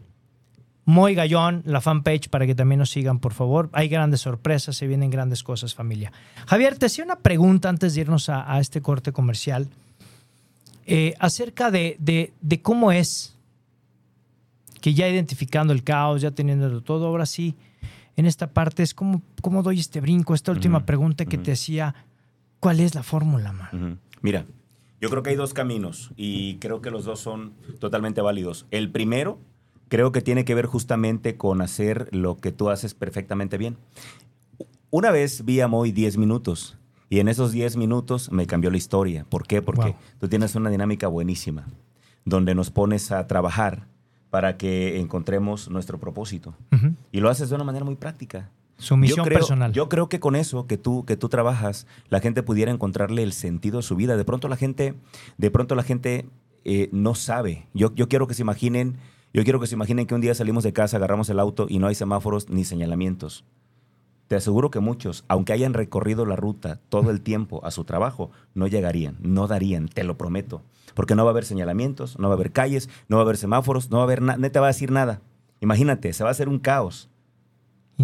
muy 0.85 1.15
Gallón, 1.15 1.63
la 1.65 1.81
fanpage, 1.81 2.29
para 2.29 2.47
que 2.47 2.55
también 2.55 2.79
nos 2.79 2.91
sigan, 2.91 3.19
por 3.19 3.33
favor. 3.33 3.69
Hay 3.73 3.89
grandes 3.89 4.21
sorpresas, 4.21 4.77
se 4.77 4.87
vienen 4.87 5.09
grandes 5.09 5.43
cosas, 5.43 5.75
familia. 5.75 6.13
Javier, 6.47 6.77
te 6.77 6.85
hacía 6.85 7.03
una 7.03 7.17
pregunta 7.17 7.67
antes 7.67 7.93
de 7.93 8.01
irnos 8.01 8.29
a, 8.29 8.57
este 8.59 8.81
corte 8.81 9.11
comercial 9.11 9.67
eh, 10.93 11.15
acerca 11.19 11.71
de, 11.71 11.95
de, 12.41 12.61
cómo 12.61 12.91
es 12.91 13.37
que 14.81 14.93
ya 14.93 15.07
identificando 15.07 15.71
el 15.71 15.85
caos, 15.85 16.21
ya 16.21 16.31
teniendo 16.31 16.81
todo, 16.81 17.07
ahora 17.07 17.25
sí, 17.25 17.55
en 18.17 18.25
esta 18.25 18.51
parte 18.51 18.83
es 18.83 18.93
cómo, 18.93 19.21
cómo 19.41 19.63
doy 19.63 19.79
este 19.79 20.01
brinco, 20.01 20.35
esta 20.35 20.51
última 20.51 20.85
pregunta 20.85 21.23
que 21.23 21.37
te 21.37 21.53
hacía, 21.53 21.95
¿cuál 22.59 22.81
es 22.81 22.93
la 22.93 23.03
fórmula, 23.03 23.53
man? 23.53 24.01
Mira, 24.21 24.45
yo 24.99 25.09
creo 25.09 25.23
que 25.23 25.29
hay 25.29 25.37
dos 25.37 25.53
caminos 25.53 26.11
y 26.17 26.57
creo 26.57 26.81
que 26.81 26.91
los 26.91 27.05
dos 27.05 27.21
son 27.21 27.53
totalmente 27.79 28.19
válidos. 28.19 28.65
El 28.69 28.91
primero 28.91 29.39
creo 29.87 30.11
que 30.11 30.19
tiene 30.19 30.43
que 30.43 30.55
ver 30.55 30.65
justamente 30.65 31.37
con 31.37 31.61
hacer 31.61 32.09
lo 32.11 32.35
que 32.35 32.51
tú 32.51 32.69
haces 32.69 32.95
perfectamente 32.95 33.57
bien. 33.57 33.77
Una 34.89 35.09
vez 35.11 35.45
vi 35.45 35.61
a 35.61 35.69
Moy 35.69 35.93
10 35.93 36.17
minutos 36.17 36.77
y 37.11 37.19
en 37.19 37.27
esos 37.27 37.51
10 37.51 37.75
minutos 37.75 38.31
me 38.31 38.47
cambió 38.47 38.71
la 38.71 38.77
historia. 38.77 39.25
¿Por 39.25 39.45
qué? 39.45 39.61
Porque 39.61 39.95
tú 40.17 40.29
tienes 40.29 40.55
una 40.55 40.69
dinámica 40.69 41.09
buenísima 41.09 41.67
donde 42.23 42.55
nos 42.55 42.71
pones 42.71 43.11
a 43.11 43.27
trabajar 43.27 43.85
para 44.29 44.55
que 44.55 44.97
encontremos 44.97 45.69
nuestro 45.69 45.99
propósito. 45.99 46.55
Y 47.11 47.19
lo 47.19 47.29
haces 47.29 47.49
de 47.49 47.55
una 47.55 47.65
manera 47.65 47.83
muy 47.83 47.95
práctica. 47.95 48.49
Su 48.77 48.95
misión 48.95 49.17
yo 49.17 49.23
creo, 49.25 49.39
personal. 49.39 49.73
Yo 49.73 49.89
creo 49.89 50.07
que 50.07 50.21
con 50.21 50.37
eso 50.37 50.67
que 50.67 50.77
tú, 50.77 51.03
que 51.03 51.17
tú 51.17 51.27
trabajas, 51.27 51.85
la 52.07 52.21
gente 52.21 52.43
pudiera 52.43 52.71
encontrarle 52.71 53.23
el 53.23 53.33
sentido 53.33 53.79
a 53.79 53.81
su 53.81 53.97
vida. 53.97 54.15
De 54.15 54.23
pronto 54.23 54.47
la 54.47 54.55
gente, 54.55 54.95
de 55.37 55.51
pronto 55.51 55.75
la 55.75 55.83
gente 55.83 56.29
eh, 56.63 56.87
no 56.93 57.13
sabe. 57.13 57.67
Yo, 57.73 57.93
yo 57.93 58.07
quiero 58.07 58.25
que 58.25 58.35
se 58.35 58.43
imaginen, 58.43 58.95
yo 59.33 59.43
quiero 59.43 59.59
que 59.59 59.67
se 59.67 59.75
imaginen 59.75 60.07
que 60.07 60.15
un 60.15 60.21
día 60.21 60.33
salimos 60.33 60.63
de 60.63 60.71
casa, 60.71 60.95
agarramos 60.95 61.29
el 61.29 61.41
auto 61.41 61.65
y 61.67 61.79
no 61.79 61.87
hay 61.87 61.95
semáforos 61.95 62.49
ni 62.49 62.63
señalamientos. 62.63 63.43
Te 64.31 64.37
aseguro 64.37 64.71
que 64.71 64.79
muchos, 64.79 65.25
aunque 65.27 65.51
hayan 65.51 65.73
recorrido 65.73 66.25
la 66.25 66.37
ruta 66.37 66.79
todo 66.87 67.11
el 67.11 67.19
tiempo 67.19 67.59
a 67.65 67.71
su 67.71 67.83
trabajo, 67.83 68.31
no 68.53 68.65
llegarían, 68.65 69.17
no 69.19 69.45
darían, 69.45 69.89
te 69.89 70.05
lo 70.05 70.17
prometo. 70.17 70.61
Porque 70.93 71.15
no 71.15 71.25
va 71.25 71.31
a 71.31 71.33
haber 71.33 71.43
señalamientos, 71.43 72.17
no 72.17 72.29
va 72.29 72.35
a 72.35 72.37
haber 72.37 72.53
calles, 72.53 72.87
no 73.09 73.17
va 73.17 73.23
a 73.23 73.25
haber 73.25 73.35
semáforos, 73.35 73.91
no 73.91 73.97
va 73.97 74.03
a 74.03 74.05
haber 74.05 74.21
nada, 74.21 74.37
no 74.37 74.49
te 74.49 74.57
va 74.57 74.67
a 74.67 74.69
decir 74.69 74.89
nada. 74.89 75.19
Imagínate, 75.59 76.13
se 76.13 76.23
va 76.23 76.29
a 76.29 76.31
hacer 76.31 76.47
un 76.47 76.59
caos. 76.59 77.09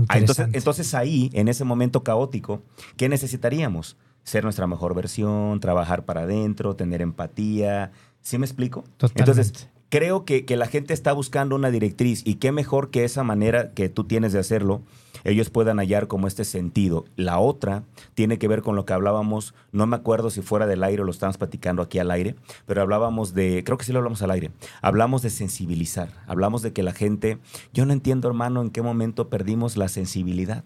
Ah, 0.10 0.18
entonces, 0.18 0.94
ahí, 0.96 1.30
en 1.32 1.48
ese 1.48 1.64
momento 1.64 2.04
caótico, 2.04 2.62
¿qué 2.98 3.08
necesitaríamos? 3.08 3.96
Ser 4.26 4.44
nuestra 4.44 4.68
mejor 4.68 4.96
versión, 4.96 5.62
trabajar 5.62 6.04
para 6.04 6.24
adentro, 6.24 6.76
tener 6.76 7.02
empatía. 7.02 7.94
¿Sí 8.20 8.38
me 8.38 8.46
explico? 8.46 8.84
Totalmente. 8.98 9.32
Entonces, 9.32 9.70
creo 9.88 10.26
que, 10.26 10.44
que 10.44 10.58
la 10.58 10.68
gente 10.68 10.94
está 10.94 11.14
buscando 11.14 11.56
una 11.56 11.72
directriz 11.72 12.22
y 12.26 12.36
qué 12.36 12.52
mejor 12.52 12.92
que 12.92 13.06
esa 13.06 13.24
manera 13.24 13.72
que 13.72 13.88
tú 13.88 14.04
tienes 14.04 14.34
de 14.34 14.40
hacerlo, 14.40 14.82
ellos 15.28 15.50
puedan 15.50 15.78
hallar 15.78 16.08
como 16.08 16.26
este 16.28 16.46
sentido. 16.46 17.06
La 17.18 17.38
otra 17.38 17.84
tiene 18.14 18.38
que 18.38 18.48
ver 18.48 18.62
con 18.62 18.76
lo 18.76 18.86
que 18.86 18.94
hablábamos, 18.94 19.54
no 19.74 19.86
me 19.86 19.98
acuerdo 19.98 20.30
si 20.30 20.42
fuera 20.42 20.66
del 20.68 20.84
aire 20.84 21.02
o 21.02 21.06
lo 21.06 21.12
estábamos 21.12 21.38
platicando 21.38 21.82
aquí 21.82 22.00
al 22.00 22.12
aire, 22.12 22.36
pero 22.66 22.82
hablábamos 22.82 23.34
de, 23.34 23.64
creo 23.66 23.78
que 23.78 23.84
sí 23.84 23.92
lo 23.92 24.00
hablamos 24.00 24.22
al 24.22 24.32
aire, 24.32 24.52
hablamos 24.82 25.22
de 25.22 25.30
sensibilizar, 25.30 26.10
hablamos 26.28 26.62
de 26.62 26.72
que 26.72 26.82
la 26.82 26.94
gente, 26.94 27.40
yo 27.74 27.86
no 27.86 27.92
entiendo 27.92 28.30
hermano 28.30 28.62
en 28.62 28.70
qué 28.70 28.82
momento 28.82 29.30
perdimos 29.30 29.76
la 29.78 29.90
sensibilidad. 29.90 30.64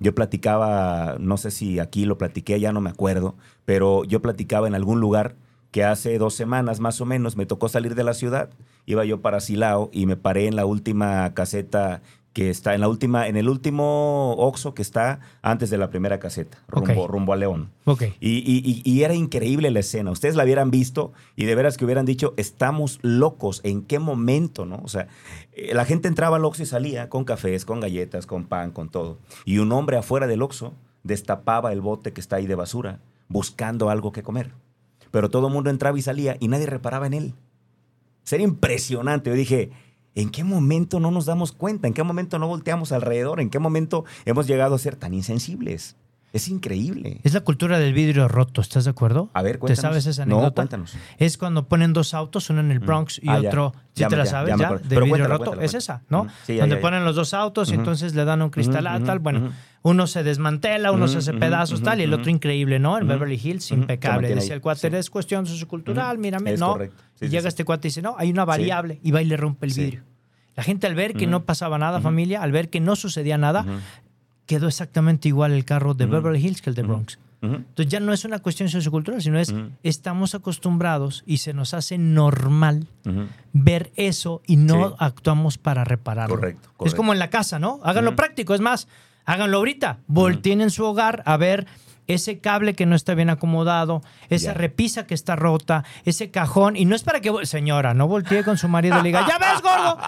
Yo 0.00 0.14
platicaba, 0.14 1.16
no 1.20 1.36
sé 1.36 1.50
si 1.50 1.78
aquí 1.78 2.06
lo 2.06 2.16
platiqué, 2.16 2.58
ya 2.58 2.72
no 2.72 2.80
me 2.80 2.88
acuerdo, 2.88 3.34
pero 3.66 4.04
yo 4.04 4.22
platicaba 4.22 4.66
en 4.66 4.74
algún 4.74 4.98
lugar 4.98 5.36
que 5.70 5.84
hace 5.84 6.16
dos 6.16 6.34
semanas 6.34 6.80
más 6.80 7.00
o 7.00 7.04
menos 7.04 7.36
me 7.36 7.44
tocó 7.44 7.68
salir 7.68 7.94
de 7.94 8.04
la 8.04 8.14
ciudad, 8.14 8.48
iba 8.86 9.04
yo 9.04 9.20
para 9.20 9.40
Silao 9.40 9.90
y 9.92 10.06
me 10.06 10.16
paré 10.16 10.46
en 10.46 10.56
la 10.56 10.64
última 10.64 11.34
caseta 11.34 12.00
que 12.38 12.50
está, 12.50 12.72
en 12.76 12.80
la 12.82 12.88
última, 12.88 13.26
en 13.26 13.36
el 13.36 13.48
último 13.48 14.34
Oxxo 14.38 14.72
que 14.72 14.80
está 14.82 15.18
antes 15.42 15.70
de 15.70 15.76
la 15.76 15.90
primera 15.90 16.20
caseta, 16.20 16.58
rumbo, 16.68 17.08
rumbo 17.08 17.32
a 17.32 17.36
León. 17.36 17.72
Ok. 17.84 18.02
Y, 18.20 18.38
y- 18.38 18.62
y- 18.64 18.82
y 18.84 19.02
era 19.02 19.12
increíble 19.14 19.72
la 19.72 19.80
escena. 19.80 20.12
Ustedes 20.12 20.36
la 20.36 20.44
hubieran 20.44 20.70
visto 20.70 21.12
y 21.34 21.46
de 21.46 21.56
veras 21.56 21.76
que 21.76 21.84
hubieran 21.84 22.06
dicho, 22.06 22.34
estamos 22.36 23.00
locos. 23.02 23.60
¿En 23.64 23.82
qué 23.82 23.98
momento? 23.98 24.66
no? 24.66 24.80
O 24.84 24.86
sea, 24.86 25.08
eh, 25.50 25.74
la 25.74 25.84
gente 25.84 26.06
entraba 26.06 26.36
al 26.36 26.44
Oxxo 26.44 26.62
y 26.62 26.66
salía 26.66 27.08
con 27.08 27.24
cafés, 27.24 27.64
con 27.64 27.80
galletas, 27.80 28.24
con 28.26 28.44
pan, 28.44 28.70
con 28.70 28.88
todo. 28.88 29.18
Y 29.44 29.58
un 29.58 29.72
hombre 29.72 29.96
afuera 29.96 30.28
del 30.28 30.40
Oxxo 30.42 30.74
destapaba 31.02 31.72
el 31.72 31.80
bote 31.80 32.12
que 32.12 32.20
está 32.20 32.36
ahí 32.36 32.46
de 32.46 32.54
basura 32.54 33.00
buscando 33.26 33.90
algo 33.90 34.12
que 34.12 34.22
comer. 34.22 34.52
Pero 35.10 35.28
todo 35.28 35.48
el 35.48 35.52
mundo 35.52 35.70
entraba 35.70 35.98
y 35.98 36.02
salía 36.02 36.36
y 36.38 36.46
nadie 36.46 36.66
reparaba 36.66 37.08
en 37.08 37.14
él. 37.14 37.34
Sería 38.22 38.46
impresionante. 38.46 39.28
Yo 39.30 39.34
dije, 39.34 39.70
¿en 40.20 40.30
qué 40.30 40.44
momento 40.44 41.00
no 41.00 41.10
nos 41.10 41.26
damos 41.26 41.52
cuenta? 41.52 41.86
¿En 41.88 41.94
qué 41.94 42.02
momento 42.02 42.38
no 42.38 42.46
volteamos 42.48 42.92
alrededor? 42.92 43.40
¿En 43.40 43.50
qué 43.50 43.58
momento 43.58 44.04
hemos 44.24 44.46
llegado 44.46 44.74
a 44.74 44.78
ser 44.78 44.96
tan 44.96 45.14
insensibles? 45.14 45.96
Es 46.30 46.46
increíble. 46.48 47.20
Es 47.24 47.32
la 47.32 47.40
cultura 47.40 47.78
del 47.78 47.94
vidrio 47.94 48.28
roto, 48.28 48.60
¿estás 48.60 48.84
de 48.84 48.90
acuerdo? 48.90 49.30
A 49.32 49.40
ver, 49.42 49.54
¿Te 49.54 49.58
cuéntanos. 49.60 49.80
sabes 49.80 50.04
esa 50.06 50.26
No, 50.26 50.34
anécdota? 50.36 50.54
cuéntanos. 50.56 50.94
Es 51.16 51.38
cuando 51.38 51.68
ponen 51.68 51.94
dos 51.94 52.12
autos, 52.12 52.50
uno 52.50 52.60
en 52.60 52.70
el 52.70 52.80
Bronx 52.80 53.18
y 53.22 53.30
Ah, 53.30 53.38
otro, 53.38 53.72
¿sí 53.94 54.00
Ya 54.02 54.08
te 54.08 54.16
me- 54.16 54.18
la 54.24 54.26
sabes 54.26 54.54
ya. 54.58 54.74
De 54.76 55.00
vidrio 55.00 55.26
roto. 55.26 55.58
es 55.58 55.72
esa, 55.72 56.02
¿no? 56.10 56.26
Sí, 56.44 56.56
ya, 56.56 56.64
donde 56.64 56.76
ponen 56.76 57.02
los 57.06 57.16
dos 57.16 57.32
autos 57.32 57.70
y 57.70 57.74
entonces 57.76 58.14
le 58.14 58.26
dan 58.26 58.42
un 58.42 58.50
cristal, 58.50 58.84
tal. 59.04 59.20
Bueno, 59.20 59.52
uno 59.80 60.06
se 60.06 60.22
desmantela, 60.22 60.92
uno 60.92 61.08
se 61.08 61.16
hace 61.18 61.32
pedazos, 61.32 61.82
tal, 61.82 62.00
y 62.00 62.02
el 62.02 62.12
otro 62.12 62.30
increíble, 62.30 62.78
¿no? 62.78 62.98
En. 62.98 63.08
Beverly 63.08 63.40
Hills, 63.42 63.70
impecable. 63.70 64.28
Decía 64.28 64.52
ahí. 64.52 64.56
el 64.56 64.60
cuate, 64.60 64.90
Sí. 64.90 64.96
es 64.96 65.08
cuestión 65.08 65.46
sociocultural, 65.46 66.18
mírame. 66.18 66.52
Es 66.52 66.60
no. 66.60 66.72
correcto. 66.72 67.02
Sí, 67.14 67.24
y 67.24 67.28
sí, 67.28 67.30
llega 67.30 67.42
sí. 67.42 67.48
este 67.48 67.64
cuate 67.64 67.88
y 67.88 67.90
dice, 67.90 68.02
no, 68.02 68.16
hay 68.18 68.30
una 68.30 68.44
variable. 68.44 69.00
Y 69.02 69.12
va 69.12 69.22
y 69.22 69.24
le 69.24 69.38
rompe 69.38 69.64
el 69.64 69.72
Sí. 69.72 69.80
vidrio. 69.80 70.02
La 70.58 70.64
gente 70.64 70.88
al 70.88 70.96
ver 70.96 71.14
que 71.14 71.28
no 71.28 71.44
pasaba 71.44 71.78
nada, 71.78 72.00
familia, 72.00 72.42
al 72.42 72.50
ver 72.50 72.68
que 72.68 72.80
no 72.80 72.96
sucedía 72.96 73.38
nada, 73.38 73.64
quedó 74.44 74.66
exactamente 74.66 75.28
igual 75.28 75.52
el 75.52 75.64
carro 75.64 75.94
de. 75.94 76.06
Beverly 76.06 76.44
Hills 76.44 76.62
que 76.62 76.70
el 76.70 76.74
de. 76.74 76.82
Bronx. 76.82 77.16
Entonces 77.40 77.86
ya 77.86 78.00
no 78.00 78.12
es 78.12 78.24
una 78.24 78.40
cuestión 78.40 78.68
sociocultural, 78.68 79.22
sino 79.22 79.38
es 79.38 79.54
estamos 79.84 80.34
acostumbrados 80.34 81.22
y 81.26 81.36
se 81.36 81.54
nos 81.54 81.74
hace 81.74 81.96
normal 81.96 82.88
ver 83.52 83.92
eso 83.94 84.42
y 84.48 84.56
no 84.56 84.88
Sí. 84.88 84.94
actuamos 84.98 85.58
para 85.58 85.84
repararlo. 85.84 86.34
Correcto, 86.34 86.62
Es 86.70 86.76
correcto. 86.76 86.96
como 86.96 87.12
en 87.12 87.20
la 87.20 87.30
casa, 87.30 87.60
¿no? 87.60 87.78
Háganlo 87.84 88.16
práctico, 88.16 88.52
es 88.56 88.60
más, 88.60 88.88
háganlo 89.26 89.58
ahorita. 89.58 90.00
Volteen 90.08 90.60
en 90.60 90.70
su 90.70 90.84
hogar 90.84 91.22
a 91.24 91.36
ver 91.36 91.68
ese 92.08 92.40
cable 92.40 92.74
que 92.74 92.86
no 92.86 92.96
está 92.96 93.14
bien 93.14 93.30
acomodado, 93.30 94.02
esa 94.30 94.54
repisa 94.54 95.06
que 95.06 95.14
está 95.14 95.36
rota, 95.36 95.84
ese 96.04 96.30
cajón. 96.30 96.74
Y 96.74 96.84
no 96.86 96.96
es 96.96 97.02
para 97.04 97.20
que, 97.20 97.30
señora, 97.46 97.94
no 97.94 98.08
voltee 98.08 98.42
con 98.42 98.58
su 98.58 98.66
marido 98.68 98.98
y 98.98 99.02
le 99.02 99.08
diga, 99.10 99.26
ya 99.28 99.38
ves, 99.38 99.62
gordo, 99.62 99.98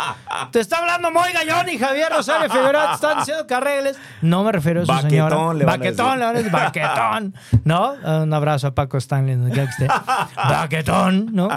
te 0.51 0.61
está 0.61 0.79
hablando 0.79 1.11
Moy 1.13 1.33
Gallón 1.33 1.69
y 1.69 1.79
Javier 1.79 2.09
Rosario 2.11 2.51
Figueroa, 2.51 2.89
te 2.89 2.95
están 2.95 3.19
diciendo 3.19 3.47
que 3.47 3.55
arregles. 3.55 3.99
No 4.23 4.43
me 4.43 4.51
refiero 4.53 4.81
a 4.81 4.83
eso, 4.83 4.93
Baquetón, 4.93 5.11
señora. 5.11 5.55
le 5.55 5.65
Baquetón, 5.65 6.19
le 6.19 6.25
van 6.25 6.35
a 6.35 6.39
decir, 6.39 6.51
baquetón, 6.53 7.35
¿no? 7.65 7.93
Un 8.23 8.33
abrazo 8.35 8.67
a 8.69 8.75
Paco 8.75 8.97
Stanley. 8.97 9.37
Baquetón, 10.37 11.29
¿no? 11.33 11.49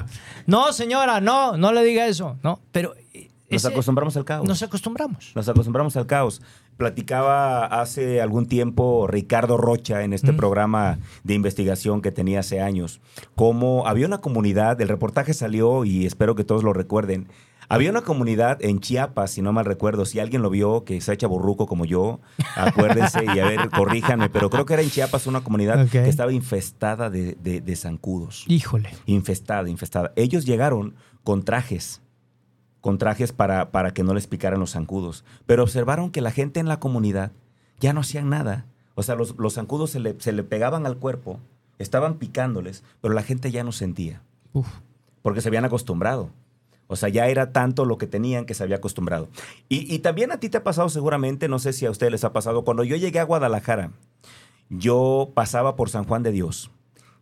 No, 0.45 0.73
señora, 0.73 1.21
no, 1.21 1.57
no 1.57 1.71
le 1.71 1.83
diga 1.83 2.05
eso, 2.05 2.37
¿no? 2.43 2.59
Pero 2.71 2.93
eh, 3.13 3.29
Nos 3.49 3.65
acostumbramos 3.65 4.17
al 4.17 4.25
caos. 4.25 4.47
nos 4.47 4.61
acostumbramos. 4.61 5.31
Nos 5.35 5.47
acostumbramos 5.47 5.95
al 5.95 6.05
caos. 6.05 6.41
Platicaba 6.77 7.65
hace 7.65 8.21
algún 8.21 8.45
tiempo 8.47 9.07
Ricardo 9.07 9.57
Rocha 9.57 10.03
en 10.03 10.13
este 10.13 10.31
Mm. 10.31 10.37
programa 10.37 10.99
de 11.23 11.33
investigación 11.33 12.01
que 12.01 12.11
tenía 12.11 12.39
hace 12.41 12.61
años, 12.61 13.01
cómo 13.35 13.87
había 13.87 14.05
una 14.07 14.19
comunidad, 14.19 14.79
el 14.81 14.89
reportaje 14.89 15.33
salió 15.33 15.85
y 15.85 16.05
espero 16.05 16.35
que 16.35 16.43
todos 16.43 16.63
lo 16.63 16.73
recuerden. 16.73 17.27
Había 17.69 17.89
una 17.89 18.01
comunidad 18.01 18.57
en 18.61 18.81
Chiapas, 18.81 19.31
si 19.31 19.41
no 19.41 19.53
mal 19.53 19.65
recuerdo, 19.65 20.05
si 20.05 20.19
alguien 20.19 20.41
lo 20.41 20.49
vio, 20.49 20.83
que 20.83 20.99
se 21.01 21.13
echa 21.13 21.25
burruco 21.27 21.65
como 21.65 21.85
yo, 21.85 22.19
acuérdense 22.55 23.23
y 23.25 23.39
a 23.39 23.45
ver, 23.45 23.69
corríjanme, 23.71 24.29
pero 24.29 24.49
creo 24.49 24.65
que 24.65 24.73
era 24.73 24.83
en 24.83 24.89
Chiapas 24.91 25.25
una 25.25 25.41
comunidad 25.41 25.87
que 25.87 26.07
estaba 26.07 26.33
infestada 26.33 27.09
de, 27.09 27.35
de- 27.41 27.61
de 27.61 27.75
zancudos 27.75 28.43
Híjole. 28.47 28.89
infestada, 29.05 29.69
infestada. 29.69 30.11
Ellos 30.15 30.45
llegaron 30.45 30.93
con 31.23 31.43
trajes, 31.43 32.01
con 32.83 32.97
trajes 32.97 33.31
para, 33.31 33.71
para 33.71 33.93
que 33.93 34.03
no 34.03 34.13
les 34.13 34.27
picaran 34.27 34.59
los 34.59 34.71
zancudos, 34.71 35.23
pero 35.45 35.63
observaron 35.63 36.11
que 36.11 36.19
la 36.19 36.31
gente 36.31 36.59
en 36.59 36.67
la 36.67 36.81
comunidad 36.81 37.31
ya 37.79 37.93
no 37.93 38.01
hacían 38.01 38.29
nada. 38.29 38.65
O 38.93 39.03
sea, 39.03 39.15
los, 39.15 39.37
los 39.37 39.53
zancudos 39.53 39.91
se 39.91 40.01
le, 40.01 40.19
se 40.19 40.33
le 40.33 40.43
pegaban 40.43 40.85
al 40.85 40.97
cuerpo, 40.97 41.39
estaban 41.79 42.15
picándoles, 42.15 42.83
pero 42.99 43.13
la 43.13 43.23
gente 43.23 43.51
ya 43.51 43.63
no 43.63 43.71
sentía, 43.71 44.21
Uf. 44.51 44.67
porque 45.21 45.39
se 45.39 45.47
habían 45.47 45.63
acostumbrado. 45.63 46.29
O 46.87 46.97
sea, 46.97 47.07
ya 47.07 47.29
era 47.29 47.53
tanto 47.53 47.85
lo 47.85 47.97
que 47.97 48.05
tenían 48.05 48.43
que 48.45 48.53
se 48.53 48.63
había 48.63 48.75
acostumbrado. 48.75 49.29
Y, 49.69 49.95
y 49.95 49.99
también 49.99 50.33
a 50.33 50.41
ti 50.41 50.49
te 50.49 50.57
ha 50.57 50.63
pasado 50.65 50.89
seguramente, 50.89 51.47
no 51.47 51.59
sé 51.59 51.71
si 51.71 51.85
a 51.85 51.89
ustedes 51.89 52.11
les 52.11 52.25
ha 52.25 52.33
pasado, 52.33 52.65
cuando 52.65 52.83
yo 52.83 52.97
llegué 52.97 53.21
a 53.21 53.23
Guadalajara, 53.23 53.91
yo 54.69 55.31
pasaba 55.33 55.77
por 55.77 55.89
San 55.89 56.03
Juan 56.03 56.21
de 56.21 56.33
Dios 56.33 56.69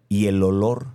y 0.09 0.25
el 0.25 0.41
olor 0.41 0.87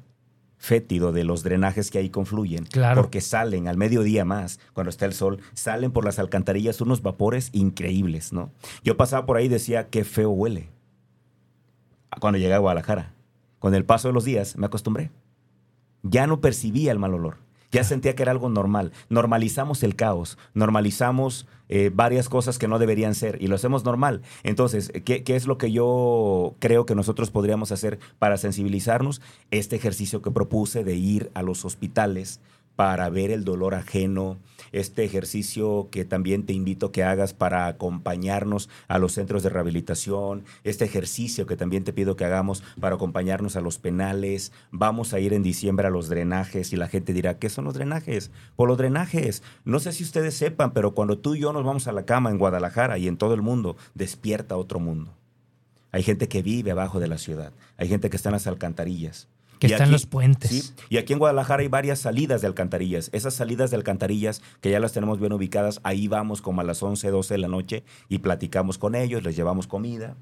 fétido 0.67 1.13
de 1.13 1.23
los 1.23 1.45
drenajes 1.45 1.91
que 1.93 1.99
ahí 1.99 2.11
confluyen, 2.11 2.65
Claro. 2.65 3.01
porque 3.01 3.21
salen 3.21 3.69
al 3.69 3.77
mediodía 3.77 4.25
más, 4.25 4.59
cuando 4.73 4.91
está 4.91 5.07
el 5.07 5.13
sol, 5.13 5.39
salen 5.55 5.93
por 5.93 6.05
las 6.05 6.19
alcantarillas 6.19 6.81
unos 6.81 7.03
vapores 7.03 7.51
increíbles, 7.53 8.33
¿no? 8.33 8.51
Yo 8.83 8.97
pasaba 8.97 9.27
por 9.27 9.37
ahí 9.37 9.47
y 9.47 9.49
decía, 9.49 9.89
qué 9.89 10.03
feo 10.05 10.31
huele. 10.31 10.69
Cuando 12.21 12.39
llegué 12.39 12.55
a 12.55 12.59
Guadalajara. 12.59 13.13
Con 13.61 13.75
el 13.75 13.85
paso 13.85 14.09
de 14.09 14.15
los 14.15 14.25
días 14.25 14.57
me 14.57 14.67
acostumbré. 14.67 15.11
Ya 16.03 16.27
no 16.27 16.41
percibía 16.41 16.91
el 16.93 16.99
mal 16.99 17.15
olor. 17.15 17.37
Ya 17.73 17.85
sentía 17.85 18.15
que 18.15 18.23
era 18.23 18.33
algo 18.33 18.49
normal. 18.49 18.93
Normalizamos 19.09 19.83
el 19.83 19.97
caos, 19.97 20.39
normalizamos 20.55 21.47
eh, 21.69 21.91
varias 21.93 22.29
cosas 22.29 22.59
que 22.59 22.69
no 22.69 22.79
deberían 22.79 23.15
ser 23.15 23.43
y 23.43 23.49
lo 23.49 23.57
hacemos 23.57 23.85
normal. 23.85 24.23
Entonces, 24.45 24.93
¿qué, 25.05 25.25
qué 25.25 25.37
es 25.37 25.47
lo 25.47 25.59
que 25.59 25.73
yo 25.73 26.55
creo 26.59 26.87
que 26.87 26.95
nosotros 26.95 27.31
podríamos 27.31 27.73
hacer 27.73 27.99
para 28.19 28.37
sensibilizarnos? 28.37 29.21
Este 29.51 29.77
ejercicio 29.77 30.23
que 30.23 30.31
propuse 30.31 30.85
de 30.85 30.95
ir 30.95 31.31
a 31.35 31.43
los 31.43 31.65
hospitales 31.65 32.41
para 32.77 33.09
ver 33.09 33.31
el 33.31 33.45
dolor 33.45 33.75
ajeno, 33.75 34.37
este 34.73 35.05
ejercicio 35.05 35.89
que 35.91 36.05
también 36.05 36.45
te 36.45 36.53
invito 36.53 36.93
que 36.93 37.03
hagas 37.03 37.33
para 37.33 37.67
acompañarnos 37.67 38.69
a 38.89 38.99
los 38.99 39.13
centros 39.13 39.43
de 39.43 39.49
rehabilitación, 39.49 40.45
este 40.65 40.85
ejercicio 40.85 41.47
que 41.47 41.57
también 41.57 41.85
te 41.85 41.95
pido 41.95 42.17
que 42.17 42.27
hagamos 42.27 42.63
para 42.79 42.97
acompañarnos 42.97 43.57
a 43.57 43.63
los 43.63 43.79
penales, 43.79 44.53
vamos 44.71 45.15
a 45.15 45.21
ir 45.21 45.33
en 45.33 45.43
diciembre 45.43 45.87
a 45.87 45.91
los 45.91 46.09
drenajes 46.09 46.73
y 46.73 46.77
la 46.77 46.89
gente 46.89 47.15
dirá, 47.15 47.39
¿qué 47.39 47.49
son 47.49 47.65
los 47.65 47.75
drenajes? 47.75 48.31
Por 48.55 48.69
los 48.69 48.79
drenajes, 48.79 49.43
no 49.65 49.79
sé 49.81 49.93
si 49.93 50.05
ustedes 50.05 50.35
sepan, 50.35 50.73
pero 50.73 50.93
cuando 50.93 51.19
tú 51.19 51.35
y 51.35 51.41
yo 51.41 51.53
nos 51.53 51.65
vamos 51.65 51.89
a 51.89 51.93
la 51.93 52.05
cama 52.05 52.31
en 52.31 52.39
Guadalajara 52.39 52.99
y 52.99 53.09
en 53.09 53.17
todo 53.17 53.33
el 53.33 53.43
mundo, 53.43 53.77
despierta 53.95 54.57
otro 54.57 54.81
mundo. 54.81 55.15
Hay 55.93 56.03
gente 56.03 56.29
que 56.29 56.43
vive 56.43 56.73
abajo 56.73 57.01
de 57.01 57.09
la 57.09 57.17
ciudad, 57.17 57.53
hay 57.79 57.89
gente 57.89 58.11
que 58.11 58.17
está 58.17 58.29
en 58.29 58.35
las 58.35 58.47
alcantarillas. 58.47 59.29
Que 59.59 59.69
Y 59.69 59.73
está 59.73 59.85
en 59.85 59.89
aquí- 59.89 59.93
los 59.93 60.07
puentes. 60.07 60.51
Sí, 60.51 60.73
y 60.91 60.99
aquí 60.99 61.13
en 61.15 61.19
Guadalajara 61.19 61.63
hay 61.63 61.69
varias 61.69 61.99
salidas 62.01 62.41
de 62.43 62.47
alcantarillas. 62.47 63.09
Esas 63.13 63.35
salidas 63.35 63.71
de 63.71 63.77
alcantarillas, 63.77 64.43
que 64.61 64.71
ya 64.71 64.81
las 64.81 64.93
tenemos 64.93 65.19
bien 65.19 65.33
ubicadas, 65.33 65.81
ahí 65.83 66.09
vamos 66.09 66.43
como 66.43 66.61
a 66.61 66.65
las 66.65 66.83
11, 66.83 67.11
12 67.11 67.35
de 67.35 67.39
la 67.39 67.49
noche 67.49 67.83
y 68.09 68.19
platicamos 68.19 68.77
con 68.79 68.95
ellos, 68.95 69.23
les 69.23 69.35
llevamos 69.37 69.67
comida. 69.67 70.17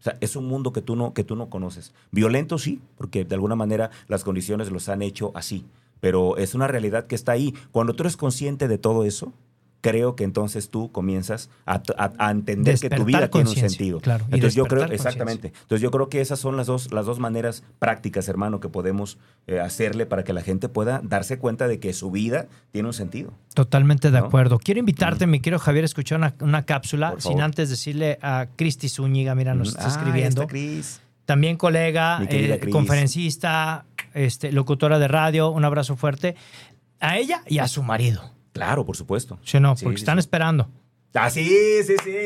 O 0.00 0.02
sea, 0.02 0.16
es 0.20 0.34
un 0.34 0.46
mundo 0.46 0.72
que 0.72 0.80
tú 0.82 0.96
no, 0.96 1.12
que 1.14 1.24
tú 1.24 1.36
no 1.36 1.50
conoces. 1.50 1.92
Violento 2.10 2.58
sí, 2.58 2.80
porque 2.96 3.24
de 3.24 3.34
alguna 3.34 3.54
manera 3.54 3.90
las 4.08 4.24
condiciones 4.24 4.70
los 4.72 4.88
han 4.88 5.02
hecho 5.02 5.30
así. 5.34 5.66
Pero 6.00 6.38
es 6.38 6.54
una 6.54 6.66
realidad 6.66 7.06
que 7.06 7.14
está 7.14 7.32
ahí. 7.32 7.54
Cuando 7.72 7.92
tú 7.94 8.02
eres 8.04 8.16
consciente 8.16 8.66
de 8.66 8.78
todo 8.78 9.04
eso, 9.04 9.34
creo 9.82 10.14
que 10.16 10.24
entonces 10.24 10.68
tú 10.70 10.92
comienzas 10.92 11.48
a, 11.66 11.82
a- 11.96 12.12
a 12.18 12.30
entender 12.30 12.78
que 12.78 12.90
tu 12.90 13.04
vida 13.04 13.28
tiene 13.28 13.48
un 13.50 13.56
sentido. 13.56 14.00
claro, 14.00 14.24
Entonces 14.26 14.54
yo 14.54 14.66
creo, 14.66 14.84
exactamente. 14.84 15.48
Entonces 15.62 15.80
yo 15.80 15.90
creo 15.90 16.08
que 16.08 16.20
esas 16.20 16.38
son 16.38 16.56
las 16.56 16.66
dos, 16.66 16.92
las 16.92 17.06
dos 17.06 17.18
maneras 17.18 17.62
prácticas, 17.78 18.28
hermano, 18.28 18.60
que 18.60 18.68
podemos 18.68 19.18
eh, 19.46 19.58
hacerle 19.60 20.06
para 20.06 20.22
que 20.24 20.32
la 20.32 20.42
gente 20.42 20.68
pueda 20.68 21.00
darse 21.02 21.38
cuenta 21.38 21.66
de 21.68 21.80
que 21.80 21.92
su 21.92 22.10
vida 22.10 22.46
tiene 22.72 22.88
un 22.88 22.94
sentido. 22.94 23.32
Totalmente 23.54 24.10
de 24.10 24.20
¿No? 24.20 24.26
acuerdo. 24.26 24.58
Quiero 24.58 24.80
invitarte, 24.80 25.26
mi 25.26 25.40
querido 25.40 25.58
Javier, 25.58 25.84
a 25.84 25.86
escuchar 25.86 26.18
una, 26.18 26.34
una 26.40 26.64
cápsula, 26.64 27.14
sin 27.18 27.40
antes 27.40 27.70
decirle 27.70 28.18
a 28.22 28.48
Cristi 28.56 28.88
Zúñiga, 28.88 29.34
mira, 29.34 29.54
nos 29.54 29.68
está 29.70 29.86
Ah, 29.86 29.88
escribiendo. 29.88 30.42
está 30.42 30.46
Cris. 30.52 31.00
También 31.24 31.56
colega, 31.56 32.20
eh, 32.28 32.58
conferencista, 32.72 33.84
este, 34.14 34.52
locutora 34.52 34.98
de 34.98 35.08
radio, 35.08 35.50
un 35.50 35.64
abrazo 35.64 35.96
fuerte 35.96 36.34
a 36.98 37.16
ella 37.18 37.42
y 37.46 37.58
a 37.58 37.68
su 37.68 37.82
marido. 37.82 38.32
Claro, 38.52 38.84
por 38.84 38.96
supuesto. 38.96 39.38
¿Sí 39.44 39.60
no? 39.60 39.74
Porque 39.74 39.96
sí, 39.98 40.02
están 40.02 40.16
sí. 40.16 40.20
esperando. 40.20 40.68
Ah, 41.12 41.28
sí, 41.28 41.44
sí, 41.84 41.94
sí. 42.04 42.16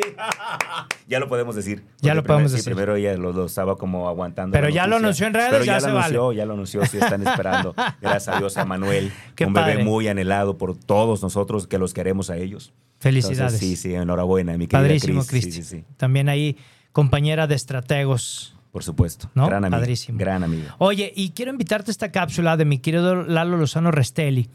ya 1.08 1.18
lo 1.18 1.26
podemos 1.28 1.56
decir. 1.56 1.82
Ya 2.02 2.14
lo 2.14 2.22
podemos 2.22 2.50
sí, 2.50 2.58
decir. 2.58 2.72
primero 2.72 2.96
ella 2.96 3.16
lo, 3.16 3.32
lo 3.32 3.46
estaba 3.46 3.76
como 3.76 4.08
aguantando. 4.08 4.52
Pero 4.52 4.68
ya 4.68 4.86
lo 4.86 4.96
anunció 4.96 5.26
en 5.26 5.32
redes, 5.34 5.50
Pero 5.50 5.64
ya 5.64 5.74
ya, 5.74 5.80
se 5.80 5.88
lo 5.90 5.98
anunció, 5.98 6.26
vale. 6.26 6.36
ya 6.36 6.44
lo 6.46 6.52
anunció, 6.52 6.84
sí 6.84 6.98
están 6.98 7.26
esperando. 7.26 7.74
Gracias 8.02 8.28
a 8.28 8.38
Dios 8.38 8.56
a 8.58 8.64
Manuel. 8.66 9.10
Qué 9.36 9.46
un 9.46 9.54
padre. 9.54 9.72
bebé 9.76 9.84
muy 9.84 10.08
anhelado 10.08 10.58
por 10.58 10.76
todos 10.76 11.22
nosotros 11.22 11.66
que 11.66 11.78
los 11.78 11.94
queremos 11.94 12.28
a 12.28 12.36
ellos. 12.36 12.74
Felicidades. 13.00 13.38
Entonces, 13.54 13.60
sí, 13.60 13.76
sí, 13.76 13.94
enhorabuena, 13.94 14.52
mi 14.58 14.66
querida 14.66 14.82
Padrísimo, 14.82 15.20
Cris. 15.24 15.44
Cristi. 15.44 15.52
Sí, 15.52 15.62
sí, 15.62 15.76
sí, 15.78 15.84
También 15.96 16.28
ahí, 16.28 16.58
compañera 16.92 17.46
de 17.46 17.54
estrategos. 17.54 18.53
Por 18.74 18.82
supuesto. 18.82 19.30
¿No? 19.36 19.46
Gran 19.46 19.64
amiga. 19.64 19.78
Padrísimo. 19.78 20.18
Gran 20.18 20.42
amiga. 20.42 20.74
Oye, 20.78 21.12
y 21.14 21.30
quiero 21.30 21.52
invitarte 21.52 21.90
a 21.90 21.92
esta 21.92 22.10
cápsula 22.10 22.56
de 22.56 22.64
mi 22.64 22.80
querido 22.80 23.22
Lalo 23.22 23.56
Lozano 23.56 23.92
Restelli, 23.92 24.50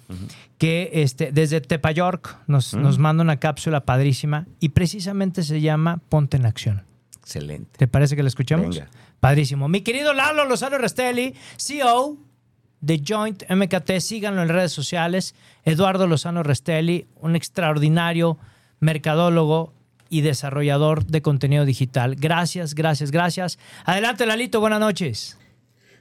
que 0.58 0.90
este, 0.92 1.32
desde 1.32 1.62
Tepayork 1.62 2.36
nos, 2.46 2.74
nos 2.74 2.98
manda 3.00 3.24
una 3.24 3.38
cápsula 3.38 3.86
padrísima 3.86 4.46
y 4.60 4.70
precisamente 4.70 5.42
se 5.42 5.62
llama 5.62 6.02
Ponte 6.10 6.36
en 6.36 6.46
Acción. 6.46 6.84
Excelente. 7.18 7.70
¿Te 7.78 7.88
parece 7.88 8.18
que 8.18 8.24
la 8.24 8.28
escuchamos? 8.28 8.76
Venga. 8.76 8.90
Padrísimo. 9.22 9.70
Mi 9.70 9.80
querido 9.84 10.14
Lalo 10.14 10.44
Lozano 10.44 10.78
Restelli, 10.78 11.34
CEO 11.56 12.18
de 12.82 13.02
Joint 13.08 13.44
MKT, 13.50 14.02
síganlo 14.02 14.42
en 14.42 14.50
redes 14.50 14.74
sociales. 14.74 15.34
Eduardo 15.64 16.08
Lozano 16.08 16.44
Restelli, 16.44 17.08
un 17.22 17.38
extraordinario 17.38 18.38
mercadólogo 18.82 19.79
y 20.10 20.22
desarrollador 20.22 21.06
de 21.06 21.22
contenido 21.22 21.66
digital. 21.66 22.16
Gracias, 22.16 22.76
gracias, 22.76 23.12
gracias. 23.12 23.60
Adelante, 23.86 24.26
Lalito, 24.26 24.60
buenas 24.60 24.80
noches. 24.80 25.38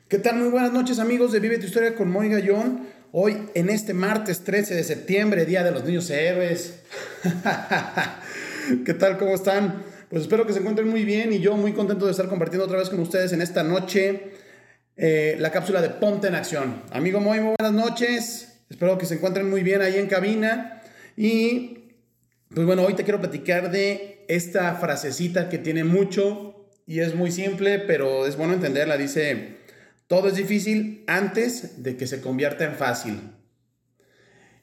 ¿Qué 0.09 0.18
tal? 0.18 0.36
Muy 0.36 0.48
buenas 0.48 0.72
noches 0.72 0.98
amigos 0.98 1.32
de 1.32 1.40
Vive 1.40 1.59
tu 1.59 1.66
Historia 1.66 1.94
con 1.94 2.11
Moy 2.11 2.28
Gallón. 2.28 2.86
Hoy 3.12 3.36
en 3.54 3.68
este 3.70 3.94
martes 3.94 4.44
13 4.44 4.74
de 4.74 4.84
septiembre, 4.84 5.44
Día 5.44 5.62
de 5.62 5.70
los 5.70 5.84
Niños 5.84 6.09
Héroes. 6.11 6.80
¿Qué 8.84 8.94
tal? 8.94 9.18
¿Cómo 9.18 9.34
están? 9.34 9.82
Pues 10.09 10.22
espero 10.22 10.46
que 10.46 10.52
se 10.52 10.61
encuentren 10.61 10.88
muy 10.88 11.04
bien 11.04 11.32
y 11.32 11.40
yo 11.40 11.56
muy 11.56 11.72
contento 11.72 12.06
de 12.06 12.12
estar 12.12 12.28
compartiendo 12.28 12.64
otra 12.64 12.78
vez 12.78 12.88
con 12.88 13.00
ustedes 13.00 13.32
en 13.32 13.42
esta 13.42 13.62
noche 13.62 14.32
eh, 14.96 15.36
la 15.38 15.50
cápsula 15.50 15.80
de 15.80 15.90
Ponte 15.90 16.26
en 16.28 16.34
Acción. 16.34 16.82
Amigo 16.90 17.20
Moy, 17.20 17.40
muy 17.40 17.54
buenas 17.59 17.72
noches. 17.72 18.61
Espero 18.68 18.98
que 18.98 19.06
se 19.06 19.14
encuentren 19.14 19.48
muy 19.48 19.62
bien 19.62 19.80
ahí 19.80 19.96
en 19.96 20.06
cabina. 20.06 20.82
Y 21.16 21.78
pues 22.55 22.66
bueno, 22.66 22.82
hoy 22.82 22.94
te 22.94 23.05
quiero 23.05 23.20
platicar 23.20 23.70
de 23.70 24.24
esta 24.28 24.74
frasecita 24.74 25.49
que 25.49 25.59
tiene 25.59 25.84
mucho 25.84 26.70
y 26.86 27.01
es 27.01 27.14
muy 27.14 27.30
simple, 27.30 27.78
pero 27.78 28.26
es 28.26 28.36
bueno 28.36 28.55
entenderla. 28.55 28.96
Dice, 28.96 29.59
todo 30.07 30.28
es 30.28 30.36
difícil 30.36 31.05
antes 31.07 31.82
de 31.82 31.96
que 31.96 32.07
se 32.07 32.20
convierta 32.22 32.64
en 32.64 32.74
fácil. 32.74 33.20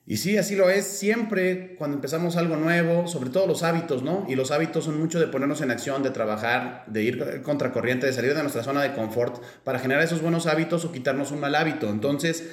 Y 0.07 0.17
sí, 0.17 0.37
así 0.37 0.55
lo 0.55 0.69
es 0.69 0.85
siempre 0.85 1.75
cuando 1.77 1.95
empezamos 1.97 2.35
algo 2.37 2.57
nuevo, 2.57 3.07
sobre 3.07 3.31
todo 3.31 3.47
los 3.47 3.63
hábitos, 3.63 4.03
¿no? 4.03 4.25
Y 4.29 4.35
los 4.35 4.51
hábitos 4.51 4.85
son 4.85 4.99
mucho 4.99 5.19
de 5.19 5.27
ponernos 5.27 5.61
en 5.61 5.71
acción, 5.71 6.03
de 6.03 6.11
trabajar, 6.11 6.83
de 6.85 7.01
ir 7.01 7.41
contracorriente, 7.41 8.05
de 8.05 8.13
salir 8.13 8.35
de 8.35 8.41
nuestra 8.41 8.63
zona 8.63 8.83
de 8.83 8.93
confort 8.93 9.41
para 9.63 9.79
generar 9.79 10.03
esos 10.03 10.21
buenos 10.21 10.45
hábitos 10.45 10.85
o 10.85 10.91
quitarnos 10.91 11.31
un 11.31 11.39
mal 11.39 11.55
hábito. 11.55 11.89
Entonces, 11.89 12.47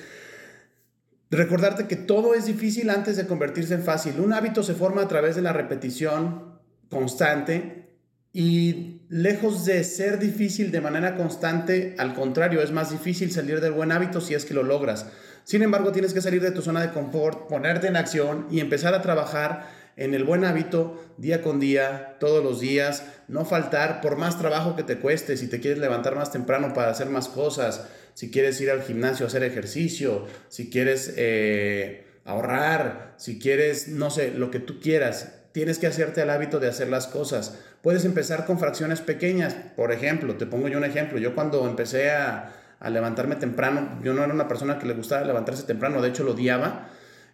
recordarte 1.37 1.87
que 1.87 1.97
todo 1.97 2.35
es 2.35 2.45
difícil 2.45 2.91
antes 2.91 3.17
de 3.17 3.27
convertirse 3.27 3.75
en 3.75 3.83
fácil. 3.83 4.21
Un 4.21 4.35
hábito 4.35 4.63
se 4.63 4.75
forma 4.75 5.03
a 5.03 5.09
través 5.09 5.35
de 5.35 5.43
la 5.43 5.53
repetición 5.53 6.61
constante 6.91 7.97
y 8.35 9.03
lejos 9.09 9.65
de 9.65 9.83
ser 9.85 10.19
difícil 10.19 10.71
de 10.71 10.81
manera 10.81 11.17
constante, 11.17 11.95
al 11.99 12.15
contrario, 12.15 12.63
es 12.63 12.71
más 12.71 12.91
difícil 12.91 13.33
salir 13.33 13.61
del 13.61 13.73
buen 13.73 13.93
hábito 13.93 14.21
si 14.21 14.35
es 14.35 14.45
que 14.45 14.55
lo 14.55 14.63
logras. 14.63 15.07
Sin 15.45 15.63
embargo, 15.63 15.91
tienes 15.91 16.15
que 16.15 16.21
salir 16.21 16.43
de 16.43 16.51
tu 16.51 16.63
zona 16.63 16.83
de 16.83 16.93
confort, 16.93 17.49
ponerte 17.49 17.89
en 17.89 17.97
acción 17.97 18.47
y 18.51 18.61
empezar 18.61 18.95
a 18.95 19.03
trabajar 19.03 19.69
en 19.97 20.15
el 20.15 20.25
buen 20.25 20.45
hábito 20.45 21.03
día 21.17 21.43
con 21.43 21.61
día, 21.61 22.17
todos 22.21 22.43
los 22.43 22.61
días, 22.61 23.05
no 23.29 23.45
faltar 23.45 24.01
por 24.01 24.17
más 24.17 24.39
trabajo 24.39 24.77
que 24.77 24.83
te 24.83 24.99
cueste, 24.99 25.37
si 25.37 25.49
te 25.49 25.61
quieres 25.61 25.79
levantar 25.79 26.15
más 26.15 26.33
temprano 26.33 26.73
para 26.73 26.91
hacer 26.91 27.09
más 27.09 27.29
cosas, 27.29 27.87
si 28.15 28.31
quieres 28.31 28.61
ir 28.61 28.71
al 28.71 28.83
gimnasio 28.83 29.27
a 29.27 29.29
hacer 29.29 29.43
ejercicio, 29.43 30.27
si 30.49 30.71
quieres 30.71 31.15
eh, 31.17 32.07
ahorrar, 32.25 33.15
si 33.17 33.39
quieres, 33.39 33.89
no 33.89 34.11
sé, 34.11 34.33
lo 34.33 34.51
que 34.51 34.61
tú 34.61 34.81
quieras, 34.81 35.33
tienes 35.53 35.79
que 35.79 35.87
hacerte 35.87 36.23
el 36.23 36.31
hábito 36.31 36.61
de 36.61 36.69
hacer 36.69 36.89
las 36.89 37.07
cosas. 37.07 37.59
Puedes 37.83 38.05
empezar 38.05 38.47
con 38.47 38.59
fracciones 38.59 39.01
pequeñas, 39.01 39.55
por 39.77 39.93
ejemplo, 39.93 40.37
te 40.37 40.47
pongo 40.47 40.69
yo 40.69 40.79
un 40.79 40.85
ejemplo, 40.85 41.19
yo 41.19 41.35
cuando 41.35 41.67
empecé 41.67 42.11
a, 42.11 42.59
levantarme 42.91 43.37
temprano, 43.37 44.01
yo 44.03 44.13
no 44.13 44.25
era 44.25 44.35
una 44.35 44.49
persona 44.49 44.77
que 44.79 44.87
le 44.87 44.95
gustaba 44.95 45.25
levantarse 45.25 45.63
temprano, 45.63 46.03
de 46.03 46.09
hecho 46.09 46.25
lo 46.25 46.33
odiaba. 46.33 46.89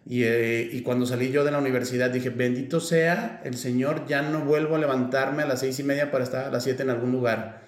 Y, 0.05 0.23
eh, 0.23 0.69
y, 0.71 0.81
cuando 0.81 1.05
salí 1.05 1.31
yo 1.31 1.43
de 1.43 1.51
la 1.51 1.57
universidad 1.57 2.09
dije, 2.09 2.29
bendito 2.29 2.79
sea 2.79 3.41
el 3.43 3.57
Señor, 3.57 4.07
ya 4.07 4.21
no 4.21 4.41
vuelvo 4.41 4.75
a 4.75 4.79
levantarme 4.79 5.43
a 5.43 5.45
las 5.47 5.59
seis 5.59 5.79
y 5.79 5.83
media 5.83 6.11
para 6.11 6.23
estar 6.23 6.45
a 6.45 6.51
las 6.51 6.63
siete 6.63 6.83
en 6.83 6.91
algún 6.91 7.11
lugar. 7.11 7.63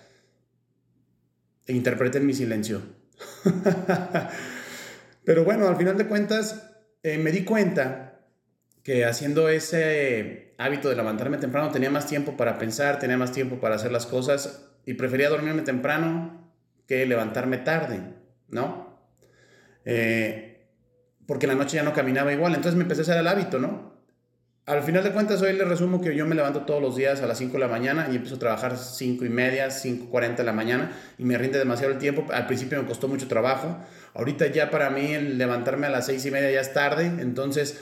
E 1.68 1.74
interpreten 1.74 2.26
mi 2.26 2.34
silencio. 2.34 2.82
Pero 5.24 5.44
bueno, 5.44 5.68
al 5.68 5.78
final 5.78 5.98
de 5.98 6.08
cuentas, 6.08 6.72
eh, 7.04 7.18
me 7.18 7.32
di 7.32 7.44
cuenta 7.44 8.20
que 8.84 9.06
haciendo 9.06 9.50
ese 9.50 10.56
hábito 10.58 10.90
de 10.90 10.96
levantarme 10.96 11.38
temprano 11.38 11.72
tenía 11.72 11.90
más 11.90 12.08
tiempo 12.08 12.38
para 12.38 12.58
pensar, 12.58 13.00
tenía 13.00 13.18
más 13.18 13.32
tiempo 13.32 13.60
para 13.60 13.76
hacer 13.76 13.92
las 13.92 14.06
cosas 14.06 14.72
y 14.86 14.96
prefería 14.96 15.30
dormirme 15.30 15.62
temprano 15.62 16.52
que 16.88 17.06
levantarme 17.06 17.58
tarde, 17.58 18.02
¿no? 18.50 19.00
Eh, 19.86 20.68
porque 21.28 21.48
la 21.48 21.56
noche 21.56 21.78
ya 21.78 21.84
no 21.84 21.94
caminaba 21.94 22.34
igual, 22.34 22.54
entonces 22.56 22.76
me 22.76 22.84
empecé 22.84 23.02
a 23.02 23.04
hacer 23.04 23.18
el 23.18 23.28
hábito, 23.28 23.60
¿no? 23.60 23.91
Al 24.72 24.84
final 24.84 25.04
de 25.04 25.12
cuentas, 25.12 25.42
hoy 25.42 25.52
les 25.52 25.68
resumo 25.68 26.00
que 26.00 26.16
yo 26.16 26.26
me 26.26 26.34
levanto 26.34 26.62
todos 26.62 26.82
los 26.82 26.96
días 26.96 27.22
a 27.22 27.28
las 27.28 27.38
5 27.40 27.52
de 27.52 27.60
la 27.60 27.68
mañana 27.68 28.08
y 28.10 28.16
empiezo 28.16 28.36
a 28.36 28.40
trabajar 28.40 28.78
5 28.78 29.26
y 29.26 29.28
media, 29.28 29.68
5.40 29.68 30.38
de 30.38 30.44
la 30.46 30.54
mañana 30.54 30.94
y 31.18 31.26
me 31.26 31.38
rinde 31.38 31.60
demasiado 31.60 31.92
el 31.92 32.00
tiempo. 32.00 32.26
Al 32.32 32.48
principio 32.48 32.82
me 32.82 32.88
costó 32.88 33.10
mucho 33.10 33.28
trabajo. 33.28 33.76
Ahorita 34.14 34.48
ya 34.48 34.72
para 34.72 34.90
mí 34.90 35.12
el 35.12 35.38
levantarme 35.38 35.88
a 35.88 35.90
las 35.90 36.06
6 36.06 36.26
y 36.26 36.32
media 36.32 36.52
ya 36.52 36.62
es 36.62 36.72
tarde, 36.72 37.08
entonces... 37.20 37.82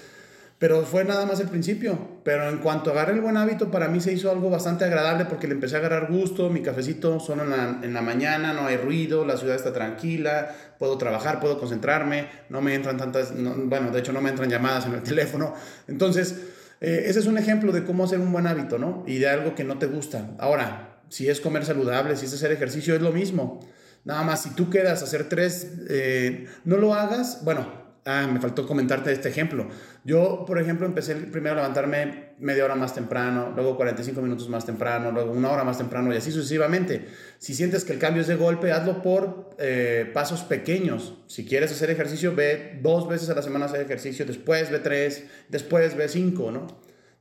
Pero 0.58 0.82
fue 0.82 1.06
nada 1.06 1.26
más 1.26 1.40
el 1.40 1.48
principio. 1.48 2.20
Pero 2.26 2.50
en 2.50 2.58
cuanto 2.58 2.92
agarré 2.92 3.14
el 3.14 3.22
buen 3.22 3.38
hábito, 3.38 3.72
para 3.72 3.88
mí 3.88 4.02
se 4.02 4.12
hizo 4.12 4.30
algo 4.30 4.50
bastante 4.50 4.84
agradable 4.84 5.24
porque 5.24 5.48
le 5.48 5.54
empecé 5.54 5.78
a 5.78 5.80
agarrar 5.80 6.12
gusto. 6.12 6.50
Mi 6.50 6.62
cafecito 6.62 7.22
solo 7.22 7.44
en 7.44 7.94
la, 7.94 8.02
mañana, 8.02 8.52
no 8.52 8.68
hay 8.68 8.76
ruido, 8.76 9.24
la 9.24 9.38
ciudad 9.38 9.56
está 9.56 9.72
tranquila, 9.72 10.54
puedo 10.78 10.98
trabajar, 10.98 11.40
puedo 11.40 11.60
concentrarme, 11.60 12.28
no 12.50 12.60
me 12.60 12.76
entran 12.76 12.98
tantas, 12.98 13.32
no, 13.32 13.54
bueno, 13.56 13.92
de 13.92 14.00
hecho 14.00 14.12
no 14.12 14.20
me 14.20 14.32
entran 14.32 14.50
llamadas 14.50 14.86
en 14.88 14.96
el 14.96 15.04
teléfono. 15.04 15.54
Entonces, 15.88 16.36
eh, 16.82 17.04
ese 17.08 17.20
es 17.20 17.26
un 17.26 17.38
ejemplo 17.38 17.72
de 17.72 17.84
cómo 17.84 18.04
hacer 18.04 18.20
un 18.20 18.32
buen 18.32 18.48
hábito, 18.48 18.78
¿no? 18.78 19.04
Y 19.08 19.18
de 19.18 19.28
algo 19.28 19.56
que 19.56 19.64
no 19.64 19.78
te 19.78 19.88
gusta. 19.88 20.32
Ahora, 20.38 21.02
si 21.10 21.28
es 21.28 21.42
comer 21.42 21.66
saludable, 21.66 22.16
si 22.16 22.26
es 22.26 22.34
hacer 22.34 22.52
ejercicio, 22.52 22.96
es 22.96 23.02
lo 23.02 23.12
mismo. 23.12 23.60
Nada 24.06 24.24
más, 24.24 24.44
si 24.44 24.52
tú 24.52 24.70
quedas 24.70 25.02
a 25.02 25.06
hacer 25.06 25.28
tres, 25.28 25.68
eh, 25.90 26.48
no 26.64 26.78
lo 26.78 26.94
hagas, 26.94 27.44
bueno, 27.44 27.79
Ah, 28.06 28.28
me 28.32 28.40
faltó 28.40 28.66
comentarte 28.66 29.12
este 29.12 29.30
ejemplo. 29.30 29.68
Yo, 30.04 30.46
por 30.46 30.60
ejemplo, 30.60 30.86
empecé 30.86 31.16
primero 31.16 31.54
a 31.54 31.58
levantarme 31.58 32.30
media 32.40 32.66
hora 32.66 32.76
más 32.76 32.96
temprano, 32.96 33.52
luego 33.54 33.76
45 33.76 34.22
minutos 34.22 34.48
más 34.50 34.66
temprano, 34.66 35.12
luego 35.12 35.32
una 35.32 35.52
hora 35.52 35.64
más 35.64 35.78
temprano 35.78 36.14
y 36.14 36.18
así 36.18 36.32
sucesivamente. 36.32 37.08
Si 37.38 37.54
sientes 37.54 37.84
que 37.84 37.94
el 37.94 38.00
cambio 38.00 38.22
es 38.22 38.28
de 38.28 38.36
golpe, 38.36 38.72
hazlo 38.72 39.02
por 39.02 39.52
eh, 39.60 40.10
pasos 40.14 40.42
pequeños. 40.42 41.16
Si 41.28 41.46
quieres 41.46 41.72
hacer 41.72 41.90
ejercicio, 41.90 42.34
ve 42.34 42.80
dos 42.82 43.08
veces 43.08 43.30
a 43.30 43.36
la 43.36 43.42
semana 43.42 43.66
hacer 43.66 43.82
ejercicio, 43.82 44.26
después 44.26 44.72
ve 44.72 44.80
tres, 44.80 45.26
después 45.50 45.96
ve 45.96 46.08
cinco, 46.08 46.52
¿no? 46.52 46.68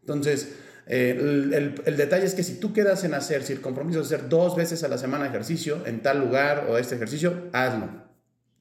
Entonces, 0.00 0.54
eh, 0.86 1.16
el, 1.18 1.82
el, 1.84 1.96
detalle 1.96 2.24
es 2.24 2.34
que 2.34 2.42
si 2.42 2.60
tú 2.60 2.72
quedas 2.72 3.04
en 3.04 3.12
hacer, 3.12 3.42
si 3.42 3.52
el 3.52 3.60
compromiso 3.60 4.00
es 4.00 4.06
hacer 4.06 4.28
dos 4.30 4.56
veces 4.56 4.84
a 4.84 4.88
la 4.88 4.96
semana 4.96 5.26
ejercicio 5.26 5.82
en 5.84 6.00
tal 6.00 6.20
lugar 6.20 6.66
o 6.70 6.78
este 6.78 6.94
ejercicio, 6.94 7.48
hazlo. 7.52 8.08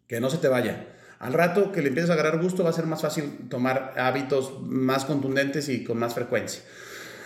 que 0.07 0.19
no 0.19 0.29
se 0.29 0.39
te 0.39 0.47
vaya. 0.49 0.87
Al 1.19 1.33
rato 1.33 1.71
que 1.71 1.81
le 1.81 1.87
empieces 1.87 2.09
a 2.09 2.13
agarrar 2.13 2.41
gusto 2.41 2.63
va 2.63 2.69
a 2.69 2.73
ser 2.73 2.85
más 2.85 3.01
fácil 3.01 3.49
tomar 3.49 3.93
hábitos 3.97 4.61
más 4.61 5.05
contundentes 5.05 5.67
y 5.69 5.83
con 5.83 5.97
más 5.97 6.13
frecuencia. 6.13 6.61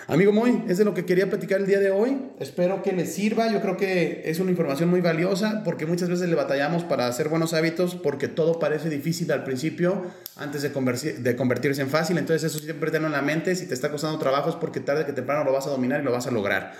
Amigo 0.07 0.33
Moy, 0.33 0.63
es 0.67 0.77
de 0.77 0.83
lo 0.83 0.93
que 0.93 1.05
quería 1.05 1.29
platicar 1.29 1.61
el 1.61 1.67
día 1.67 1.79
de 1.79 1.91
hoy. 1.91 2.17
Espero 2.39 2.81
que 2.83 2.91
les 2.91 3.13
sirva. 3.13 3.51
Yo 3.51 3.61
creo 3.61 3.77
que 3.77 4.23
es 4.25 4.39
una 4.39 4.51
información 4.51 4.89
muy 4.89 4.99
valiosa 4.99 5.61
porque 5.63 5.85
muchas 5.85 6.09
veces 6.09 6.27
le 6.27 6.35
batallamos 6.35 6.83
para 6.83 7.07
hacer 7.07 7.29
buenos 7.29 7.53
hábitos 7.53 7.95
porque 7.95 8.27
todo 8.27 8.59
parece 8.59 8.89
difícil 8.89 9.31
al 9.31 9.43
principio 9.43 10.03
antes 10.35 10.63
de, 10.63 10.71
convertirse 10.71 11.81
en 11.81 11.89
fácil. 11.89 12.17
Entonces 12.17 12.51
eso 12.51 12.61
siempre 12.61 12.91
tenlo 12.91 13.07
en 13.07 13.13
la 13.13 13.21
mente. 13.21 13.55
Si 13.55 13.67
te 13.67 13.73
está 13.73 13.89
costando 13.89 14.17
trabajo 14.19 14.49
es 14.49 14.55
porque 14.55 14.79
tarde 14.79 15.05
que 15.05 15.13
temprano 15.13 15.43
lo 15.43 15.53
vas 15.53 15.67
a 15.67 15.69
dominar 15.69 16.01
y 16.01 16.03
lo 16.03 16.11
vas 16.11 16.27
a 16.27 16.31
lograr. 16.31 16.73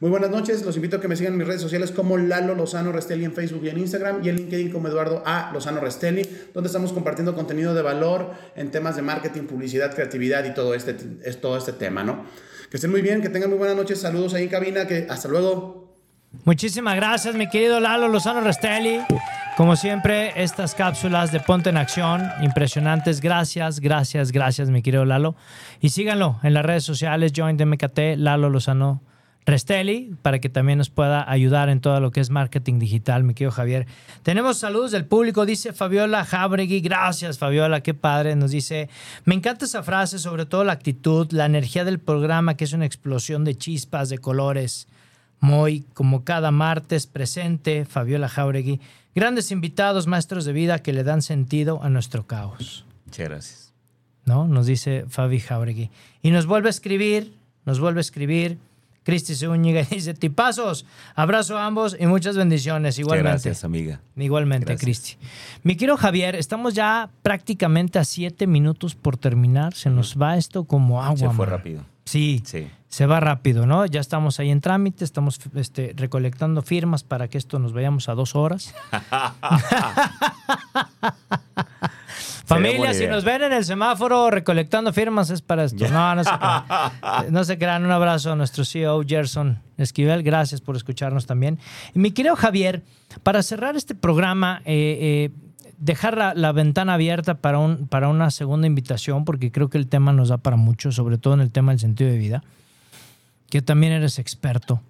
Muy 0.00 0.10
buenas 0.10 0.30
noches, 0.30 0.64
los 0.64 0.76
invito 0.76 0.98
a 0.98 1.00
que 1.00 1.08
me 1.08 1.16
sigan 1.16 1.32
en 1.32 1.38
mis 1.40 1.46
redes 1.48 1.60
sociales 1.60 1.90
como 1.90 2.16
Lalo 2.16 2.54
Lozano 2.54 2.92
Restelli 2.92 3.24
en 3.24 3.32
Facebook 3.32 3.64
y 3.64 3.70
en 3.70 3.78
Instagram 3.78 4.24
y 4.24 4.28
en 4.28 4.36
LinkedIn 4.36 4.70
como 4.70 4.86
Eduardo 4.86 5.24
A. 5.26 5.50
Lozano 5.52 5.80
Restelli, 5.80 6.22
donde 6.54 6.68
estamos 6.68 6.92
compartiendo 6.92 7.34
contenido 7.34 7.74
de 7.74 7.82
valor 7.82 8.30
en 8.54 8.70
temas 8.70 8.94
de 8.94 9.02
marketing, 9.02 9.48
publicidad, 9.48 9.92
creatividad 9.92 10.44
y 10.44 10.54
todo 10.54 10.74
este, 10.74 10.96
es 11.24 11.40
todo 11.40 11.58
este 11.58 11.72
tema, 11.72 12.04
¿no? 12.04 12.24
Que 12.70 12.76
estén 12.76 12.92
muy 12.92 13.02
bien, 13.02 13.20
que 13.20 13.28
tengan 13.28 13.50
muy 13.50 13.58
buenas 13.58 13.76
noches, 13.76 14.00
saludos 14.00 14.34
ahí 14.34 14.44
en 14.44 14.50
cabina, 14.50 14.86
que 14.86 15.08
hasta 15.10 15.26
luego. 15.26 15.96
Muchísimas 16.44 16.94
gracias, 16.94 17.34
mi 17.34 17.48
querido 17.48 17.80
Lalo 17.80 18.06
Lozano 18.06 18.40
Restelli. 18.40 19.00
Como 19.56 19.74
siempre, 19.74 20.32
estas 20.40 20.76
cápsulas 20.76 21.32
de 21.32 21.40
Ponte 21.40 21.70
en 21.70 21.76
Acción, 21.76 22.22
impresionantes. 22.42 23.20
Gracias, 23.20 23.80
gracias, 23.80 24.30
gracias, 24.30 24.70
mi 24.70 24.80
querido 24.80 25.04
Lalo. 25.04 25.34
Y 25.80 25.88
síganlo 25.88 26.38
en 26.44 26.54
las 26.54 26.64
redes 26.64 26.84
sociales, 26.84 27.32
Join 27.34 27.56
MKT, 27.56 28.16
Lalo 28.16 28.48
Lozano 28.48 29.02
Restelli 29.48 30.14
para 30.20 30.40
que 30.40 30.50
también 30.50 30.76
nos 30.76 30.90
pueda 30.90 31.28
ayudar 31.30 31.70
en 31.70 31.80
todo 31.80 32.00
lo 32.00 32.10
que 32.10 32.20
es 32.20 32.28
marketing 32.28 32.78
digital, 32.78 33.24
mi 33.24 33.32
querido 33.32 33.50
Javier. 33.50 33.86
Tenemos 34.22 34.58
saludos 34.58 34.90
del 34.90 35.06
público, 35.06 35.46
dice 35.46 35.72
Fabiola 35.72 36.26
Jabregui. 36.26 36.80
Gracias, 36.80 37.38
Fabiola, 37.38 37.80
qué 37.80 37.94
padre. 37.94 38.36
Nos 38.36 38.50
dice, 38.50 38.90
me 39.24 39.34
encanta 39.34 39.64
esa 39.64 39.82
frase, 39.82 40.18
sobre 40.18 40.44
todo 40.44 40.64
la 40.64 40.74
actitud, 40.74 41.32
la 41.32 41.46
energía 41.46 41.86
del 41.86 41.98
programa, 41.98 42.58
que 42.58 42.64
es 42.64 42.74
una 42.74 42.84
explosión 42.84 43.46
de 43.46 43.54
chispas, 43.54 44.10
de 44.10 44.18
colores. 44.18 44.86
Muy 45.40 45.86
como 45.94 46.24
cada 46.24 46.50
martes 46.50 47.06
presente, 47.06 47.86
Fabiola 47.86 48.28
Jauregui. 48.28 48.80
Grandes 49.14 49.50
invitados, 49.50 50.06
maestros 50.06 50.44
de 50.44 50.52
vida 50.52 50.80
que 50.80 50.92
le 50.92 51.04
dan 51.04 51.22
sentido 51.22 51.82
a 51.82 51.88
nuestro 51.88 52.26
caos. 52.26 52.84
Muchas 53.06 53.28
gracias. 53.28 53.72
¿No? 54.26 54.46
Nos 54.46 54.66
dice 54.66 55.06
Fabi 55.08 55.40
Jauregui. 55.40 55.90
Y 56.20 56.32
nos 56.32 56.44
vuelve 56.44 56.68
a 56.68 56.70
escribir, 56.70 57.32
nos 57.64 57.80
vuelve 57.80 58.00
a 58.00 58.02
escribir 58.02 58.58
Cristi 59.08 59.34
Zúñiga 59.34 59.84
dice, 59.90 60.12
tipazos, 60.12 60.84
abrazo 61.14 61.56
a 61.56 61.64
ambos 61.64 61.96
y 61.98 62.04
muchas 62.04 62.36
bendiciones. 62.36 62.98
Igualmente. 62.98 63.30
Gracias, 63.30 63.64
amiga. 63.64 64.02
Igualmente, 64.16 64.76
Cristi. 64.76 65.16
Mi 65.62 65.76
querido 65.76 65.96
Javier, 65.96 66.34
estamos 66.34 66.74
ya 66.74 67.08
prácticamente 67.22 67.98
a 67.98 68.04
siete 68.04 68.46
minutos 68.46 68.94
por 68.94 69.16
terminar. 69.16 69.72
Se 69.72 69.88
nos 69.88 70.18
va 70.20 70.36
esto 70.36 70.64
como 70.64 71.02
agua. 71.02 71.16
Se 71.16 71.30
fue 71.30 71.46
rápido. 71.46 71.86
Sí, 72.04 72.42
sí, 72.44 72.68
se 72.88 73.06
va 73.06 73.20
rápido, 73.20 73.64
¿no? 73.64 73.86
Ya 73.86 74.00
estamos 74.00 74.40
ahí 74.40 74.50
en 74.50 74.60
trámite, 74.60 75.04
estamos 75.04 75.40
este, 75.54 75.94
recolectando 75.96 76.60
firmas 76.62 77.02
para 77.02 77.28
que 77.28 77.36
esto 77.38 77.58
nos 77.58 77.72
vayamos 77.72 78.08
a 78.10 78.14
dos 78.14 78.34
horas. 78.34 78.74
Familia, 82.48 82.94
si 82.94 83.06
nos 83.06 83.24
ven 83.24 83.42
en 83.42 83.52
el 83.52 83.62
semáforo 83.62 84.30
recolectando 84.30 84.90
firmas 84.94 85.28
es 85.28 85.42
para 85.42 85.64
esto. 85.64 85.86
No, 85.90 86.14
no 86.14 86.24
se 86.24 86.30
crean. 86.30 86.62
No 87.30 87.44
se 87.44 87.58
crean. 87.58 87.84
Un 87.84 87.90
abrazo 87.90 88.32
a 88.32 88.36
nuestro 88.36 88.64
CEO 88.64 89.02
Gerson 89.06 89.60
Esquivel. 89.76 90.22
Gracias 90.22 90.62
por 90.62 90.74
escucharnos 90.74 91.26
también. 91.26 91.58
Y 91.94 91.98
mi 91.98 92.10
querido 92.10 92.36
Javier, 92.36 92.82
para 93.22 93.42
cerrar 93.42 93.76
este 93.76 93.94
programa, 93.94 94.62
eh, 94.64 95.30
eh, 95.30 95.30
dejar 95.76 96.34
la, 96.34 96.52
ventana 96.52 96.94
abierta 96.94 97.34
para, 97.34 97.58
un, 97.58 97.86
para 97.86 98.08
una 98.08 98.30
segunda 98.30 98.66
invitación, 98.66 99.26
porque 99.26 99.52
creo 99.52 99.68
que 99.68 99.76
el 99.76 99.86
tema 99.86 100.14
nos 100.14 100.30
da 100.30 100.38
para 100.38 100.56
mucho, 100.56 100.90
sobre 100.90 101.18
todo 101.18 101.34
en 101.34 101.40
el 101.40 101.50
tema 101.50 101.72
del 101.72 101.80
sentido 101.80 102.10
de 102.10 102.16
vida, 102.16 102.44
que 103.50 103.60
también 103.60 103.92
eres 103.92 104.18
experto. 104.18 104.80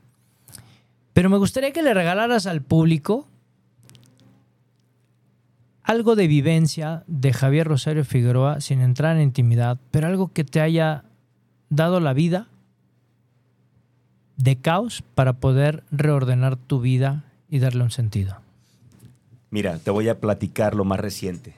Pero 1.13 1.29
me 1.29 1.39
gustaría 1.39 1.73
que 1.73 1.83
le 1.83 1.93
regalaras 1.93 2.47
al 2.47 2.63
público 2.63 3.27
algo 5.89 6.17
de 6.17 6.27
vivencia 6.27 7.03
de 7.07 7.33
Javier 7.33 7.67
Rosario 7.67 8.05
Figueroa 8.05 8.61
sin 8.61 8.83
entrar 8.83 9.17
en 9.17 9.23
intimidad, 9.23 9.79
pero 9.91 10.07
algo 10.07 10.31
que 10.31 10.45
te 10.45 10.61
haya 10.61 11.05
dado 11.71 11.99
la 11.99 12.13
vida 12.13 12.47
de 14.37 14.57
caos 14.57 15.03
para 15.15 15.33
poder 15.33 15.85
reordenar 15.91 16.57
tu 16.57 16.83
vida 16.83 17.25
y 17.49 17.59
darle 17.59 17.85
un 17.85 17.91
sentido. 17.91 18.37
Mira, 19.49 19.79
te 19.79 19.91
voy 19.91 20.11
a 20.11 20.21
platicar 20.21 20.75
lo 20.75 20.85
más 20.85 21.01
reciente. 21.01 21.57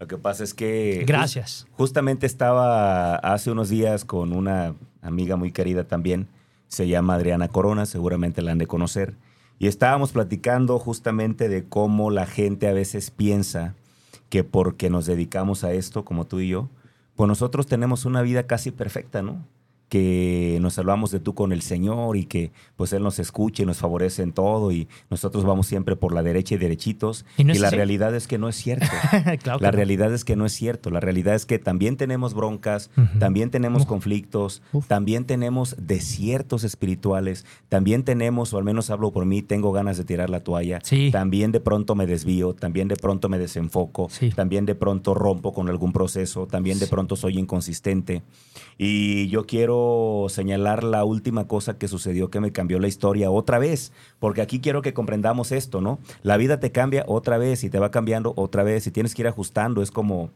Lo 0.00 0.08
que 0.08 0.18
pasa 0.18 0.42
es 0.42 0.54
que... 0.54 1.04
Gracias. 1.06 1.68
justamente 1.74 2.26
estaba 2.26 3.14
hace 3.14 3.52
unos 3.52 3.68
días 3.68 4.04
con 4.04 4.32
una 4.32 4.74
amiga 5.02 5.36
muy 5.36 5.52
querida 5.52 5.84
también, 5.84 6.26
se 6.66 6.88
llama 6.88 7.14
Adriana 7.14 7.46
Corona, 7.46 7.86
seguramente 7.86 8.42
la 8.42 8.50
han 8.50 8.58
de 8.58 8.66
conocer. 8.66 9.14
Y 9.62 9.68
estábamos 9.68 10.10
platicando 10.10 10.76
justamente 10.80 11.48
de 11.48 11.62
cómo 11.62 12.10
la 12.10 12.26
gente 12.26 12.66
a 12.66 12.72
veces 12.72 13.12
piensa 13.12 13.76
que 14.28 14.42
porque 14.42 14.90
nos 14.90 15.06
dedicamos 15.06 15.62
a 15.62 15.72
esto, 15.72 16.04
como 16.04 16.26
tú 16.26 16.40
y 16.40 16.48
yo, 16.48 16.68
pues 17.14 17.28
nosotros 17.28 17.68
tenemos 17.68 18.04
una 18.04 18.22
vida 18.22 18.48
casi 18.48 18.72
perfecta, 18.72 19.22
¿no? 19.22 19.46
Que 19.92 20.56
nos 20.62 20.72
salvamos 20.72 21.10
de 21.10 21.20
tú 21.20 21.34
con 21.34 21.52
el 21.52 21.60
Señor 21.60 22.16
y 22.16 22.24
que 22.24 22.50
pues 22.76 22.94
Él 22.94 23.02
nos 23.02 23.18
escuche 23.18 23.64
y 23.64 23.66
nos 23.66 23.76
favorece 23.76 24.22
en 24.22 24.32
todo 24.32 24.72
y 24.72 24.88
nosotros 25.10 25.44
vamos 25.44 25.66
siempre 25.66 25.96
por 25.96 26.14
la 26.14 26.22
derecha 26.22 26.54
y 26.54 26.58
derechitos. 26.58 27.26
Y, 27.36 27.44
la 27.44 27.68
realidad 27.68 28.14
es 28.14 28.26
que 28.26 28.38
no 28.38 28.48
es 28.48 28.56
cierto. 28.56 28.86
la 29.60 29.70
realidad 29.70 30.14
es 30.14 30.24
que 30.24 30.34
no 30.34 30.46
es 30.46 30.54
cierto. 30.54 30.88
La 30.88 31.00
realidad 31.00 31.34
es 31.34 31.44
que 31.44 31.58
también 31.58 31.98
tenemos 31.98 32.32
broncas, 32.32 32.90
también 33.18 33.50
tenemos 33.50 33.84
conflictos, 33.84 34.62
también 34.88 35.26
tenemos 35.26 35.76
desiertos 35.78 36.64
espirituales, 36.64 37.44
también 37.68 38.02
tenemos, 38.02 38.54
o 38.54 38.56
al 38.56 38.64
menos 38.64 38.88
hablo 38.88 39.12
por 39.12 39.26
mí, 39.26 39.42
tengo 39.42 39.72
ganas 39.72 39.98
de 39.98 40.04
tirar 40.04 40.30
la 40.30 40.40
toalla. 40.40 40.78
También 41.10 41.52
de 41.52 41.60
pronto 41.60 41.94
me 41.94 42.06
desvío, 42.06 42.54
también 42.54 42.88
de 42.88 42.96
pronto 42.96 43.28
me 43.28 43.38
desenfoco, 43.38 44.08
también 44.34 44.64
de 44.64 44.74
pronto 44.74 45.12
rompo 45.12 45.52
con 45.52 45.68
algún 45.68 45.92
proceso, 45.92 46.46
también 46.46 46.78
de 46.78 46.86
pronto 46.86 47.14
soy 47.14 47.38
inconsistente. 47.38 48.22
Y 48.78 49.28
yo 49.28 49.44
quiero 49.44 49.81
señalar 50.28 50.84
la 50.84 51.04
última 51.04 51.46
cosa 51.46 51.78
que 51.78 51.88
sucedió 51.88 52.30
que 52.30 52.40
me 52.40 52.52
cambió 52.52 52.78
la 52.78 52.88
historia 52.88 53.30
otra 53.30 53.58
vez, 53.58 53.92
porque 54.18 54.42
aquí 54.42 54.60
quiero 54.60 54.82
que 54.82 54.94
comprendamos 54.94 55.52
esto, 55.52 55.80
¿no? 55.80 55.98
La 56.22 56.36
vida 56.36 56.60
te 56.60 56.72
cambia 56.72 57.04
otra 57.06 57.38
vez 57.38 57.64
y 57.64 57.70
te 57.70 57.78
va 57.78 57.90
cambiando 57.90 58.32
otra 58.36 58.62
vez 58.62 58.86
y 58.86 58.90
tienes 58.90 59.14
que 59.14 59.22
ir 59.22 59.28
ajustando. 59.28 59.82
Es 59.82 59.90
como, 59.90 60.30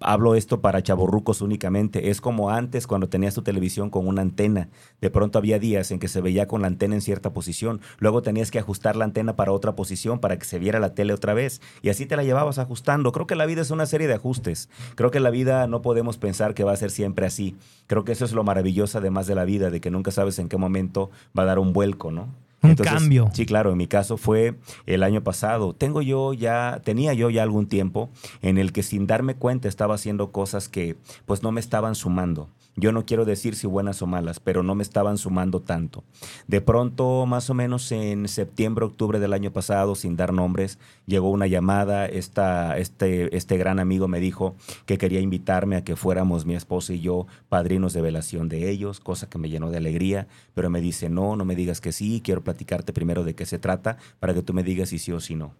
hablo 0.00 0.34
esto 0.34 0.60
para 0.60 0.82
chaborrucos 0.82 1.40
únicamente, 1.40 2.10
es 2.10 2.20
como 2.20 2.50
antes 2.50 2.86
cuando 2.86 3.08
tenías 3.08 3.34
tu 3.34 3.42
televisión 3.42 3.90
con 3.90 4.06
una 4.06 4.22
antena. 4.22 4.68
De 5.00 5.10
pronto 5.10 5.38
había 5.38 5.58
días 5.58 5.90
en 5.90 5.98
que 5.98 6.08
se 6.08 6.20
veía 6.20 6.46
con 6.46 6.62
la 6.62 6.68
antena 6.68 6.94
en 6.94 7.00
cierta 7.00 7.32
posición, 7.32 7.80
luego 7.98 8.22
tenías 8.22 8.50
que 8.50 8.58
ajustar 8.58 8.96
la 8.96 9.04
antena 9.04 9.36
para 9.36 9.52
otra 9.52 9.76
posición 9.76 10.18
para 10.18 10.38
que 10.38 10.44
se 10.44 10.58
viera 10.58 10.80
la 10.80 10.94
tele 10.94 11.12
otra 11.12 11.34
vez 11.34 11.60
y 11.82 11.88
así 11.88 12.06
te 12.06 12.16
la 12.16 12.24
llevabas 12.24 12.58
ajustando. 12.58 13.12
Creo 13.12 13.26
que 13.26 13.36
la 13.36 13.46
vida 13.46 13.62
es 13.62 13.70
una 13.70 13.86
serie 13.86 14.08
de 14.08 14.14
ajustes. 14.14 14.68
Creo 14.94 15.10
que 15.10 15.20
la 15.20 15.30
vida 15.30 15.66
no 15.66 15.82
podemos 15.82 16.18
pensar 16.18 16.54
que 16.54 16.64
va 16.64 16.72
a 16.72 16.76
ser 16.76 16.90
siempre 16.90 17.26
así. 17.26 17.56
Creo 17.86 18.04
que 18.04 18.12
eso 18.12 18.24
es 18.24 18.32
lo 18.32 18.44
maravilloso 18.44 18.98
además 18.98 19.26
de 19.26 19.34
la 19.34 19.44
vida, 19.44 19.70
de 19.70 19.80
que 19.80 19.90
nunca 19.90 20.10
sabes 20.10 20.38
en 20.38 20.48
qué 20.48 20.56
momento 20.56 21.10
va 21.36 21.42
a 21.42 21.46
dar 21.46 21.58
un 21.58 21.72
vuelco, 21.72 22.10
¿no? 22.10 22.28
Un 22.62 22.74
cambio. 22.74 23.30
Sí, 23.32 23.46
claro, 23.46 23.72
en 23.72 23.78
mi 23.78 23.86
caso 23.86 24.16
fue 24.16 24.56
el 24.86 25.02
año 25.02 25.22
pasado. 25.22 25.74
Tengo 25.74 26.02
yo 26.02 26.34
ya, 26.34 26.80
tenía 26.84 27.14
yo 27.14 27.30
ya 27.30 27.42
algún 27.42 27.66
tiempo 27.66 28.10
en 28.42 28.58
el 28.58 28.72
que 28.72 28.82
sin 28.82 29.06
darme 29.06 29.34
cuenta 29.34 29.68
estaba 29.68 29.94
haciendo 29.94 30.30
cosas 30.30 30.68
que 30.68 30.96
pues 31.26 31.42
no 31.42 31.52
me 31.52 31.60
estaban 31.60 31.94
sumando. 31.94 32.48
Yo 32.80 32.92
no 32.92 33.04
quiero 33.04 33.26
decir 33.26 33.56
si 33.56 33.66
buenas 33.66 34.00
o 34.00 34.06
malas, 34.06 34.40
pero 34.40 34.62
no 34.62 34.74
me 34.74 34.82
estaban 34.82 35.18
sumando 35.18 35.60
tanto. 35.60 36.02
De 36.46 36.62
pronto, 36.62 37.26
más 37.26 37.50
o 37.50 37.54
menos 37.54 37.92
en 37.92 38.26
septiembre, 38.26 38.86
octubre 38.86 39.20
del 39.20 39.34
año 39.34 39.52
pasado, 39.52 39.94
sin 39.94 40.16
dar 40.16 40.32
nombres, 40.32 40.78
llegó 41.04 41.30
una 41.30 41.46
llamada. 41.46 42.06
Esta, 42.06 42.78
este, 42.78 43.36
este 43.36 43.58
gran 43.58 43.78
amigo 43.78 44.08
me 44.08 44.18
dijo 44.18 44.54
que 44.86 44.96
quería 44.96 45.20
invitarme 45.20 45.76
a 45.76 45.84
que 45.84 45.94
fuéramos 45.94 46.46
mi 46.46 46.54
esposa 46.54 46.94
y 46.94 47.00
yo 47.00 47.26
padrinos 47.50 47.92
de 47.92 48.00
velación 48.00 48.48
de 48.48 48.70
ellos, 48.70 48.98
cosa 48.98 49.28
que 49.28 49.36
me 49.36 49.50
llenó 49.50 49.70
de 49.70 49.76
alegría, 49.76 50.26
pero 50.54 50.70
me 50.70 50.80
dice, 50.80 51.10
no, 51.10 51.36
no 51.36 51.44
me 51.44 51.56
digas 51.56 51.82
que 51.82 51.92
sí, 51.92 52.22
quiero 52.24 52.42
platicarte 52.42 52.94
primero 52.94 53.24
de 53.24 53.34
qué 53.34 53.44
se 53.44 53.58
trata 53.58 53.98
para 54.20 54.32
que 54.32 54.42
tú 54.42 54.54
me 54.54 54.62
digas 54.62 54.88
si 54.88 54.98
sí 54.98 55.12
o 55.12 55.20
si 55.20 55.34
no. 55.34 55.52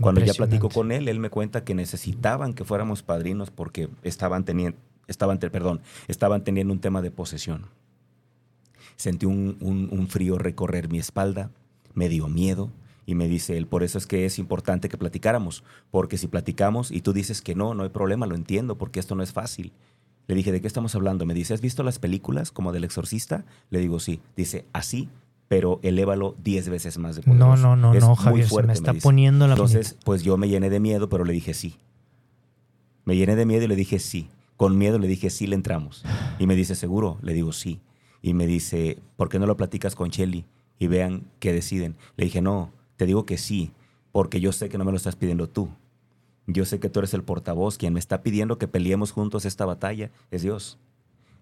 Cuando 0.00 0.22
ya 0.22 0.32
platico 0.32 0.70
con 0.70 0.92
él, 0.92 1.08
él 1.08 1.18
me 1.18 1.28
cuenta 1.28 1.62
que 1.62 1.74
necesitaban 1.74 2.54
que 2.54 2.64
fuéramos 2.64 3.02
padrinos 3.02 3.50
porque 3.50 3.90
estaban 4.02 4.44
teniendo 4.44 4.78
estaban, 5.10 5.38
perdón, 5.38 5.80
estaban 6.08 6.42
teniendo 6.44 6.72
un 6.72 6.80
tema 6.80 7.02
de 7.02 7.10
posesión. 7.10 7.66
Sentí 8.96 9.26
un, 9.26 9.58
un, 9.60 10.08
frío 10.08 10.38
recorrer 10.38 10.88
mi 10.88 10.98
espalda, 10.98 11.50
me 11.94 12.08
dio 12.08 12.28
miedo, 12.28 12.70
y 13.06 13.14
me 13.14 13.28
dice 13.28 13.56
él, 13.56 13.66
por 13.66 13.82
eso 13.82 13.98
es 13.98 14.06
que 14.06 14.24
es 14.24 14.38
importante 14.38 14.88
que 14.88 14.98
platicáramos, 14.98 15.64
porque 15.90 16.16
si 16.18 16.28
platicamos 16.28 16.90
y 16.90 17.00
tú 17.00 17.12
dices 17.12 17.42
que 17.42 17.54
no, 17.54 17.74
no 17.74 17.82
hay 17.82 17.88
problema, 17.88 18.26
lo 18.26 18.34
entiendo, 18.36 18.76
porque 18.76 19.00
esto 19.00 19.14
no 19.14 19.22
es 19.22 19.32
fácil. 19.32 19.72
Le 20.28 20.34
dije, 20.34 20.52
¿de 20.52 20.60
qué 20.60 20.66
estamos 20.66 20.94
hablando? 20.94 21.26
Me 21.26 21.34
dice, 21.34 21.54
¿has 21.54 21.60
visto 21.60 21.82
las 21.82 21.98
películas 21.98 22.52
como 22.52 22.72
del 22.72 22.84
exorcista? 22.84 23.44
Le 23.70 23.80
digo, 23.80 23.98
sí. 23.98 24.20
Dice, 24.36 24.64
así 24.72 25.08
pero 25.50 25.80
elévalo 25.82 26.36
10 26.44 26.68
veces 26.68 26.96
más 26.98 27.16
de 27.16 27.22
No, 27.22 27.32
poderoso. 27.32 27.62
no, 27.62 27.74
no, 27.74 27.92
Es 27.92 28.02
no, 28.02 28.10
muy 28.10 28.16
Javier, 28.16 28.46
fuerte, 28.46 28.68
me 28.68 28.72
está 28.72 28.94
poniendo 28.94 29.48
la 29.48 29.54
Entonces, 29.54 29.96
pues 30.04 30.22
yo 30.22 30.36
me 30.36 30.48
llené 30.48 30.70
de 30.70 30.78
miedo, 30.78 31.08
pero 31.08 31.24
le 31.24 31.32
dije 31.32 31.54
sí. 31.54 31.74
Me 33.04 33.16
llené 33.16 33.34
de 33.34 33.46
miedo 33.46 33.64
y 33.64 33.66
le 33.66 33.74
dije 33.74 33.98
sí. 33.98 34.28
Con 34.60 34.76
miedo 34.76 34.98
le 34.98 35.08
dije 35.08 35.30
sí, 35.30 35.46
le 35.46 35.56
entramos. 35.56 36.04
Y 36.38 36.46
me 36.46 36.54
dice, 36.54 36.74
¿seguro? 36.74 37.16
Le 37.22 37.32
digo 37.32 37.50
sí. 37.50 37.80
Y 38.20 38.34
me 38.34 38.46
dice, 38.46 38.98
¿por 39.16 39.30
qué 39.30 39.38
no 39.38 39.46
lo 39.46 39.56
platicas 39.56 39.94
con 39.94 40.10
Shelly? 40.10 40.44
Y 40.78 40.86
vean 40.86 41.24
qué 41.38 41.54
deciden. 41.54 41.96
Le 42.18 42.26
dije, 42.26 42.42
no, 42.42 42.70
te 42.98 43.06
digo 43.06 43.24
que 43.24 43.38
sí, 43.38 43.72
porque 44.12 44.38
yo 44.38 44.52
sé 44.52 44.68
que 44.68 44.76
no 44.76 44.84
me 44.84 44.90
lo 44.90 44.98
estás 44.98 45.16
pidiendo 45.16 45.48
tú. 45.48 45.70
Yo 46.46 46.66
sé 46.66 46.78
que 46.78 46.90
tú 46.90 46.98
eres 46.98 47.14
el 47.14 47.22
portavoz, 47.22 47.78
quien 47.78 47.94
me 47.94 48.00
está 48.00 48.22
pidiendo 48.22 48.58
que 48.58 48.68
peleemos 48.68 49.12
juntos 49.12 49.46
esta 49.46 49.64
batalla 49.64 50.10
es 50.30 50.42
Dios. 50.42 50.78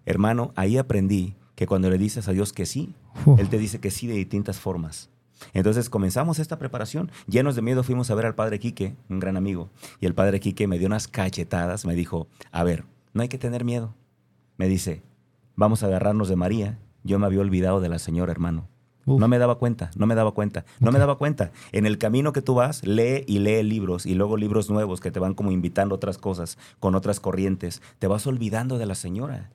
Hermano, 0.05 0.53
ahí 0.55 0.77
aprendí 0.77 1.35
que 1.55 1.67
cuando 1.67 1.89
le 1.89 1.97
dices 1.97 2.29
a 2.29 2.31
Dios 2.31 2.53
que 2.53 2.65
sí, 2.65 2.95
Uf. 3.25 3.37
Él 3.37 3.49
te 3.49 3.57
dice 3.57 3.81
que 3.81 3.91
sí 3.91 4.07
de 4.07 4.13
distintas 4.13 4.61
formas. 4.61 5.09
Entonces 5.51 5.89
comenzamos 5.89 6.39
esta 6.39 6.57
preparación. 6.57 7.11
Llenos 7.27 7.57
de 7.57 7.63
miedo 7.63 7.83
fuimos 7.83 8.09
a 8.11 8.15
ver 8.15 8.27
al 8.27 8.35
padre 8.35 8.59
Quique, 8.59 8.95
un 9.09 9.19
gran 9.19 9.35
amigo. 9.35 9.69
Y 9.99 10.05
el 10.05 10.13
padre 10.13 10.39
Quique 10.39 10.67
me 10.67 10.79
dio 10.79 10.87
unas 10.87 11.09
cachetadas, 11.09 11.85
me 11.85 11.95
dijo, 11.95 12.29
a 12.53 12.63
ver, 12.63 12.85
no 13.13 13.21
hay 13.21 13.29
que 13.29 13.37
tener 13.37 13.63
miedo. 13.63 13.95
Me 14.57 14.67
dice, 14.67 15.03
vamos 15.55 15.83
a 15.83 15.87
agarrarnos 15.87 16.29
de 16.29 16.35
María. 16.35 16.79
Yo 17.03 17.19
me 17.19 17.25
había 17.25 17.41
olvidado 17.41 17.79
de 17.81 17.89
la 17.89 17.99
señora, 17.99 18.31
hermano. 18.31 18.67
Uf. 19.05 19.19
No 19.19 19.27
me 19.27 19.39
daba 19.39 19.55
cuenta, 19.55 19.89
no 19.95 20.05
me 20.05 20.13
daba 20.13 20.33
cuenta, 20.33 20.65
no 20.79 20.91
me 20.91 20.99
daba 20.99 21.17
cuenta. 21.17 21.51
En 21.71 21.85
el 21.85 21.97
camino 21.97 22.33
que 22.33 22.41
tú 22.41 22.53
vas, 22.53 22.85
lee 22.85 23.23
y 23.25 23.39
lee 23.39 23.63
libros 23.63 24.05
y 24.05 24.13
luego 24.13 24.37
libros 24.37 24.69
nuevos 24.69 24.99
que 24.99 25.09
te 25.09 25.19
van 25.19 25.33
como 25.33 25.51
invitando 25.51 25.95
a 25.95 25.97
otras 25.97 26.17
cosas, 26.17 26.57
con 26.79 26.93
otras 26.95 27.19
corrientes. 27.19 27.81
Te 27.97 28.07
vas 28.07 28.27
olvidando 28.27 28.77
de 28.77 28.85
la 28.85 28.95
señora. 28.95 29.49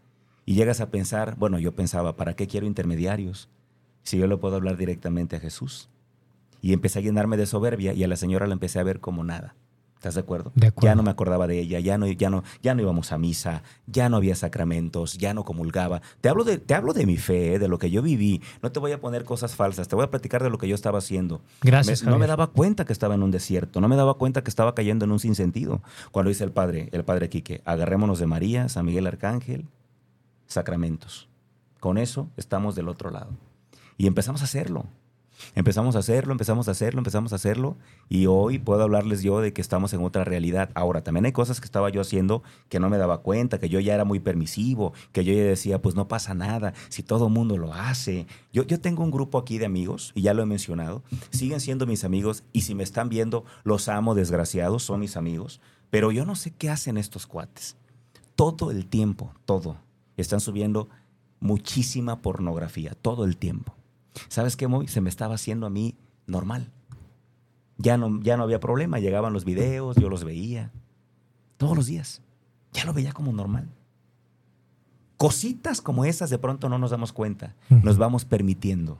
Y 0.46 0.54
llegas 0.54 0.80
a 0.80 0.90
pensar, 0.90 1.36
bueno, 1.38 1.58
yo 1.58 1.72
pensaba, 1.72 2.16
¿para 2.16 2.34
qué 2.34 2.46
quiero 2.46 2.66
intermediarios? 2.66 3.48
Si 4.02 4.18
yo 4.18 4.26
le 4.26 4.36
puedo 4.36 4.56
hablar 4.56 4.76
directamente 4.76 5.36
a 5.36 5.40
Jesús. 5.40 5.88
Y 6.60 6.72
empecé 6.72 6.98
a 6.98 7.02
llenarme 7.02 7.36
de 7.36 7.46
soberbia 7.46 7.92
y 7.92 8.04
a 8.04 8.08
la 8.08 8.16
señora 8.16 8.46
la 8.46 8.54
empecé 8.54 8.78
a 8.78 8.84
ver 8.84 9.00
como 9.00 9.22
nada. 9.22 9.54
¿Estás 10.04 10.16
de 10.16 10.20
acuerdo? 10.20 10.52
De 10.54 10.66
acuerdo. 10.66 10.86
Ya 10.86 10.94
no 10.94 11.02
me 11.02 11.10
acordaba 11.10 11.46
de 11.46 11.58
ella, 11.58 11.80
ya 11.80 11.96
no, 11.96 12.06
ya 12.06 12.28
no, 12.28 12.44
ya 12.62 12.74
no 12.74 12.82
íbamos 12.82 13.10
a 13.10 13.16
misa, 13.16 13.62
ya 13.86 14.10
no 14.10 14.18
había 14.18 14.34
sacramentos, 14.36 15.14
ya 15.16 15.32
no 15.32 15.44
comulgaba. 15.46 16.02
Te 16.20 16.28
hablo 16.28 16.44
de, 16.44 16.58
te 16.58 16.74
hablo 16.74 16.92
de 16.92 17.06
mi 17.06 17.16
fe, 17.16 17.54
eh, 17.54 17.58
de 17.58 17.68
lo 17.68 17.78
que 17.78 17.90
yo 17.90 18.02
viví. 18.02 18.42
No 18.60 18.70
te 18.70 18.80
voy 18.80 18.92
a 18.92 19.00
poner 19.00 19.24
cosas 19.24 19.54
falsas, 19.56 19.88
te 19.88 19.96
voy 19.96 20.04
a 20.04 20.10
platicar 20.10 20.42
de 20.42 20.50
lo 20.50 20.58
que 20.58 20.68
yo 20.68 20.74
estaba 20.74 20.98
haciendo. 20.98 21.40
Gracias, 21.62 22.02
Me- 22.04 22.10
no 22.10 22.18
me 22.18 22.26
daba 22.26 22.48
cuenta 22.48 22.84
que 22.84 22.92
estaba 22.92 23.14
en 23.14 23.22
un 23.22 23.30
desierto, 23.30 23.80
no 23.80 23.88
me 23.88 23.96
daba 23.96 24.12
cuenta 24.18 24.44
que 24.44 24.50
estaba 24.50 24.74
cayendo 24.74 25.06
en 25.06 25.12
un 25.12 25.20
sinsentido. 25.20 25.80
Cuando 26.12 26.28
dice 26.28 26.44
el 26.44 26.52
padre, 26.52 26.90
el 26.92 27.02
padre 27.06 27.30
Quique, 27.30 27.62
agarrémonos 27.64 28.18
de 28.18 28.26
María, 28.26 28.68
San 28.68 28.84
Miguel 28.84 29.06
Arcángel, 29.06 29.64
sacramentos. 30.46 31.28
Con 31.80 31.96
eso 31.96 32.28
estamos 32.36 32.74
del 32.74 32.88
otro 32.88 33.10
lado. 33.10 33.30
Y 33.96 34.06
empezamos 34.06 34.42
a 34.42 34.44
hacerlo. 34.44 34.84
Empezamos 35.54 35.96
a 35.96 36.00
hacerlo, 36.00 36.32
empezamos 36.32 36.68
a 36.68 36.72
hacerlo, 36.72 37.00
empezamos 37.00 37.32
a 37.32 37.36
hacerlo. 37.36 37.76
Y 38.08 38.26
hoy 38.26 38.58
puedo 38.58 38.82
hablarles 38.82 39.22
yo 39.22 39.40
de 39.40 39.52
que 39.52 39.60
estamos 39.60 39.92
en 39.92 40.02
otra 40.02 40.24
realidad. 40.24 40.70
Ahora, 40.74 41.02
también 41.02 41.26
hay 41.26 41.32
cosas 41.32 41.60
que 41.60 41.66
estaba 41.66 41.90
yo 41.90 42.00
haciendo 42.00 42.42
que 42.68 42.80
no 42.80 42.88
me 42.90 42.98
daba 42.98 43.18
cuenta, 43.22 43.58
que 43.58 43.68
yo 43.68 43.80
ya 43.80 43.94
era 43.94 44.04
muy 44.04 44.20
permisivo, 44.20 44.92
que 45.12 45.24
yo 45.24 45.32
ya 45.32 45.44
decía, 45.44 45.80
pues 45.80 45.94
no 45.94 46.08
pasa 46.08 46.34
nada, 46.34 46.74
si 46.88 47.02
todo 47.02 47.28
mundo 47.28 47.56
lo 47.56 47.72
hace. 47.72 48.26
Yo, 48.52 48.64
yo 48.64 48.80
tengo 48.80 49.02
un 49.02 49.10
grupo 49.10 49.38
aquí 49.38 49.58
de 49.58 49.66
amigos, 49.66 50.12
y 50.14 50.22
ya 50.22 50.34
lo 50.34 50.42
he 50.42 50.46
mencionado, 50.46 51.02
siguen 51.30 51.60
siendo 51.60 51.86
mis 51.86 52.04
amigos, 52.04 52.44
y 52.52 52.62
si 52.62 52.74
me 52.74 52.82
están 52.82 53.08
viendo, 53.08 53.44
los 53.64 53.88
amo, 53.88 54.14
desgraciados, 54.14 54.82
son 54.82 55.00
mis 55.00 55.16
amigos. 55.16 55.60
Pero 55.90 56.10
yo 56.10 56.24
no 56.24 56.34
sé 56.34 56.50
qué 56.50 56.70
hacen 56.70 56.96
estos 56.96 57.26
cuates. 57.26 57.76
Todo 58.34 58.70
el 58.70 58.86
tiempo, 58.86 59.32
todo. 59.44 59.76
Están 60.16 60.40
subiendo 60.40 60.88
muchísima 61.40 62.20
pornografía, 62.20 62.94
todo 63.00 63.24
el 63.24 63.36
tiempo. 63.36 63.73
¿Sabes 64.28 64.56
qué, 64.56 64.68
Moy? 64.68 64.88
Se 64.88 65.00
me 65.00 65.08
estaba 65.08 65.34
haciendo 65.34 65.66
a 65.66 65.70
mí 65.70 65.96
normal. 66.26 66.70
Ya 67.76 67.96
no, 67.96 68.20
ya 68.22 68.36
no 68.36 68.44
había 68.44 68.60
problema, 68.60 68.98
llegaban 68.98 69.32
los 69.32 69.44
videos, 69.44 69.96
yo 69.96 70.08
los 70.08 70.24
veía. 70.24 70.70
Todos 71.56 71.76
los 71.76 71.86
días. 71.86 72.22
Ya 72.72 72.84
lo 72.84 72.92
veía 72.92 73.12
como 73.12 73.32
normal. 73.32 73.68
Cositas 75.16 75.80
como 75.80 76.04
esas 76.04 76.30
de 76.30 76.38
pronto 76.38 76.68
no 76.68 76.78
nos 76.78 76.90
damos 76.90 77.12
cuenta. 77.12 77.54
Nos 77.68 77.98
vamos 77.98 78.24
permitiendo. 78.24 78.98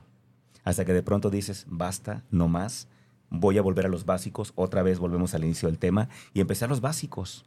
Hasta 0.63 0.85
que 0.85 0.93
de 0.93 1.03
pronto 1.03 1.29
dices, 1.29 1.65
basta, 1.69 2.23
no 2.31 2.47
más. 2.47 2.87
Voy 3.29 3.57
a 3.57 3.61
volver 3.61 3.85
a 3.85 3.89
los 3.89 4.05
básicos. 4.05 4.53
Otra 4.55 4.81
vez 4.81 4.97
volvemos 4.97 5.33
al 5.33 5.43
inicio 5.43 5.67
del 5.67 5.77
tema. 5.77 6.09
Y 6.33 6.39
empecé 6.39 6.65
a 6.65 6.67
los 6.67 6.81
básicos. 6.81 7.45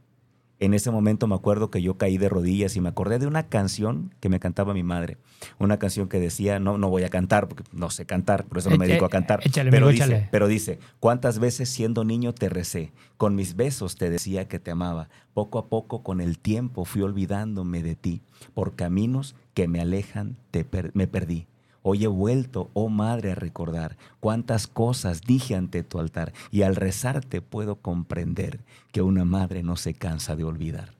En 0.60 0.74
ese 0.74 0.90
momento 0.90 1.26
me 1.28 1.36
acuerdo 1.36 1.70
que 1.70 1.80
yo 1.82 1.96
caí 1.98 2.18
de 2.18 2.28
rodillas 2.28 2.74
y 2.74 2.80
me 2.80 2.88
acordé 2.88 3.18
de 3.20 3.26
una 3.28 3.44
canción 3.48 4.12
que 4.20 4.28
me 4.28 4.40
cantaba 4.40 4.74
mi 4.74 4.82
madre. 4.82 5.16
Una 5.60 5.78
canción 5.78 6.08
que 6.08 6.18
decía, 6.18 6.58
no, 6.58 6.78
no 6.78 6.88
voy 6.90 7.04
a 7.04 7.08
cantar 7.10 7.46
porque 7.48 7.62
no 7.72 7.90
sé 7.90 8.06
cantar, 8.06 8.44
por 8.44 8.58
eso 8.58 8.68
no 8.70 8.76
me 8.76 8.88
dedico 8.88 9.04
a 9.04 9.08
cantar. 9.08 9.40
échale, 9.44 9.70
pero, 9.70 9.86
amigo, 9.86 9.92
dice, 10.04 10.12
échale. 10.16 10.28
pero 10.32 10.48
dice, 10.48 10.78
¿cuántas 10.98 11.38
veces 11.38 11.68
siendo 11.68 12.02
niño 12.02 12.32
te 12.34 12.48
recé? 12.48 12.92
Con 13.16 13.36
mis 13.36 13.54
besos 13.54 13.94
te 13.96 14.10
decía 14.10 14.48
que 14.48 14.58
te 14.58 14.72
amaba. 14.72 15.08
Poco 15.32 15.58
a 15.58 15.68
poco 15.68 16.02
con 16.02 16.20
el 16.20 16.38
tiempo 16.40 16.84
fui 16.84 17.02
olvidándome 17.02 17.82
de 17.84 17.94
ti. 17.94 18.22
Por 18.54 18.74
caminos 18.74 19.36
que 19.54 19.68
me 19.68 19.80
alejan 19.80 20.36
te 20.50 20.64
per- 20.64 20.90
me 20.94 21.06
perdí. 21.06 21.46
Hoy 21.90 22.04
he 22.04 22.08
vuelto, 22.08 22.68
oh 22.74 22.90
madre, 22.90 23.32
a 23.32 23.34
recordar 23.34 23.96
cuántas 24.20 24.66
cosas 24.66 25.22
dije 25.22 25.54
ante 25.54 25.82
tu 25.82 25.98
altar 25.98 26.34
y 26.50 26.60
al 26.60 26.76
rezarte 26.76 27.40
puedo 27.40 27.76
comprender 27.76 28.60
que 28.92 29.00
una 29.00 29.24
madre 29.24 29.62
no 29.62 29.74
se 29.76 29.94
cansa 29.94 30.36
de 30.36 30.44
olvidar. 30.44 30.90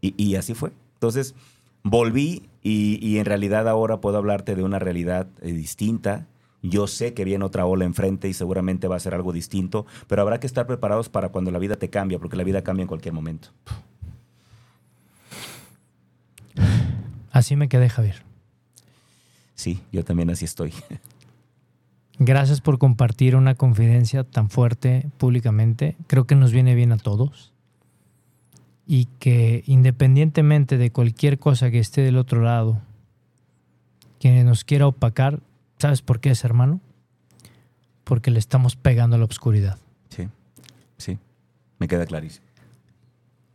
Y, 0.00 0.34
así 0.36 0.54
fue. 0.54 0.72
Entonces, 0.94 1.34
volví 1.82 2.48
y, 2.62 3.06
y 3.06 3.18
en 3.18 3.26
realidad 3.26 3.68
ahora 3.68 4.00
puedo 4.00 4.16
hablarte 4.16 4.54
de 4.54 4.62
una 4.62 4.78
realidad 4.78 5.26
eh, 5.42 5.52
distinta. 5.52 6.26
Yo 6.62 6.86
sé 6.86 7.12
que 7.12 7.26
viene 7.26 7.44
otra 7.44 7.66
ola 7.66 7.84
enfrente 7.84 8.30
y 8.30 8.32
seguramente 8.32 8.88
va 8.88 8.96
a 8.96 9.00
ser 9.00 9.12
algo 9.12 9.34
distinto, 9.34 9.84
pero 10.06 10.22
habrá 10.22 10.40
que 10.40 10.46
estar 10.46 10.66
preparados 10.66 11.10
para 11.10 11.28
cuando 11.28 11.50
la 11.50 11.58
vida 11.58 11.76
te 11.76 11.90
cambia, 11.90 12.18
porque 12.18 12.38
la 12.38 12.44
vida 12.44 12.62
cambia 12.62 12.84
en 12.84 12.88
cualquier 12.88 13.12
momento. 13.12 13.48
Así 17.30 17.56
me 17.56 17.68
quedé, 17.68 17.90
Javier. 17.90 18.31
Sí, 19.62 19.80
yo 19.92 20.04
también 20.04 20.28
así 20.28 20.44
estoy. 20.44 20.72
Gracias 22.18 22.60
por 22.60 22.80
compartir 22.80 23.36
una 23.36 23.54
confidencia 23.54 24.24
tan 24.24 24.50
fuerte 24.50 25.08
públicamente. 25.18 25.96
Creo 26.08 26.26
que 26.26 26.34
nos 26.34 26.50
viene 26.50 26.74
bien 26.74 26.90
a 26.90 26.96
todos. 26.96 27.52
Y 28.88 29.04
que 29.20 29.62
independientemente 29.68 30.78
de 30.78 30.90
cualquier 30.90 31.38
cosa 31.38 31.70
que 31.70 31.78
esté 31.78 32.00
del 32.00 32.16
otro 32.16 32.42
lado, 32.42 32.82
quien 34.18 34.44
nos 34.44 34.64
quiera 34.64 34.88
opacar, 34.88 35.38
¿sabes 35.78 36.02
por 36.02 36.18
qué 36.18 36.30
es, 36.30 36.42
hermano? 36.42 36.80
Porque 38.02 38.32
le 38.32 38.40
estamos 38.40 38.74
pegando 38.74 39.14
a 39.14 39.20
la 39.20 39.26
oscuridad. 39.26 39.78
Sí, 40.08 40.26
sí, 40.96 41.18
me 41.78 41.86
queda 41.86 42.04
clarísimo. 42.04 42.44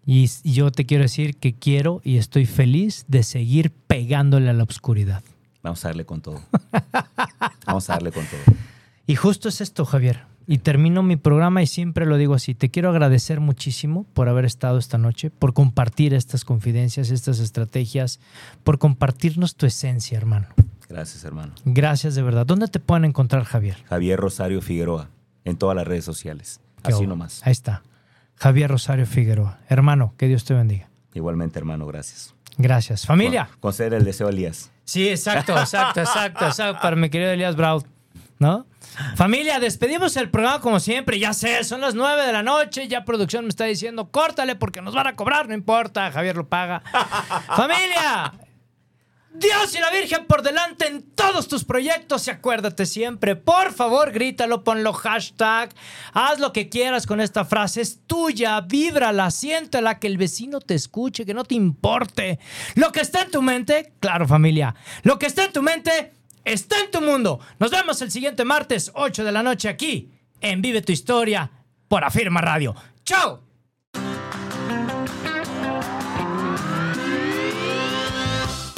Y 0.05 0.29
yo 0.45 0.71
te 0.71 0.85
quiero 0.85 1.03
decir 1.03 1.35
que 1.35 1.51
quiero 1.51 1.99
y 2.05 2.15
estoy 2.15 2.45
feliz 2.45 3.03
de 3.09 3.23
seguir 3.23 3.71
pegándole 3.71 4.49
a 4.49 4.53
la 4.53 4.63
oscuridad. 4.63 5.21
Vamos 5.67 5.83
a 5.83 5.89
darle 5.89 6.05
con 6.05 6.21
todo. 6.21 6.39
Vamos 7.65 7.89
a 7.89 7.93
darle 7.93 8.13
con 8.13 8.25
todo. 8.25 8.39
Y 9.05 9.15
justo 9.15 9.49
es 9.49 9.59
esto, 9.59 9.83
Javier. 9.83 10.21
Y 10.47 10.59
termino 10.59 11.03
mi 11.03 11.17
programa 11.17 11.61
y 11.61 11.67
siempre 11.67 12.05
lo 12.05 12.15
digo 12.15 12.33
así. 12.33 12.55
Te 12.55 12.69
quiero 12.71 12.89
agradecer 12.89 13.41
muchísimo 13.41 14.05
por 14.13 14.29
haber 14.29 14.45
estado 14.45 14.77
esta 14.77 14.97
noche, 14.97 15.29
por 15.29 15.53
compartir 15.53 16.13
estas 16.13 16.45
confidencias, 16.45 17.09
estas 17.09 17.39
estrategias, 17.39 18.21
por 18.63 18.79
compartirnos 18.79 19.55
tu 19.57 19.65
esencia, 19.65 20.17
hermano. 20.17 20.47
Gracias, 20.87 21.25
hermano. 21.25 21.53
Gracias 21.65 22.15
de 22.15 22.21
verdad. 22.21 22.45
¿Dónde 22.45 22.69
te 22.69 22.79
pueden 22.79 23.03
encontrar, 23.03 23.43
Javier? 23.43 23.75
Javier 23.89 24.17
Rosario 24.17 24.61
Figueroa, 24.61 25.09
en 25.43 25.57
todas 25.57 25.75
las 25.75 25.85
redes 25.85 26.05
sociales. 26.05 26.61
Qué 26.81 26.93
Así 26.93 27.05
nomás. 27.05 27.41
Ahí 27.45 27.51
está. 27.51 27.83
Javier 28.35 28.71
Rosario 28.71 29.05
Figueroa. 29.05 29.59
Hermano, 29.67 30.13
que 30.15 30.29
Dios 30.29 30.45
te 30.45 30.53
bendiga. 30.53 30.87
Igualmente, 31.13 31.59
hermano, 31.59 31.85
gracias. 31.87 32.36
Gracias. 32.57 33.05
Familia. 33.05 33.45
Con- 33.51 33.59
Conceder 33.61 33.93
el 33.93 34.03
deseo 34.05 34.27
a 34.27 34.29
Elías. 34.31 34.71
Sí, 34.83 35.07
exacto, 35.09 35.57
exacto, 35.57 35.99
exacto, 36.01 36.45
exacto, 36.45 36.81
para 36.81 36.95
mi 36.95 37.09
querido 37.09 37.29
Elías 37.31 37.55
Braud, 37.55 37.83
¿no? 38.39 38.65
Familia, 39.15 39.59
despedimos 39.59 40.15
el 40.17 40.29
programa 40.29 40.59
como 40.61 40.79
siempre, 40.79 41.19
ya 41.19 41.33
sé, 41.33 41.63
son 41.63 41.81
las 41.81 41.93
9 41.93 42.25
de 42.25 42.31
la 42.33 42.41
noche, 42.41 42.87
ya 42.87 43.03
producción 43.05 43.43
me 43.43 43.49
está 43.49 43.65
diciendo, 43.65 44.09
córtale 44.09 44.55
porque 44.55 44.81
nos 44.81 44.95
van 44.95 45.07
a 45.07 45.15
cobrar, 45.15 45.47
no 45.47 45.53
importa, 45.53 46.11
Javier 46.11 46.35
lo 46.37 46.47
paga. 46.47 46.81
Familia, 47.55 48.33
Dios 49.39 49.75
y 49.75 49.79
la 49.79 49.91
Virgen 49.91 50.25
por 50.25 50.41
delante 50.41 50.87
en 50.87 51.03
todos 51.03 51.47
tus 51.47 51.63
proyectos 51.63 52.27
y 52.27 52.31
acuérdate 52.31 52.85
siempre, 52.85 53.35
por 53.35 53.71
favor, 53.71 54.11
grítalo, 54.11 54.63
ponlo 54.63 54.93
hashtag, 54.93 55.69
haz 56.13 56.39
lo 56.39 56.51
que 56.51 56.69
quieras 56.69 57.05
con 57.05 57.21
esta 57.21 57.45
frase, 57.45 57.81
es 57.81 57.99
tuya, 58.07 58.59
víbrala, 58.61 59.29
siéntela, 59.29 59.99
que 59.99 60.07
el 60.07 60.17
vecino 60.17 60.59
te 60.59 60.73
escuche, 60.73 61.25
que 61.25 61.33
no 61.33 61.43
te 61.43 61.55
importe. 61.55 62.39
Lo 62.75 62.91
que 62.91 63.01
está 63.01 63.21
en 63.21 63.31
tu 63.31 63.41
mente, 63.41 63.93
claro 63.99 64.27
familia, 64.27 64.73
lo 65.03 65.19
que 65.19 65.27
está 65.27 65.45
en 65.45 65.53
tu 65.53 65.61
mente 65.61 66.13
está 66.43 66.79
en 66.79 66.89
tu 66.89 67.01
mundo. 67.01 67.39
Nos 67.59 67.71
vemos 67.71 68.01
el 68.01 68.11
siguiente 68.11 68.43
martes, 68.43 68.91
8 68.95 69.23
de 69.23 69.31
la 69.31 69.43
noche 69.43 69.69
aquí, 69.69 70.11
en 70.41 70.61
Vive 70.61 70.81
tu 70.81 70.91
Historia, 70.91 71.51
por 71.87 72.03
Afirma 72.03 72.41
Radio. 72.41 72.75
¡Chao! 73.05 73.46